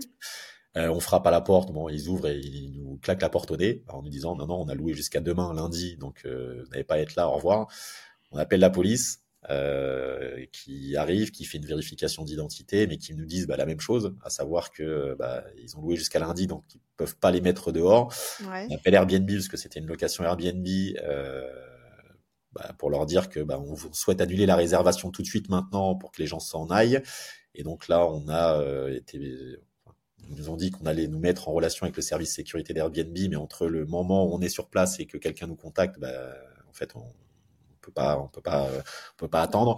on 0.77 0.99
frappe 0.99 1.25
à 1.25 1.31
la 1.31 1.39
porte, 1.39 1.71
bon, 1.71 1.87
ils 1.87 2.09
ouvrent 2.09 2.27
et 2.27 2.37
ils 2.37 2.73
nous 2.73 2.99
claquent 3.01 3.21
la 3.21 3.29
porte 3.29 3.49
au 3.49 3.55
nez 3.55 3.85
en 3.87 4.01
nous 4.01 4.09
disant 4.09 4.35
non, 4.35 4.45
non, 4.45 4.59
on 4.59 4.67
a 4.67 4.75
loué 4.75 4.93
jusqu'à 4.93 5.21
demain, 5.21 5.53
lundi, 5.53 5.95
donc 5.95 6.25
vous 6.25 6.69
n'allez 6.71 6.83
pas 6.83 6.99
être 6.99 7.15
là, 7.15 7.29
au 7.29 7.35
revoir. 7.35 7.67
On 8.31 8.37
appelle 8.37 8.59
la 8.59 8.69
police, 8.69 9.24
euh, 9.49 10.43
qui 10.51 10.95
arrivent, 10.95 11.29
qui 11.29 11.45
fait 11.45 11.57
une 11.57 11.65
vérification 11.65 12.23
d'identité, 12.23 12.87
mais 12.87 12.97
qui 12.97 13.13
nous 13.13 13.25
disent 13.25 13.45
bah, 13.45 13.57
la 13.57 13.65
même 13.65 13.79
chose, 13.79 14.15
à 14.23 14.29
savoir 14.29 14.71
que 14.71 15.15
bah, 15.19 15.43
ils 15.61 15.77
ont 15.77 15.81
loué 15.81 15.95
jusqu'à 15.95 16.19
lundi, 16.19 16.47
donc 16.47 16.63
ils 16.73 16.81
peuvent 16.97 17.17
pas 17.17 17.31
les 17.31 17.41
mettre 17.41 17.71
dehors. 17.71 18.11
Ouais. 18.49 18.67
On 18.69 18.75
appelle 18.75 18.95
Airbnb 18.95 19.29
parce 19.29 19.47
que 19.47 19.57
c'était 19.57 19.79
une 19.79 19.87
location 19.87 20.23
Airbnb. 20.23 20.67
Euh, 21.03 21.43
bah, 22.53 22.73
pour 22.77 22.89
leur 22.89 23.05
dire 23.05 23.27
que 23.27 23.41
bah, 23.41 23.59
on 23.59 23.75
souhaite 23.91 24.21
annuler 24.21 24.45
la 24.45 24.55
réservation 24.55 25.11
tout 25.11 25.21
de 25.21 25.27
suite 25.27 25.49
maintenant 25.49 25.93
pour 25.93 26.13
que 26.13 26.21
les 26.21 26.27
gens 26.27 26.39
s'en 26.39 26.67
aillent. 26.67 27.01
Et 27.53 27.63
donc 27.63 27.89
là, 27.89 28.07
on 28.07 28.29
a 28.29 28.61
euh, 28.61 28.95
été, 28.95 29.17
ils 29.17 30.35
nous 30.35 30.49
ont 30.49 30.55
dit 30.55 30.71
qu'on 30.71 30.85
allait 30.85 31.07
nous 31.07 31.19
mettre 31.19 31.49
en 31.49 31.51
relation 31.51 31.83
avec 31.83 31.97
le 31.97 32.01
service 32.01 32.33
sécurité 32.33 32.73
d'Airbnb, 32.73 33.17
mais 33.29 33.35
entre 33.35 33.67
le 33.67 33.85
moment 33.85 34.25
où 34.25 34.33
on 34.33 34.41
est 34.41 34.49
sur 34.49 34.69
place 34.69 35.01
et 35.01 35.05
que 35.05 35.17
quelqu'un 35.17 35.47
nous 35.47 35.57
contacte, 35.57 35.99
bah, 35.99 36.33
en 36.69 36.73
fait, 36.73 36.95
on, 36.95 37.03
peut 37.85 37.91
pas, 37.91 38.19
on 38.19 38.27
peut 38.27 38.41
pas, 38.41 38.67
on 38.69 39.17
peut 39.17 39.27
pas 39.27 39.41
attendre. 39.41 39.77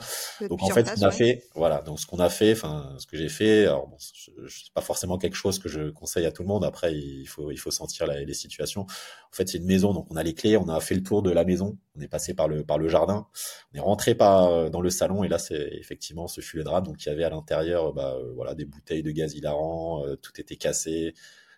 donc 0.49 0.63
en 0.63 0.67
fait, 0.67 0.87
ce 0.87 0.95
qu'on 0.95 1.05
a 1.05 1.11
fait, 1.11 1.43
voilà. 1.55 1.81
Donc 1.81 1.99
ce 1.99 2.05
qu'on 2.05 2.19
a 2.19 2.29
fait, 2.29 2.53
enfin, 2.53 2.95
ce 2.97 3.05
que 3.05 3.17
j'ai 3.17 3.29
fait, 3.29 3.65
alors 3.65 3.87
bon, 3.87 3.97
c'est 3.99 4.73
pas 4.73 4.81
forcément 4.81 5.17
quelque 5.17 5.35
chose 5.35 5.59
que 5.59 5.69
je 5.69 5.89
conseille 5.89 6.25
à 6.25 6.31
tout 6.31 6.43
le 6.43 6.47
monde. 6.47 6.63
Après, 6.65 6.95
il 6.95 7.25
faut, 7.25 7.51
il 7.51 7.57
faut 7.57 7.71
sentir 7.71 8.07
les 8.07 8.33
situations. 8.33 8.81
En 8.81 9.35
fait, 9.35 9.47
c'est 9.47 9.57
une 9.57 9.65
maison, 9.65 9.93
donc 9.93 10.07
on 10.09 10.15
a 10.15 10.23
les 10.23 10.33
clés, 10.33 10.57
on 10.57 10.69
a 10.69 10.79
fait 10.79 10.95
le 10.95 11.03
tour 11.03 11.21
de 11.21 11.31
la 11.31 11.43
maison, 11.43 11.77
on 11.95 12.01
est 12.01 12.07
passé 12.07 12.33
par 12.33 12.47
le, 12.47 12.63
par 12.63 12.77
le 12.77 12.87
jardin, 12.87 13.27
on 13.73 13.77
est 13.77 13.81
rentré 13.81 14.15
par 14.15 14.69
dans 14.69 14.81
le 14.81 14.89
salon 14.89 15.23
et 15.23 15.27
là, 15.27 15.37
c'est 15.37 15.69
effectivement 15.73 16.27
ce 16.27 16.41
fut 16.41 16.57
le 16.57 16.63
drame. 16.63 16.85
Donc 16.85 17.05
il 17.05 17.09
y 17.09 17.11
avait 17.11 17.23
à 17.23 17.29
l'intérieur, 17.29 17.93
bah, 17.93 18.15
euh, 18.17 18.31
voilà, 18.33 18.55
des 18.55 18.65
bouteilles 18.65 19.03
de 19.03 19.11
gaz 19.11 19.35
hilarant, 19.35 20.05
euh, 20.05 20.15
tout 20.15 20.39
était 20.39 20.55
cassé 20.55 21.13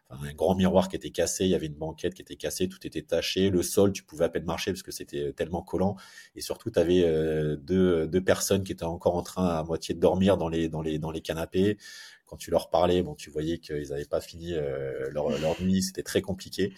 un 0.09 0.33
grand 0.33 0.55
miroir 0.55 0.89
qui 0.89 0.95
était 0.95 1.11
cassé, 1.11 1.45
il 1.45 1.51
y 1.51 1.55
avait 1.55 1.67
une 1.67 1.75
banquette 1.75 2.15
qui 2.15 2.21
était 2.21 2.35
cassée, 2.35 2.67
tout 2.67 2.85
était 2.85 3.03
taché, 3.03 3.49
le 3.49 3.61
sol, 3.61 3.91
tu 3.91 4.03
pouvais 4.03 4.25
à 4.25 4.29
peine 4.29 4.43
marcher 4.45 4.71
parce 4.71 4.81
que 4.81 4.91
c'était 4.91 5.27
euh, 5.27 5.31
tellement 5.31 5.61
collant. 5.61 5.95
Et 6.35 6.41
surtout, 6.41 6.71
tu 6.71 6.79
avais 6.79 7.03
euh, 7.03 7.55
deux, 7.57 8.07
deux 8.07 8.23
personnes 8.23 8.63
qui 8.63 8.71
étaient 8.71 8.83
encore 8.83 9.15
en 9.15 9.21
train 9.21 9.47
à 9.47 9.63
moitié 9.63 9.93
de 9.93 9.99
dormir 9.99 10.37
dans 10.37 10.49
les, 10.49 10.67
dans 10.67 10.81
les, 10.81 10.97
dans 10.97 11.11
les 11.11 11.21
canapés. 11.21 11.77
Quand 12.25 12.37
tu 12.37 12.49
leur 12.49 12.69
parlais, 12.69 13.03
bon, 13.03 13.13
tu 13.15 13.29
voyais 13.29 13.59
qu'ils 13.59 13.89
n'avaient 13.89 14.05
pas 14.05 14.21
fini 14.21 14.53
euh, 14.53 15.09
leur, 15.11 15.29
leur 15.29 15.61
nuit, 15.61 15.83
c'était 15.83 16.03
très 16.03 16.21
compliqué. 16.21 16.73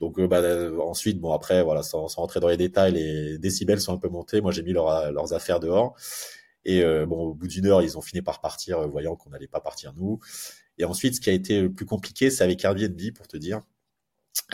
Donc 0.00 0.20
bah, 0.20 0.42
ensuite, 0.80 1.20
bon 1.20 1.32
après, 1.32 1.62
voilà, 1.62 1.82
sans, 1.82 2.08
sans, 2.08 2.22
rentrer 2.22 2.40
dans 2.40 2.48
les 2.48 2.56
détails, 2.56 2.92
les 2.92 3.38
décibels 3.38 3.80
sont 3.80 3.92
un 3.92 3.98
peu 3.98 4.08
montés. 4.08 4.40
Moi, 4.40 4.50
j'ai 4.50 4.62
mis 4.62 4.72
leurs 4.72 5.32
affaires 5.32 5.60
dehors. 5.60 5.94
Et 6.64 6.82
bon, 7.06 7.26
au 7.26 7.34
bout 7.34 7.46
d'une 7.46 7.66
heure, 7.66 7.82
ils 7.82 7.96
ont 7.96 8.00
fini 8.00 8.20
par 8.20 8.40
partir, 8.40 8.88
voyant 8.88 9.14
qu'on 9.14 9.30
n'allait 9.30 9.46
pas 9.46 9.60
partir 9.60 9.94
nous. 9.94 10.18
Et 10.78 10.84
ensuite, 10.84 11.16
ce 11.16 11.20
qui 11.20 11.30
a 11.30 11.32
été 11.32 11.60
le 11.60 11.72
plus 11.72 11.86
compliqué, 11.86 12.30
c'est 12.30 12.44
avec 12.44 12.64
Airbnb, 12.64 13.00
pour 13.14 13.28
te 13.28 13.36
dire. 13.36 13.60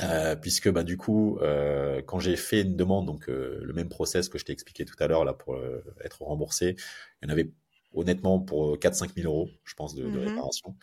Euh, 0.02 0.34
puisque 0.36 0.68
bah, 0.70 0.82
du 0.82 0.96
coup, 0.96 1.38
euh, 1.40 2.02
quand 2.02 2.18
j'ai 2.18 2.36
fait 2.36 2.62
une 2.62 2.76
demande, 2.76 3.06
donc 3.06 3.28
euh, 3.28 3.60
le 3.62 3.72
même 3.72 3.88
process 3.88 4.28
que 4.28 4.38
je 4.38 4.44
t'ai 4.44 4.52
expliqué 4.52 4.84
tout 4.84 4.96
à 4.98 5.06
l'heure 5.06 5.24
là 5.24 5.34
pour 5.34 5.58
être 6.04 6.22
remboursé, 6.22 6.76
il 7.22 7.28
y 7.28 7.30
en 7.30 7.32
avait 7.32 7.50
honnêtement 7.94 8.38
pour 8.38 8.76
4-5 8.76 9.14
000 9.16 9.32
euros, 9.32 9.48
je 9.64 9.74
pense, 9.74 9.94
de, 9.94 10.04
de 10.04 10.08
mm-hmm. 10.08 10.28
réparation. 10.28 10.76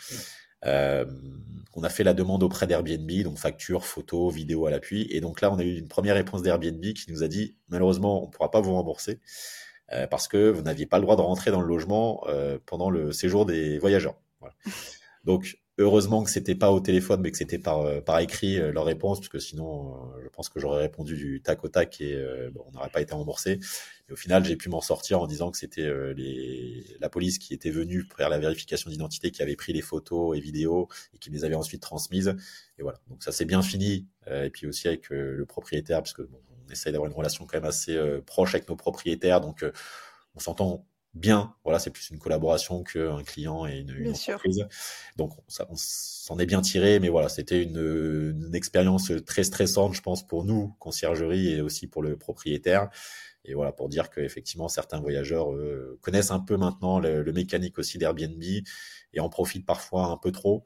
On 1.77 1.83
a 1.83 1.89
fait 1.89 2.03
la 2.03 2.13
demande 2.13 2.41
auprès 2.41 2.67
d'Airbnb, 2.67 3.11
donc 3.23 3.37
facture, 3.37 3.85
photo, 3.85 4.29
vidéo 4.29 4.65
à 4.65 4.71
l'appui. 4.71 5.07
Et 5.11 5.21
donc 5.21 5.41
là, 5.41 5.51
on 5.51 5.59
a 5.59 5.63
eu 5.63 5.77
une 5.77 5.87
première 5.87 6.15
réponse 6.15 6.41
d'Airbnb 6.41 6.81
qui 6.81 7.11
nous 7.11 7.21
a 7.21 7.27
dit 7.27 7.57
malheureusement, 7.67 8.23
on 8.23 8.27
ne 8.27 8.31
pourra 8.31 8.49
pas 8.49 8.61
vous 8.61 8.73
rembourser 8.73 9.19
parce 10.09 10.27
que 10.27 10.49
vous 10.49 10.63
n'aviez 10.63 10.87
pas 10.87 10.97
le 10.97 11.03
droit 11.03 11.15
de 11.15 11.21
rentrer 11.21 11.51
dans 11.51 11.61
le 11.61 11.67
logement 11.67 12.25
pendant 12.65 12.89
le 12.89 13.11
séjour 13.11 13.45
des 13.45 13.77
voyageurs. 13.77 14.15
Voilà. 14.39 14.55
Donc, 15.25 15.57
heureusement 15.77 16.23
que 16.23 16.29
c'était 16.29 16.55
pas 16.55 16.71
au 16.71 16.79
téléphone, 16.79 17.21
mais 17.21 17.31
que 17.31 17.37
c'était 17.37 17.59
par, 17.59 17.81
euh, 17.81 17.99
par 17.99 18.19
écrit 18.19 18.57
euh, 18.57 18.71
leur 18.71 18.85
réponse, 18.85 19.19
parce 19.19 19.29
que 19.29 19.39
sinon, 19.39 19.95
euh, 19.95 20.21
je 20.23 20.29
pense 20.29 20.49
que 20.49 20.59
j'aurais 20.59 20.81
répondu 20.81 21.17
du 21.17 21.41
tac 21.41 21.63
au 21.63 21.67
tac 21.67 21.99
et 21.99 22.17
on 22.65 22.71
n'aurait 22.71 22.89
pas 22.89 23.01
été 23.01 23.13
remboursé. 23.13 23.59
Et 24.07 24.13
au 24.13 24.15
final, 24.15 24.45
j'ai 24.45 24.55
pu 24.55 24.69
m'en 24.69 24.81
sortir 24.81 25.21
en 25.21 25.27
disant 25.27 25.51
que 25.51 25.57
c'était 25.57 25.89
les, 26.13 26.85
la 26.99 27.09
police 27.09 27.39
qui 27.39 27.53
était 27.53 27.71
venue 27.71 28.05
faire 28.15 28.29
la 28.29 28.37
vérification 28.37 28.89
d'identité, 28.89 29.31
qui 29.31 29.41
avait 29.41 29.55
pris 29.55 29.73
les 29.73 29.81
photos 29.81 30.37
et 30.37 30.39
vidéos 30.39 30.87
et 31.13 31.17
qui 31.17 31.29
les 31.29 31.43
avait 31.43 31.55
ensuite 31.55 31.81
transmises. 31.81 32.35
Et 32.77 32.83
voilà. 32.83 32.99
Donc 33.09 33.23
ça 33.23 33.31
s'est 33.31 33.45
bien 33.45 33.61
fini. 33.61 34.07
et 34.29 34.49
puis 34.49 34.67
aussi 34.67 34.87
avec 34.87 35.09
le 35.09 35.45
propriétaire, 35.45 35.99
parce 35.99 36.13
que 36.13 36.21
bon, 36.21 36.39
on 36.67 36.71
essaye 36.71 36.91
d'avoir 36.91 37.09
une 37.09 37.17
relation 37.17 37.45
quand 37.45 37.57
même 37.57 37.65
assez 37.65 37.97
proche 38.25 38.53
avec 38.53 38.69
nos 38.69 38.75
propriétaires, 38.75 39.41
donc 39.41 39.65
on 40.35 40.39
s'entend 40.39 40.85
bien. 41.15 41.55
Voilà, 41.63 41.79
c'est 41.79 41.89
plus 41.89 42.09
une 42.09 42.19
collaboration 42.19 42.83
qu'un 42.83 43.23
client 43.23 43.65
et 43.65 43.79
une, 43.79 44.09
entreprise. 44.09 44.65
Donc, 45.15 45.31
ça, 45.47 45.65
on 45.69 45.75
s'en 45.75 46.37
est 46.37 46.45
bien 46.45 46.61
tiré, 46.61 46.99
mais 46.99 47.09
voilà, 47.09 47.29
c'était 47.29 47.63
une, 47.63 47.77
une, 47.77 48.53
expérience 48.53 49.11
très 49.25 49.43
stressante, 49.43 49.95
je 49.95 50.01
pense, 50.01 50.27
pour 50.27 50.43
nous, 50.43 50.75
conciergerie, 50.79 51.53
et 51.53 51.61
aussi 51.61 51.87
pour 51.87 52.03
le 52.03 52.17
propriétaire. 52.17 52.89
Et 53.45 53.53
voilà, 53.53 53.71
pour 53.71 53.89
dire 53.89 54.09
qu'effectivement, 54.09 54.67
certains 54.67 54.99
voyageurs 54.99 55.53
euh, 55.53 55.97
connaissent 56.01 56.31
un 56.31 56.39
peu 56.39 56.57
maintenant 56.57 56.99
le, 56.99 57.21
le 57.23 57.31
mécanique 57.31 57.77
aussi 57.77 57.97
d'Airbnb 57.97 58.43
et 59.13 59.19
en 59.19 59.29
profitent 59.29 59.65
parfois 59.65 60.07
un 60.07 60.17
peu 60.17 60.31
trop. 60.31 60.63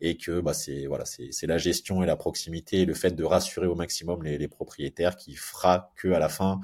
Et 0.00 0.16
que 0.16 0.40
bah, 0.40 0.52
c'est 0.52 0.86
voilà, 0.86 1.04
c'est 1.04 1.46
la 1.46 1.58
gestion 1.58 2.02
et 2.02 2.06
la 2.06 2.16
proximité 2.16 2.80
et 2.80 2.84
le 2.86 2.94
fait 2.94 3.12
de 3.12 3.22
rassurer 3.22 3.68
au 3.68 3.76
maximum 3.76 4.24
les, 4.24 4.36
les 4.36 4.48
propriétaires 4.48 5.14
qui 5.14 5.36
fera 5.36 5.92
que 5.94 6.08
à 6.08 6.18
la 6.18 6.28
fin, 6.28 6.60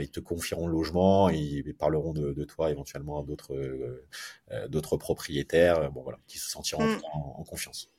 ils 0.00 0.10
te 0.10 0.20
confieront 0.20 0.66
le 0.66 0.72
logement, 0.72 1.28
ils 1.28 1.74
parleront 1.74 2.12
de, 2.12 2.44
toi 2.44 2.70
éventuellement 2.70 3.20
à 3.20 3.24
d'autres 3.24 3.54
euh, 3.54 4.06
euh, 4.50 4.68
d'autres 4.68 4.96
propriétaires, 4.96 5.90
bon 5.90 6.02
voilà, 6.02 6.18
qui 6.26 6.38
se 6.38 6.48
sentiront 6.48 6.84
mm. 6.84 7.00
en, 7.12 7.44
confiance. 7.44 7.90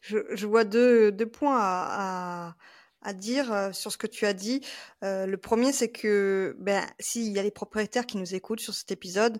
Je, 0.00 0.46
vois 0.46 0.64
deux, 0.64 1.12
deux 1.12 1.28
points 1.28 1.58
à, 1.60 2.56
à 3.02 3.12
dire, 3.12 3.70
sur 3.74 3.92
ce 3.92 3.98
que 3.98 4.06
tu 4.06 4.24
as 4.24 4.32
dit. 4.32 4.62
Le 5.02 5.36
premier 5.36 5.72
c'est 5.72 5.90
que, 5.90 6.56
ben, 6.58 6.84
s'il 6.98 7.30
y 7.30 7.38
a 7.38 7.42
les 7.42 7.50
propriétaires 7.50 8.06
qui 8.06 8.16
nous 8.16 8.34
écoutent 8.34 8.60
sur 8.60 8.74
cet 8.74 8.90
épisode, 8.90 9.38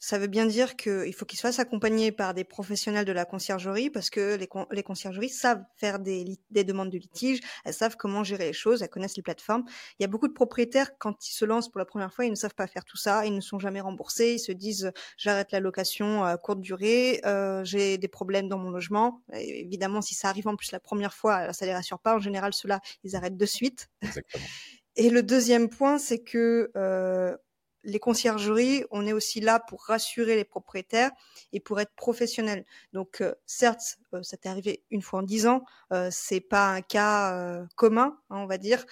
ça 0.00 0.18
veut 0.18 0.26
bien 0.28 0.46
dire 0.46 0.76
qu'il 0.76 1.12
faut 1.14 1.24
qu'ils 1.26 1.38
se 1.38 1.42
fassent 1.42 1.58
accompagner 1.58 2.12
par 2.12 2.34
des 2.34 2.44
professionnels 2.44 3.04
de 3.04 3.12
la 3.12 3.24
conciergerie 3.24 3.90
parce 3.90 4.10
que 4.10 4.36
les 4.36 4.46
con 4.46 4.66
les 4.70 4.82
conciergeries 4.82 5.28
savent 5.28 5.64
faire 5.76 5.98
des 5.98 6.38
des 6.50 6.64
demandes 6.64 6.90
de 6.90 6.98
litige, 6.98 7.40
elles 7.64 7.74
savent 7.74 7.96
comment 7.96 8.24
gérer 8.24 8.46
les 8.46 8.52
choses, 8.52 8.82
elles 8.82 8.88
connaissent 8.90 9.16
les 9.16 9.22
plateformes. 9.22 9.64
Il 9.98 10.02
y 10.02 10.04
a 10.04 10.08
beaucoup 10.08 10.28
de 10.28 10.32
propriétaires, 10.32 10.98
quand 10.98 11.26
ils 11.28 11.32
se 11.32 11.44
lancent 11.44 11.68
pour 11.70 11.78
la 11.78 11.84
première 11.84 12.12
fois, 12.12 12.24
ils 12.24 12.30
ne 12.30 12.34
savent 12.36 12.54
pas 12.54 12.66
faire 12.66 12.84
tout 12.84 12.96
ça, 12.96 13.26
ils 13.26 13.34
ne 13.34 13.40
sont 13.40 13.58
jamais 13.58 13.80
remboursés, 13.80 14.34
ils 14.34 14.38
se 14.38 14.52
disent: 14.52 14.92
«J'arrête 15.16 15.52
la 15.52 15.60
location 15.60 16.24
à 16.24 16.36
courte 16.38 16.60
durée, 16.60 17.20
heu, 17.26 17.62
j'ai 17.64 17.98
des 17.98 18.08
problèmes 18.08 18.48
dans 18.48 18.58
mon 18.58 18.70
logement». 18.70 19.22
Et 19.32 19.60
évidemment, 19.62 20.00
si 20.02 20.14
ça 20.14 20.28
arrive 20.28 20.48
en 20.48 20.56
plus 20.56 20.72
la 20.72 20.80
première 20.80 21.14
fois, 21.14 21.52
ça 21.52 21.66
les 21.66 21.74
rassure 21.74 21.98
pas. 22.00 22.14
En 22.16 22.20
général, 22.20 22.52
ceux-là, 22.54 22.80
ils 23.04 23.16
arrêtent 23.16 23.36
de 23.36 23.46
suite. 23.46 23.88
Exactement. 24.02 24.50
Et 24.96 25.10
le 25.10 25.22
deuxième 25.22 25.68
point, 25.68 25.98
c'est 25.98 26.18
que, 26.24 26.70
heu, 26.76 27.38
les 27.84 27.98
conciergeries, 28.00 28.84
on 28.90 29.06
est 29.06 29.12
aussi 29.12 29.40
là 29.40 29.60
pour 29.60 29.84
rassurer 29.84 30.36
les 30.36 30.44
propriétaires 30.44 31.10
et 31.52 31.60
pour 31.60 31.80
être 31.80 31.94
professionnels. 31.96 32.64
Donc, 32.92 33.20
heu, 33.20 33.34
certes, 33.46 33.98
heu, 34.14 34.22
ça 34.22 34.36
t'est 34.36 34.48
arrivé 34.48 34.84
une 34.90 35.02
fois 35.02 35.20
en 35.20 35.22
10 35.22 35.46
ans, 35.46 35.64
heu, 35.92 36.08
c'est 36.10 36.40
pas 36.40 36.68
un 36.70 36.82
cas, 36.82 37.34
heu, 37.62 37.66
commun, 37.76 38.18
hein, 38.30 38.38
on 38.38 38.46
va 38.46 38.58
dire. 38.58 38.84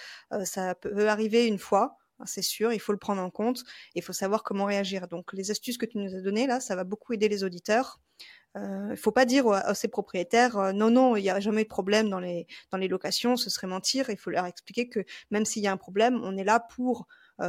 Ça 0.44 0.74
peut 0.74 1.08
arriver 1.08 1.46
une 1.46 1.58
fois, 1.58 1.96
hein, 2.18 2.24
c'est 2.26 2.42
sûr, 2.42 2.72
il 2.72 2.80
faut 2.80 2.92
le 2.92 2.98
prendre 2.98 3.22
en 3.22 3.30
compte 3.30 3.64
il 3.94 4.02
faut 4.02 4.12
savoir 4.12 4.42
comment 4.42 4.64
réagir. 4.66 5.08
Donc 5.08 5.32
les 5.32 5.50
astuces 5.50 5.78
que 5.78 5.86
tu 5.86 5.98
nous 5.98 6.14
as 6.14 6.20
données 6.20 6.46
là, 6.46 6.60
ça 6.60 6.76
va 6.76 6.84
beaucoup 6.84 7.12
aider 7.12 7.28
les 7.28 7.44
auditeurs. 7.44 8.00
Il 8.56 8.96
faut 8.96 9.12
pas 9.12 9.26
dire 9.26 9.46
à 9.48 9.74
ces 9.74 9.88
propriétaires, 9.88 10.72
«Non, 10.74 10.90
non, 10.90 11.16
il 11.16 11.24
y 11.24 11.30
a 11.30 11.40
jamais 11.40 11.64
de 11.64 11.68
problème 11.68 12.08
dans 12.08 12.20
les 12.20 12.46
dans 12.70 12.78
les 12.78 12.88
locations», 12.88 13.36
ce 13.36 13.50
serait 13.50 13.66
mentir. 13.66 14.08
Il 14.10 14.16
faut 14.16 14.30
leur 14.30 14.46
expliquer 14.46 14.88
que 14.88 15.00
même 15.30 15.44
s'il 15.44 15.62
y 15.62 15.66
a 15.66 15.72
un 15.72 15.76
problème, 15.76 16.20
on 16.24 16.36
est 16.38 16.44
là 16.44 16.60
pour, 16.60 17.06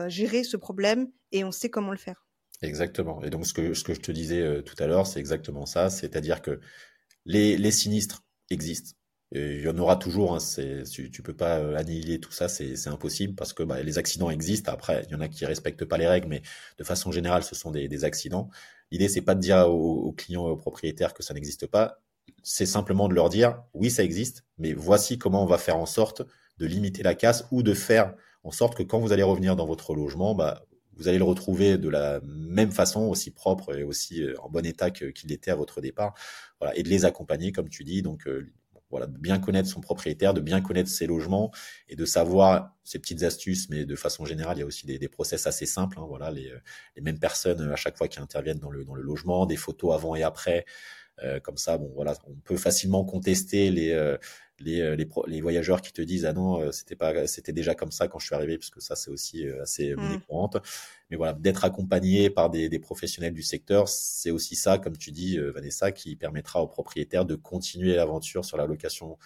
gérer 0.07 0.43
ce 0.43 0.57
problème 0.57 1.11
et 1.31 1.43
on 1.43 1.51
sait 1.51 1.69
comment 1.69 1.91
le 1.91 1.97
faire. 1.97 2.25
Exactement 2.63 3.23
et 3.23 3.29
donc 3.29 3.45
ce 3.45 3.53
que 3.53 3.75
ce 3.75 3.83
que 3.83 3.93
je 3.93 3.99
te 4.01 4.11
disais, 4.11 4.41
heu, 4.41 4.63
tout 4.63 4.75
à 4.79 4.87
l'heure, 4.87 5.05
c'est 5.05 5.19
exactement 5.19 5.67
ça. 5.67 5.91
C'est-à-dire 5.91 6.41
que 6.41 6.59
les 7.25 7.57
les 7.57 7.71
sinistres 7.71 8.25
existent 8.51 8.93
et 9.33 9.57
il 9.57 9.61
y 9.63 9.69
en 9.69 9.77
aura 9.77 9.97
toujours, 9.97 10.35
hein, 10.35 10.39
tu 10.91 11.11
tu 11.11 11.23
peux 11.23 11.35
pas, 11.35 11.59
heu, 11.61 11.75
annihiler 11.77 12.19
tout 12.19 12.31
ça, 12.31 12.49
c'est 12.49 12.75
c'est 12.77 12.89
impossible 12.89 13.35
parce 13.35 13.53
que, 13.53 13.63
bah, 13.63 13.83
les 13.83 13.97
accidents 13.99 14.29
existent. 14.31 14.71
Après, 14.73 15.03
il 15.07 15.11
y 15.13 15.15
en 15.15 15.21
a 15.21 15.29
qui 15.29 15.45
respectent 15.45 15.85
pas 15.85 15.97
les 15.99 16.07
règles, 16.07 16.27
mais 16.29 16.41
de 16.79 16.83
façon 16.85 17.11
générale, 17.11 17.43
ce 17.43 17.55
sont 17.55 17.71
des 17.71 17.87
des 17.89 18.03
accidents. 18.05 18.49
L'idée, 18.91 19.09
c'est 19.09 19.21
pas 19.21 19.35
de 19.35 19.41
dire 19.41 19.69
aux 19.69 20.03
aux 20.07 20.13
clients 20.13 20.47
et 20.47 20.51
aux 20.51 20.57
propriétaires 20.57 21.13
que 21.13 21.23
ça 21.23 21.33
n'existe 21.35 21.67
pas, 21.67 22.01
c'est 22.43 22.65
simplement 22.67 23.07
de 23.09 23.15
leur 23.15 23.29
dire: 23.29 23.63
«Oui, 23.73 23.91
ça 23.91 24.03
existe, 24.03 24.45
mais 24.57 24.73
voici 24.73 25.17
comment 25.19 25.43
on 25.43 25.47
va 25.47 25.57
faire 25.59 25.77
en 25.77 25.85
sorte 25.87 26.23
de 26.59 26.65
limiter 26.65 27.03
la 27.03 27.15
casse 27.15 27.45
ou 27.51 27.63
de 27.63 27.73
faire 27.73 28.15
en 28.47 28.51
sorte 28.51 28.75
que 28.75 28.83
quand 28.83 28.99
vous 28.99 29.11
allez 29.13 29.23
revenir 29.23 29.55
dans 29.55 29.65
votre 29.67 29.95
logement, 29.95 30.35
bah, 30.35 30.63
vous 30.97 31.07
allez 31.07 31.19
le 31.19 31.23
retrouver 31.25 31.77
de 31.77 31.89
la 31.89 32.21
même 32.23 32.71
façon, 32.71 33.01
aussi 33.09 33.31
propre 33.31 33.75
et 33.77 33.83
aussi, 33.83 34.21
heu, 34.23 34.35
en 34.41 34.49
bon 34.49 34.65
état 34.65 34.89
qu'il 34.91 35.31
était 35.31 35.51
à 35.51 35.55
votre 35.55 35.81
départ». 35.81 36.13
Voilà 36.61 36.75
et 36.77 36.83
de 36.83 36.89
les 36.89 37.05
accompagner 37.05 37.51
comme 37.51 37.69
tu 37.69 37.83
dis. 37.83 38.01
Donc, 38.01 38.27
heu, 38.27 38.51
voilà, 38.89 39.05
de 39.07 39.17
bien 39.17 39.37
connaître 39.39 39.69
son 39.69 39.81
propriétaire, 39.81 40.33
de 40.33 40.41
bien 40.41 40.61
connaître 40.61 40.89
ses 40.89 41.07
logements 41.07 41.51
et 41.89 41.95
de 41.97 42.05
savoir 42.05 42.71
ces 42.85 42.99
petites 42.99 43.23
astuces, 43.23 43.69
mais 43.69 43.85
de 43.85 43.95
façon 43.97 44.25
générale, 44.25 44.57
il 44.57 44.61
y 44.61 44.63
a 44.63 44.65
aussi 44.65 44.85
des 44.87 44.97
des 44.97 45.09
process 45.09 45.45
assez 45.47 45.65
simples, 45.65 45.99
hein, 45.99 46.05
voilà, 46.07 46.31
les, 46.31 46.47
heu, 46.49 46.61
les 46.95 47.01
mêmes 47.03 47.19
personnes, 47.19 47.61
à 47.71 47.75
chaque 47.75 47.97
fois 47.97 48.07
qui 48.07 48.19
interviennent 48.21 48.59
dans 48.59 48.71
le 48.71 48.85
dans 48.85 48.95
le 48.95 49.03
logement, 49.03 49.45
des 49.45 49.57
photos 49.57 49.93
avant 49.93 50.15
et 50.15 50.23
après, 50.23 50.65
comme 51.43 51.57
ça, 51.57 51.77
bon, 51.79 51.91
voilà, 51.95 52.13
on 52.27 52.35
peut 52.35 52.57
facilement 52.57 53.03
contester 53.05 53.71
les, 53.71 53.91
les, 54.59 54.81
heu, 54.81 54.93
les 54.95 55.05
pro 55.05 55.25
les 55.27 55.41
voyageurs 55.41 55.81
qui 55.81 55.93
te 55.93 56.01
disent: 56.01 56.25
«Ah 56.25 56.33
non, 56.33 56.61
heu, 56.61 56.71
c'était 56.71 56.95
pas 56.95 57.27
c'était 57.27 57.53
déjà 57.53 57.75
comme 57.75 57.91
ça 57.91 58.07
quand 58.07 58.19
je 58.19 58.25
suis 58.27 58.35
arrivé», 58.35 58.57
puisque 58.57 58.81
ça, 58.81 58.95
c'est 58.95 59.11
aussi, 59.11 59.45
heu, 59.45 59.61
assez 59.61 59.93
Mmh. 59.95 60.21
courante. 60.27 60.57
Mais 61.09 61.17
voilà, 61.17 61.33
d'être 61.33 61.63
accompagné 61.65 62.29
par 62.29 62.49
des 62.49 62.69
des 62.69 62.79
professionnels 62.79 63.33
du 63.33 63.43
secteur, 63.43 63.87
c'est 63.89 64.31
aussi 64.31 64.55
ça, 64.55 64.77
comme 64.77 64.97
tu 64.97 65.11
dis, 65.11 65.37
Vanessa, 65.39 65.91
qui 65.91 66.15
permettra 66.15 66.61
aux 66.63 66.67
propriétaires 66.67 67.25
de 67.25 67.35
continuer 67.35 67.95
l'aventure 67.95 68.45
sur 68.45 68.57
la 68.57 68.65
location, 68.65 69.17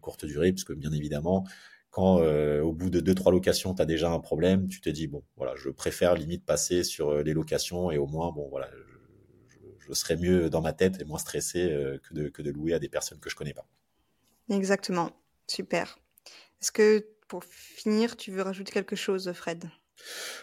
courte 0.00 0.24
durée. 0.26 0.52
Puisque 0.52 0.74
bien 0.74 0.92
évidemment, 0.92 1.44
quand, 1.90 2.20
heu, 2.22 2.62
au 2.62 2.72
bout 2.72 2.90
de 2.90 3.00
2-3 3.00 3.32
locations, 3.32 3.74
tu 3.74 3.82
as 3.82 3.86
déjà 3.86 4.10
un 4.10 4.20
problème, 4.20 4.68
tu 4.68 4.80
te 4.80 4.90
dis: 4.90 5.06
«Bon, 5.06 5.22
voilà, 5.36 5.54
je 5.56 5.70
préfère 5.70 6.14
limite 6.14 6.44
passer 6.44 6.84
sur, 6.84 7.22
les 7.22 7.32
locations 7.34 7.90
et 7.90 7.98
au 7.98 8.06
moins, 8.06 8.32
bon, 8.32 8.48
voilà, 8.50 8.68
je 8.72 8.82
je 9.48 9.58
je 9.88 9.92
serai 9.94 10.16
mieux 10.16 10.50
dans 10.50 10.60
ma 10.62 10.72
tête 10.72 11.00
et 11.00 11.04
moins 11.04 11.18
stressé, 11.18 11.70
heu, 11.70 12.00
que 12.02 12.14
de 12.14 12.28
que 12.28 12.42
de 12.42 12.50
louer 12.50 12.74
à 12.74 12.78
des 12.78 12.88
personnes 12.88 13.20
que 13.20 13.30
je 13.30 13.36
connais 13.36 13.54
pas». 13.54 13.66
Exactement, 14.50 15.10
super. 15.46 15.98
Est-ce 16.62 16.72
que 16.72 17.06
pour 17.28 17.44
finir, 17.44 18.16
tu 18.16 18.32
veux 18.32 18.42
rajouter 18.42 18.72
quelque 18.72 18.96
chose, 18.96 19.32
Fred? 19.34 19.70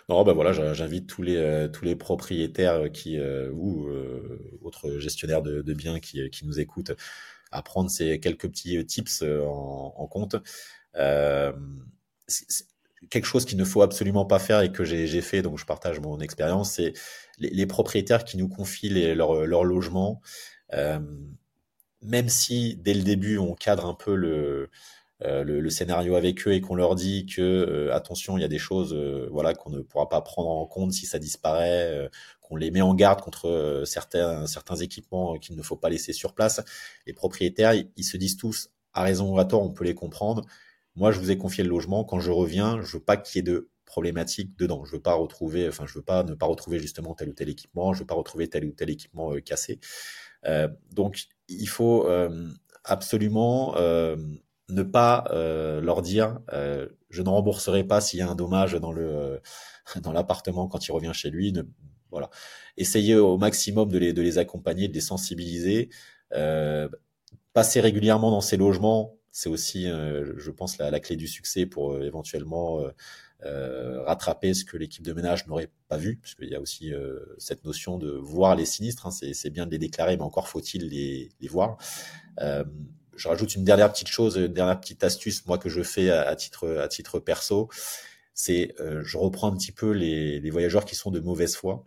Non, 0.10 0.24
bah, 0.24 0.34
voilà, 0.34 0.52
j'in 0.54 0.74
j'invite 0.74 1.08
tous 1.08 1.22
les, 1.22 1.36
heu, 1.38 1.72
tous 1.72 1.86
les 1.86 1.96
propriétaires 1.96 2.92
qui, 2.92 3.18
heu, 3.18 3.52
ou, 3.54 3.88
heu, 3.88 4.58
autres 4.62 4.98
gestionnaires 5.00 5.42
de 5.42 5.74
biens 5.74 6.00
qui, 6.00 6.30
qui 6.30 6.46
nous 6.46 6.60
écoutent, 6.60 6.92
à 7.52 7.62
prendre 7.64 7.90
ces 7.90 8.20
quelques 8.20 8.48
petits, 8.50 8.86
tips, 8.86 9.24
en 9.24 10.08
compte. 10.08 10.36
Quelque 13.10 13.26
chose 13.26 13.44
qu'il 13.46 13.58
ne 13.58 13.66
faut 13.66 13.82
absolument 13.82 14.26
pas 14.26 14.40
faire 14.40 14.62
et 14.62 14.72
que 14.72 14.86
j'ai 14.86 15.22
fait, 15.22 15.42
donc 15.42 15.58
je 15.60 15.66
partage 15.66 16.00
mon 16.00 16.20
expérience, 16.22 16.72
c'est 16.76 16.94
les 17.38 17.66
propriétaires 17.66 18.24
qui 18.24 18.38
nous 18.38 18.48
confient 18.48 18.90
les 18.90 19.14
leurs 19.14 19.66
logements, 19.66 20.22
hem, 20.70 21.36
même 22.06 22.30
si 22.30 22.76
dès 22.78 22.94
le 22.94 23.04
début 23.04 23.38
on 23.38 23.54
cadre 23.56 23.86
un 23.86 23.94
peu 23.94 24.16
le, 24.16 24.70
heu, 25.26 25.44
le 25.44 25.62
le 25.62 25.70
scénario 25.72 26.16
avec 26.16 26.48
eux 26.48 26.54
et 26.54 26.62
qu'on 26.62 26.76
leur 26.76 26.96
dit 26.96 27.26
que, 27.28 27.42
heu: 27.42 27.94
«Attention, 27.94 28.38
il 28.38 28.42
y 28.42 28.46
a 28.46 28.48
des 28.50 28.60
choses, 28.60 28.94
heu, 28.94 29.30
voilà, 29.32 29.54
qu'on 29.56 29.70
ne 29.72 29.82
pourra 29.82 30.10
pas 30.10 30.22
prendre 30.22 30.50
en 30.50 30.66
compte 30.68 30.94
si 30.94 31.06
ça 31.08 31.20
disparaît», 31.20 32.06
heu, 32.08 32.10
qu'on 32.42 32.56
les 32.58 32.72
met 32.72 32.82
en 32.82 32.96
garde 32.96 33.22
contre, 33.22 33.48
heu, 33.50 33.86
certains 33.86 34.48
certains 34.48 34.76
équipements 34.78 35.38
qu'il 35.40 35.56
ne 35.58 35.64
faut 35.64 35.78
pas 35.78 35.90
laisser 35.90 36.14
sur 36.14 36.34
place. 36.36 36.62
Les 37.08 37.14
propriétaires, 37.14 37.74
ils 37.98 38.04
se 38.06 38.18
disent 38.18 38.38
tous, 38.38 38.70
à 38.94 39.04
raison 39.04 39.34
ou 39.36 39.40
à 39.40 39.46
tort, 39.46 39.64
on 39.64 39.72
peut 39.72 39.86
les 39.86 39.96
comprendre: 39.96 40.44
«Moi, 40.96 41.12
je 41.12 41.20
vous 41.20 41.32
ai 41.32 41.38
confié 41.38 41.64
le 41.64 41.70
logement, 41.70 42.04
quand 42.06 42.20
je 42.20 42.32
reviens, 42.32 42.82
je 42.82 42.98
veux 42.98 43.04
pas 43.04 43.18
qu'il 43.18 43.40
y 43.40 43.42
ait 43.42 43.44
de 43.52 43.70
problématiques 43.86 44.58
dedans. 44.58 44.86
Je 44.86 44.92
veux 44.94 45.02
pas 45.02 45.14
retrouver 45.16 45.68
enfin, 45.68 45.86
je 45.88 45.94
veux 45.96 46.04
pas 46.04 46.24
ne 46.24 46.34
pas 46.36 46.46
retrouver 46.48 46.80
justement 46.80 47.14
tel 47.16 47.30
ou 47.30 47.34
tel 47.34 47.50
équipement, 47.50 47.94
je 47.94 48.00
veux 48.02 48.06
pas 48.08 48.16
retrouver 48.16 48.48
tel 48.50 48.66
ou 48.66 48.72
tel 48.74 48.90
équipement, 48.90 49.34
heu, 49.34 49.42
cassé». 49.42 49.80
Heu, 50.48 50.70
donc 50.94 51.24
il 51.50 51.68
faut, 51.70 52.10
hem, 52.10 52.54
absolument, 52.86 53.76
hem, 53.78 54.40
ne 54.70 54.84
pas, 54.84 55.26
heu, 55.34 55.82
leur 55.82 56.02
dire, 56.02 56.40
heu: 56.54 56.98
«Je 57.10 57.22
ne 57.22 57.30
rembourserai 57.30 57.84
pas 57.86 58.02
s'il 58.02 58.20
y 58.20 58.22
a 58.24 58.30
un 58.30 58.36
dommage 58.36 58.74
dans 58.76 58.92
le, 58.94 59.42
dans 60.04 60.12
l'appartement 60.14 60.68
quand 60.68 60.88
il 60.88 60.92
revient 60.94 61.12
chez 61.14 61.30
lui», 61.32 61.52
ne 61.54 61.64
voilà. 62.12 62.30
Essayez 62.78 63.16
au 63.16 63.38
maximum 63.40 63.90
de 63.92 63.98
les 64.00 64.14
de 64.14 64.22
les 64.22 64.38
accompagner, 64.40 64.88
de 64.88 64.94
les 64.94 65.02
sensibiliser, 65.02 65.90
passer 67.54 67.82
régulièrement 67.82 68.32
dans 68.32 68.42
ces 68.42 68.58
logements, 68.58 69.18
c'est 69.32 69.50
aussi, 69.50 69.86
je 69.88 70.52
pense 70.52 70.78
la 70.80 70.92
la 70.92 71.00
clé 71.02 71.16
du 71.18 71.28
succès 71.28 71.66
pour, 71.68 72.02
éventuellement, 72.04 72.82
rattraper 74.06 74.54
ce 74.54 74.64
que 74.66 74.78
l'équipe 74.78 75.04
de 75.04 75.14
ménage 75.14 75.48
n'aurait 75.48 75.70
pas 75.88 75.98
vu. 75.98 76.18
Puisqu'il 76.18 76.50
y 76.50 76.56
a 76.56 76.62
aussi, 76.62 76.94
heu, 76.94 77.36
cette 77.38 77.66
notion 77.66 77.98
de 77.98 78.12
voir 78.12 78.56
les 78.56 78.66
sinistres, 78.66 79.08
hein, 79.08 79.12
c'est 79.12 79.50
bien 79.50 79.66
de 79.66 79.72
les 79.72 79.78
déclarer, 79.78 80.18
mais 80.18 80.24
encore 80.24 80.48
faut-il 80.48 80.88
les 80.88 81.48
voir. 81.48 81.78
Hem, 82.38 82.72
je 83.16 83.28
rajoute 83.28 83.56
une 83.56 83.64
dernière 83.64 83.92
petite 83.92 84.08
chose, 84.08 84.38
une 84.38 84.54
dernière 84.54 84.80
petite 84.80 85.04
astuce, 85.04 85.46
moi, 85.46 85.58
que 85.58 85.70
je 85.70 85.84
fais 85.84 86.10
à 86.10 86.36
titre, 86.36 86.78
à 86.80 86.88
titre 86.88 87.20
perso, 87.20 87.70
c'est, 88.34 88.74
je 88.80 89.18
reprends 89.18 89.52
un 89.52 89.56
petit 89.56 89.72
peu 89.72 89.92
les 89.92 90.50
voyageurs 90.50 90.86
qui 90.86 90.96
sont 90.96 91.12
de 91.12 91.20
mauvaise 91.20 91.56
foi. 91.56 91.84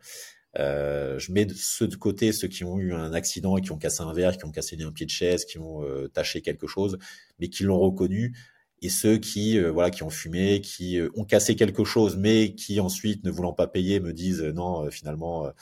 Je 0.55 1.33
mets 1.33 1.49
ceux 1.55 1.89
de 1.89 1.97
côté, 1.97 2.33
ceux 2.33 2.49
qui 2.49 2.63
ont 2.65 2.79
eu 2.79 2.95
un 2.95 3.13
accident 3.13 3.57
et 3.57 3.61
qui 3.61 3.73
ont 3.73 3.77
cassé 3.77 4.03
un 4.03 4.13
verre, 4.13 4.37
qui 4.39 4.45
ont 4.45 4.53
cassé 4.53 4.77
un 4.81 4.93
pied 4.93 5.05
de 5.05 5.11
chaise, 5.11 5.45
qui 5.45 5.59
ont, 5.59 5.83
heu, 5.85 6.09
taché 6.09 6.43
quelque 6.43 6.67
chose, 6.67 6.97
mais 7.41 7.49
qui 7.49 7.65
l'ont 7.65 7.81
reconnu 7.81 8.37
et 8.83 8.89
ceux 8.91 9.19
qui, 9.19 9.59
heu, 9.59 9.69
voilà, 9.71 9.91
qui 9.91 10.03
ont 10.03 10.11
fumé, 10.11 10.61
qui, 10.61 10.99
heu, 10.99 11.11
ont 11.17 11.25
cassé 11.25 11.57
quelque 11.57 11.85
chose, 11.85 12.17
mais 12.17 12.55
qui 12.55 12.81
ensuite, 12.81 13.25
ne 13.25 13.31
voulant 13.31 13.53
pas 13.55 13.67
payer, 13.69 14.01
me 14.01 14.13
disent: 14.13 14.43
«Non, 14.43 14.85
heu, 14.87 14.91
finalement, 14.91 15.47
heu 15.49 15.53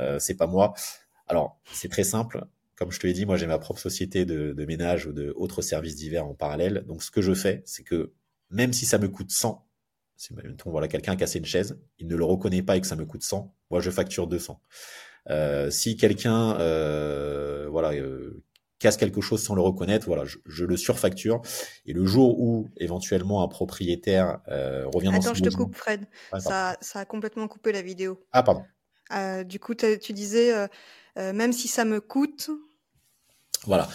heu, 0.00 0.18
c'est 0.20 0.36
pas 0.36 0.46
moi». 0.46 0.74
Alors, 1.28 1.60
c'est 1.72 1.88
très 1.90 2.04
simple, 2.04 2.44
comme 2.76 2.90
je 2.92 3.00
te 3.00 3.06
l'ai 3.06 3.12
dit, 3.12 3.26
moi, 3.26 3.36
j'ai 3.36 3.46
ma 3.46 3.58
propre 3.58 3.80
société 3.80 4.24
de 4.26 4.52
de 4.54 4.64
ménage 4.66 5.06
ou 5.06 5.12
d'autres 5.12 5.62
services 5.62 5.96
divers 5.96 6.26
en 6.26 6.34
parallèle. 6.34 6.84
Donc 6.88 7.02
ce 7.02 7.10
que 7.10 7.22
je 7.22 7.34
fais, 7.34 7.62
c'est 7.66 7.82
que 7.84 8.12
même 8.50 8.72
si 8.72 8.86
ça 8.86 8.98
me 8.98 9.08
coûte 9.08 9.30
100, 9.32 9.66
si 10.16 10.34
mettons, 10.34 10.70
voilà, 10.70 10.88
quelqu'un 10.88 11.12
a 11.12 11.16
cassé 11.16 11.38
une 11.38 11.44
chaise, 11.46 11.78
il 11.98 12.06
ne 12.08 12.16
le 12.16 12.24
reconnaît 12.24 12.62
pas 12.62 12.76
et 12.76 12.80
que 12.80 12.86
ça 12.86 12.96
me 12.96 13.04
coûte 13.06 13.22
100, 13.24 13.54
moi, 13.70 13.80
je 13.80 13.90
facture 13.90 14.26
200. 14.28 14.60
Heu, 15.30 15.70
si 15.70 15.96
quelqu'un, 15.96 16.54
voilà, 17.70 17.92
casse 18.78 18.96
quelque 18.96 19.20
chose 19.20 19.42
sans 19.42 19.54
le 19.54 19.60
reconnaître, 19.62 20.06
voilà, 20.06 20.24
je 20.24 20.38
je 20.46 20.64
le 20.64 20.76
surfacture 20.76 21.42
et 21.86 21.92
le 21.92 22.06
jour 22.06 22.38
où 22.40 22.68
éventuellement 22.76 23.42
un 23.42 23.48
propriétaire, 23.48 24.40
heu, 24.48 24.86
revient 24.86 25.06
dans 25.08 25.16
Attends, 25.16 25.34
je 25.34 25.42
te 25.42 25.48
coupe 25.50 25.74
Fred, 25.74 26.06
ça 26.38 26.76
ça 26.80 27.00
a 27.00 27.04
complètement 27.04 27.48
coupé 27.48 27.72
la 27.72 27.82
vidéo. 27.82 28.20
Ah 28.32 28.42
pardon. 28.42 28.64
Heu, 29.12 29.44
du 29.44 29.58
coup, 29.58 29.74
tu 29.74 30.12
disais, 30.12 30.52
heu 30.52 30.68
heu: 31.18 31.32
«Même 31.32 31.52
si 31.52 31.68
ça 31.68 31.84
me 31.84 32.00
coûte» 32.00 32.50
Voilà, 33.64 33.88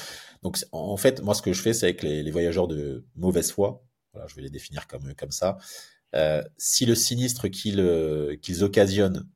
donc 0.43 0.57
en 0.71 0.97
fait, 0.97 1.21
moi, 1.21 1.33
ce 1.33 1.41
que 1.41 1.53
je 1.53 1.61
fais, 1.61 1.73
c'est 1.73 1.85
avec 1.85 2.03
les 2.03 2.21
les 2.21 2.31
voyageurs 2.31 2.67
de 2.67 3.05
mauvaise 3.15 3.51
foi, 3.51 3.85
voilà, 4.13 4.27
je 4.27 4.35
vais 4.35 4.41
les 4.41 4.49
définir 4.49 4.87
comme, 4.87 5.13
comme 5.15 5.31
ça. 5.31 5.57
Euh, 6.15 6.43
si 6.57 6.85
le 6.85 6.95
sinistre 6.95 7.47
qu'ils 7.47 8.37
qu'ils 8.41 8.63
occasionnent 8.63 9.27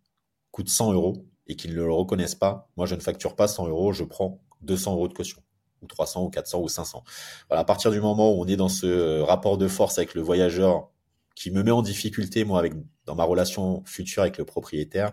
coûte 0.51 0.69
100 0.69 0.93
euros 0.93 1.25
et 1.47 1.55
qu'ils 1.55 1.71
ne 1.71 1.77
le 1.77 1.91
reconnaissent 1.93 2.35
pas, 2.35 2.69
moi 2.77 2.85
je 2.85 2.95
ne 2.95 2.99
facture 2.99 3.35
pas 3.35 3.47
100 3.47 3.67
euros, 3.67 3.93
je 3.93 4.03
prends 4.03 4.43
200 4.61 4.93
euros 4.93 5.07
de 5.07 5.13
caution 5.13 5.41
ou 5.81 5.87
300 5.87 6.25
ou 6.25 6.29
400 6.29 6.59
ou 6.59 6.67
500. 6.67 7.03
Voilà, 7.49 7.61
à 7.61 7.65
partir 7.65 7.91
du 7.91 8.01
moment 8.01 8.33
où 8.33 8.41
on 8.41 8.47
est 8.47 8.55
dans 8.55 8.69
ce 8.69 9.21
rapport 9.21 9.57
de 9.57 9.67
force 9.67 9.97
avec 9.97 10.15
le 10.15 10.21
voyageur 10.21 10.89
qui 11.35 11.51
me 11.51 11.63
met 11.63 11.71
en 11.71 11.81
difficulté, 11.81 12.43
moi, 12.43 12.59
avec, 12.59 12.73
dans 13.05 13.15
ma 13.15 13.23
relation 13.23 13.83
future 13.85 14.23
avec 14.23 14.37
le 14.37 14.45
propriétaire, 14.45 15.11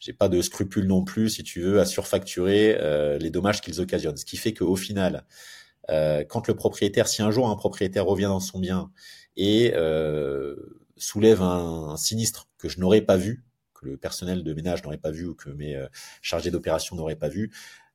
j'ai 0.00 0.14
pas 0.14 0.30
de 0.30 0.40
scrupule 0.40 0.86
non 0.86 1.04
plus, 1.04 1.28
si 1.28 1.42
tu 1.42 1.60
veux, 1.60 1.78
à 1.78 1.84
surfacturer 1.84 2.78
euh, 2.80 3.18
les 3.18 3.30
dommages 3.30 3.60
qu'ils 3.60 3.80
occasionnent. 3.80 4.16
Ce 4.16 4.24
qui 4.24 4.38
fait 4.38 4.54
qu'au 4.54 4.76
final, 4.76 5.26
euh, 5.90 6.24
quand 6.24 6.48
le 6.48 6.54
propriétaire, 6.54 7.06
si 7.06 7.20
un 7.20 7.30
jour 7.30 7.50
un 7.50 7.56
propriétaire 7.56 8.06
revient 8.06 8.24
dans 8.24 8.40
son 8.40 8.58
bien 8.58 8.90
et 9.36 9.72
euh, 9.74 10.56
soulève 10.96 11.42
un, 11.42 11.96
sinistre 11.98 12.48
que 12.56 12.70
je 12.70 12.80
n'aurais 12.80 13.02
pas 13.02 13.18
vu, 13.18 13.44
que 13.74 13.84
le 13.84 13.96
personnel 13.98 14.42
de 14.42 14.54
ménage 14.54 14.82
n'aurait 14.82 14.96
pas 14.96 15.10
vu 15.10 15.26
ou 15.26 15.34
que 15.34 15.50
mes 15.50 15.78
chargés 16.22 16.50
d'opération 16.50 16.96
n'auraient 16.96 17.16
pas 17.16 17.28
vu, 17.28 17.50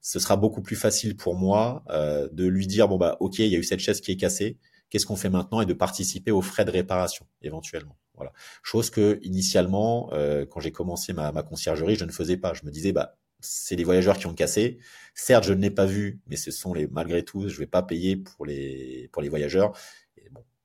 ce 0.08 0.20
sera 0.20 0.38
beaucoup 0.38 0.62
plus 0.62 0.76
facile 0.76 1.16
pour 1.16 1.36
moi 1.36 1.84
de 1.90 2.46
lui 2.46 2.68
dire 2.68 2.88
bon 2.88 2.98
bah 2.98 3.18
ok, 3.20 3.40
il 3.40 3.48
y 3.48 3.56
a 3.56 3.58
eu 3.58 3.64
cette 3.64 3.80
chaise 3.80 4.02
qui 4.02 4.12
est 4.12 4.18
cassée, 4.18 4.58
qu'est-ce 4.90 5.06
qu'on 5.06 5.16
fait 5.16 5.30
maintenant? 5.30 5.62
Et 5.62 5.66
de 5.66 5.74
participer 5.74 6.32
aux 6.32 6.42
frais 6.42 6.64
de 6.64 6.72
réparation 6.72 7.26
éventuellement. 7.42 7.98
Voilà. 8.16 8.32
Chose 8.64 8.90
que 8.90 9.20
initialement, 9.24 10.10
euh, 10.14 10.46
quand 10.46 10.60
j'ai 10.60 10.72
commencé 10.72 11.12
ma, 11.12 11.32
ma, 11.32 11.44
conciergerie, 11.44 11.96
je 11.96 12.06
ne 12.06 12.12
faisais 12.12 12.38
pas. 12.38 12.54
Je 12.54 12.66
me 12.66 12.72
disais, 12.72 12.92
bah, 12.92 13.18
c'est 13.42 13.76
les 13.76 13.84
voyageurs 13.84 14.18
qui 14.18 14.28
ont 14.28 14.34
cassé. 14.34 14.78
Certes, 15.14 15.44
je 15.44 15.54
ne 15.54 15.62
l'ai 15.62 15.72
pas 15.72 15.86
vu, 15.86 16.22
mais 16.28 16.36
ce 16.36 16.52
sont 16.52 16.74
les, 16.74 16.88
malgré 16.88 17.24
tout, 17.24 17.50
je 17.50 17.58
vais 17.58 17.68
pas 17.68 17.84
payer 17.84 18.16
pour 18.16 18.46
les, 18.46 19.10
pour 19.12 19.22
les 19.22 19.30
voyageurs. 19.30 19.78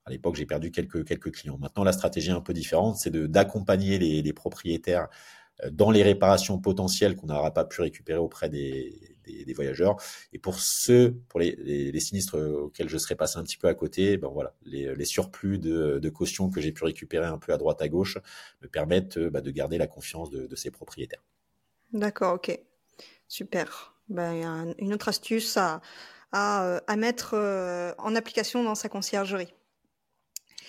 À 0.04 0.10
l'époque, 0.10 0.36
j'ai 0.36 0.46
perdu 0.46 0.70
quelques, 0.70 1.04
quelques 1.04 1.32
clients. 1.32 1.58
Maintenant, 1.58 1.84
la 1.84 1.92
stratégie 1.92 2.30
est 2.30 2.34
un 2.34 2.40
peu 2.40 2.54
différente, 2.54 2.96
c'est 2.96 3.10
de, 3.10 3.26
d'accompagner 3.26 3.98
les, 3.98 4.22
les 4.22 4.32
propriétaires 4.32 5.08
euh, 5.64 5.70
dans 5.70 5.90
les 5.90 6.02
réparations 6.02 6.58
potentielles 6.58 7.16
qu'on 7.16 7.26
n'aura 7.26 7.52
pas 7.52 7.64
pu 7.64 7.80
récupérer 7.82 8.18
auprès 8.18 8.48
des, 8.48 9.09
des, 9.24 9.52
voyageurs. 9.52 9.96
Et 10.32 10.38
pour 10.38 10.60
ceux, 10.60 11.16
pour 11.28 11.40
les, 11.40 11.56
les, 11.56 12.00
sinistres 12.00 12.36
auxquels 12.36 12.88
je 12.88 12.98
serais 12.98 13.16
passé 13.16 13.38
un 13.38 13.42
petit 13.42 13.56
peu 13.56 13.68
à 13.68 13.74
côté, 13.74 14.16
ben 14.16 14.28
voilà, 14.28 14.54
les, 14.64 14.94
les 14.94 15.04
surplus 15.04 15.58
de, 15.58 15.98
de 15.98 16.08
caution 16.08 16.50
que 16.50 16.60
j'ai 16.60 16.72
pu 16.72 16.84
récupérer 16.84 17.26
un 17.26 17.38
peu 17.38 17.52
à 17.52 17.58
droite 17.58 17.82
à 17.82 17.88
gauche 17.88 18.18
me 18.62 18.68
permettent 18.68 19.18
ben, 19.18 19.40
de 19.40 19.50
garder 19.50 19.78
la 19.78 19.86
confiance 19.86 20.30
de, 20.30 20.46
de 20.46 20.56
ces 20.56 20.70
propriétaires. 20.70 21.22
D'accord, 21.92 22.34
ok, 22.34 22.58
super. 23.28 23.94
Ben, 24.08 24.74
une 24.78 24.92
autre 24.92 25.08
astuce 25.08 25.56
à, 25.56 25.80
à, 26.32 26.80
à 26.86 26.96
mettre 26.96 27.34
euh, 27.34 27.92
en 27.98 28.14
application 28.14 28.62
dans 28.62 28.74
sa 28.74 28.88
conciergerie. 28.88 29.52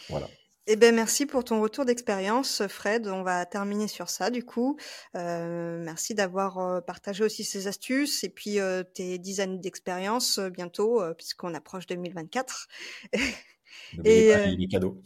Voilà. 0.10 0.28
Eh 0.74 0.78
ben, 0.78 0.95
merci 0.95 1.26
pour 1.26 1.43
ton 1.43 1.59
retour 1.59 1.84
d'expérience, 1.84 2.65
Fred. 2.69 3.05
On 3.05 3.24
va 3.24 3.45
terminer 3.45 3.89
sur 3.89 4.07
ça, 4.07 4.30
du 4.30 4.45
coup. 4.45 4.78
Euh, 5.17 5.84
merci 5.84 6.15
d'avoir 6.15 6.59
euh, 6.59 6.80
partagé 6.80 7.26
aussi 7.26 7.43
ces 7.43 7.67
astuces 7.67 8.24
et 8.24 8.30
puis 8.30 8.57
euh, 8.57 8.82
tes 8.82 9.17
dix 9.17 9.41
années 9.41 9.57
d'expérience 9.57 10.39
bientôt, 10.39 11.01
puisqu'on 11.17 11.53
approche 11.55 11.88
2024. 11.88 12.69
et 14.05 14.32
pas 14.32 14.45
les 14.45 14.67
cadeaux. 14.69 15.01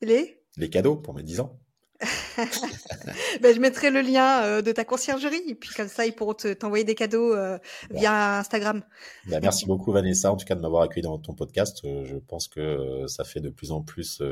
Les? 0.00 0.42
Les 0.56 0.70
cadeaux 0.70 0.96
pour 0.96 1.12
mes 1.12 1.22
dix 1.22 1.40
ans. 1.40 1.60
ben, 3.40 3.54
je 3.54 3.60
mettrai 3.60 3.90
le 3.90 4.00
lien 4.00 4.42
euh, 4.42 4.62
de 4.62 4.72
ta 4.72 4.84
conciergerie 4.84 5.42
et 5.48 5.54
puis 5.54 5.70
comme 5.70 5.88
ça 5.88 6.06
ils 6.06 6.14
pourront 6.14 6.34
t'envoyer 6.34 6.84
des 6.84 6.94
cadeaux 6.94 7.34
euh, 7.34 7.58
via 7.90 8.38
Instagram. 8.38 8.82
Ben, 9.26 9.40
merci 9.40 9.66
beaucoup 9.66 9.92
Vanessa 9.92 10.30
en 10.30 10.36
tout 10.36 10.44
cas 10.44 10.54
de 10.54 10.60
m'avoir 10.60 10.82
accueilli 10.82 11.02
dans 11.02 11.18
ton 11.18 11.34
podcast. 11.34 11.82
Euh, 11.84 12.04
je 12.04 12.16
pense 12.16 12.48
que 12.48 13.06
ça 13.06 13.24
fait 13.24 13.40
de 13.40 13.48
plus 13.48 13.72
en 13.72 13.82
plus 13.82 14.22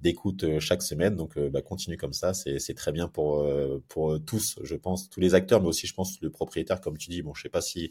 d'écoute 0.00 0.58
chaque 0.58 0.82
semaine 0.82 1.16
donc 1.16 1.38
bah, 1.38 1.62
continue 1.62 1.96
comme 1.96 2.12
ça 2.12 2.34
c'est 2.34 2.74
très 2.74 2.92
bien 2.92 3.08
pour 3.08 3.46
pour 3.88 4.18
tous 4.24 4.58
je 4.62 4.74
pense 4.74 5.08
tous 5.08 5.20
les 5.20 5.34
acteurs 5.34 5.62
mais 5.62 5.68
aussi 5.68 5.86
je 5.86 5.94
pense 5.94 6.20
le 6.20 6.30
propriétaire 6.30 6.80
comme 6.80 6.98
tu 6.98 7.10
dis 7.10 7.22
bon 7.22 7.32
je 7.32 7.42
sais 7.42 7.48
pas 7.48 7.62
si 7.62 7.90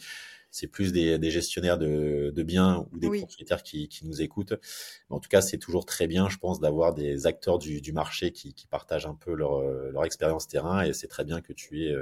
c'est 0.53 0.67
plus 0.67 0.93
des, 0.93 1.17
des, 1.17 1.31
gestionnaires 1.31 1.77
de, 1.77 2.31
de 2.33 2.43
biens 2.43 2.85
ou 2.91 2.97
des 2.99 3.09
propriétaires 3.09 3.63
qui, 3.63 3.87
qui, 3.87 4.05
nous 4.05 4.21
écoutent. 4.21 4.53
Mais 5.09 5.15
en 5.15 5.19
tout 5.19 5.29
cas, 5.29 5.41
c'est 5.41 5.57
toujours 5.57 5.85
très 5.85 6.07
bien, 6.07 6.29
je 6.29 6.37
pense, 6.37 6.59
d'avoir 6.59 6.93
des 6.93 7.25
acteurs 7.25 7.57
du, 7.57 7.81
du 7.81 7.91
marché 7.91 8.31
qui, 8.31 8.53
qui, 8.53 8.67
partagent 8.67 9.07
un 9.07 9.15
peu 9.15 9.33
leur, 9.33 9.61
leur 9.61 10.05
expérience 10.05 10.47
terrain. 10.47 10.83
Et 10.83 10.93
c'est 10.93 11.07
très 11.07 11.23
bien 11.23 11.41
que 11.41 11.53
tu 11.53 11.83
aies 11.83 11.95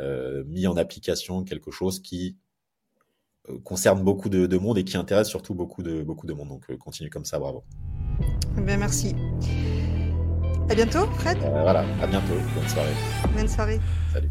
euh, 0.00 0.42
mis 0.46 0.66
en 0.66 0.76
application 0.76 1.44
quelque 1.44 1.70
chose 1.70 2.00
qui 2.00 2.36
euh, 3.48 3.58
concerne 3.62 4.02
beaucoup 4.02 4.28
de, 4.28 4.46
de, 4.46 4.58
monde 4.58 4.78
et 4.78 4.84
qui 4.84 4.96
intéresse 4.96 5.28
surtout 5.28 5.54
beaucoup 5.54 5.82
de, 5.82 6.02
beaucoup 6.02 6.26
de 6.26 6.32
monde. 6.32 6.48
Donc, 6.48 6.70
euh, 6.70 6.76
continue 6.76 7.10
comme 7.10 7.24
ça, 7.24 7.38
bravo. 7.38 7.64
Bien, 8.56 8.76
merci. 8.76 9.14
À 10.68 10.74
bientôt, 10.74 11.06
Fred. 11.18 11.38
Euh, 11.42 11.62
voilà, 11.62 11.84
à 12.00 12.06
bientôt. 12.06 12.34
Bonne 12.54 12.68
soirée. 12.68 12.94
Bonne 13.36 13.48
soirée. 13.48 13.80
Salut. 14.12 14.30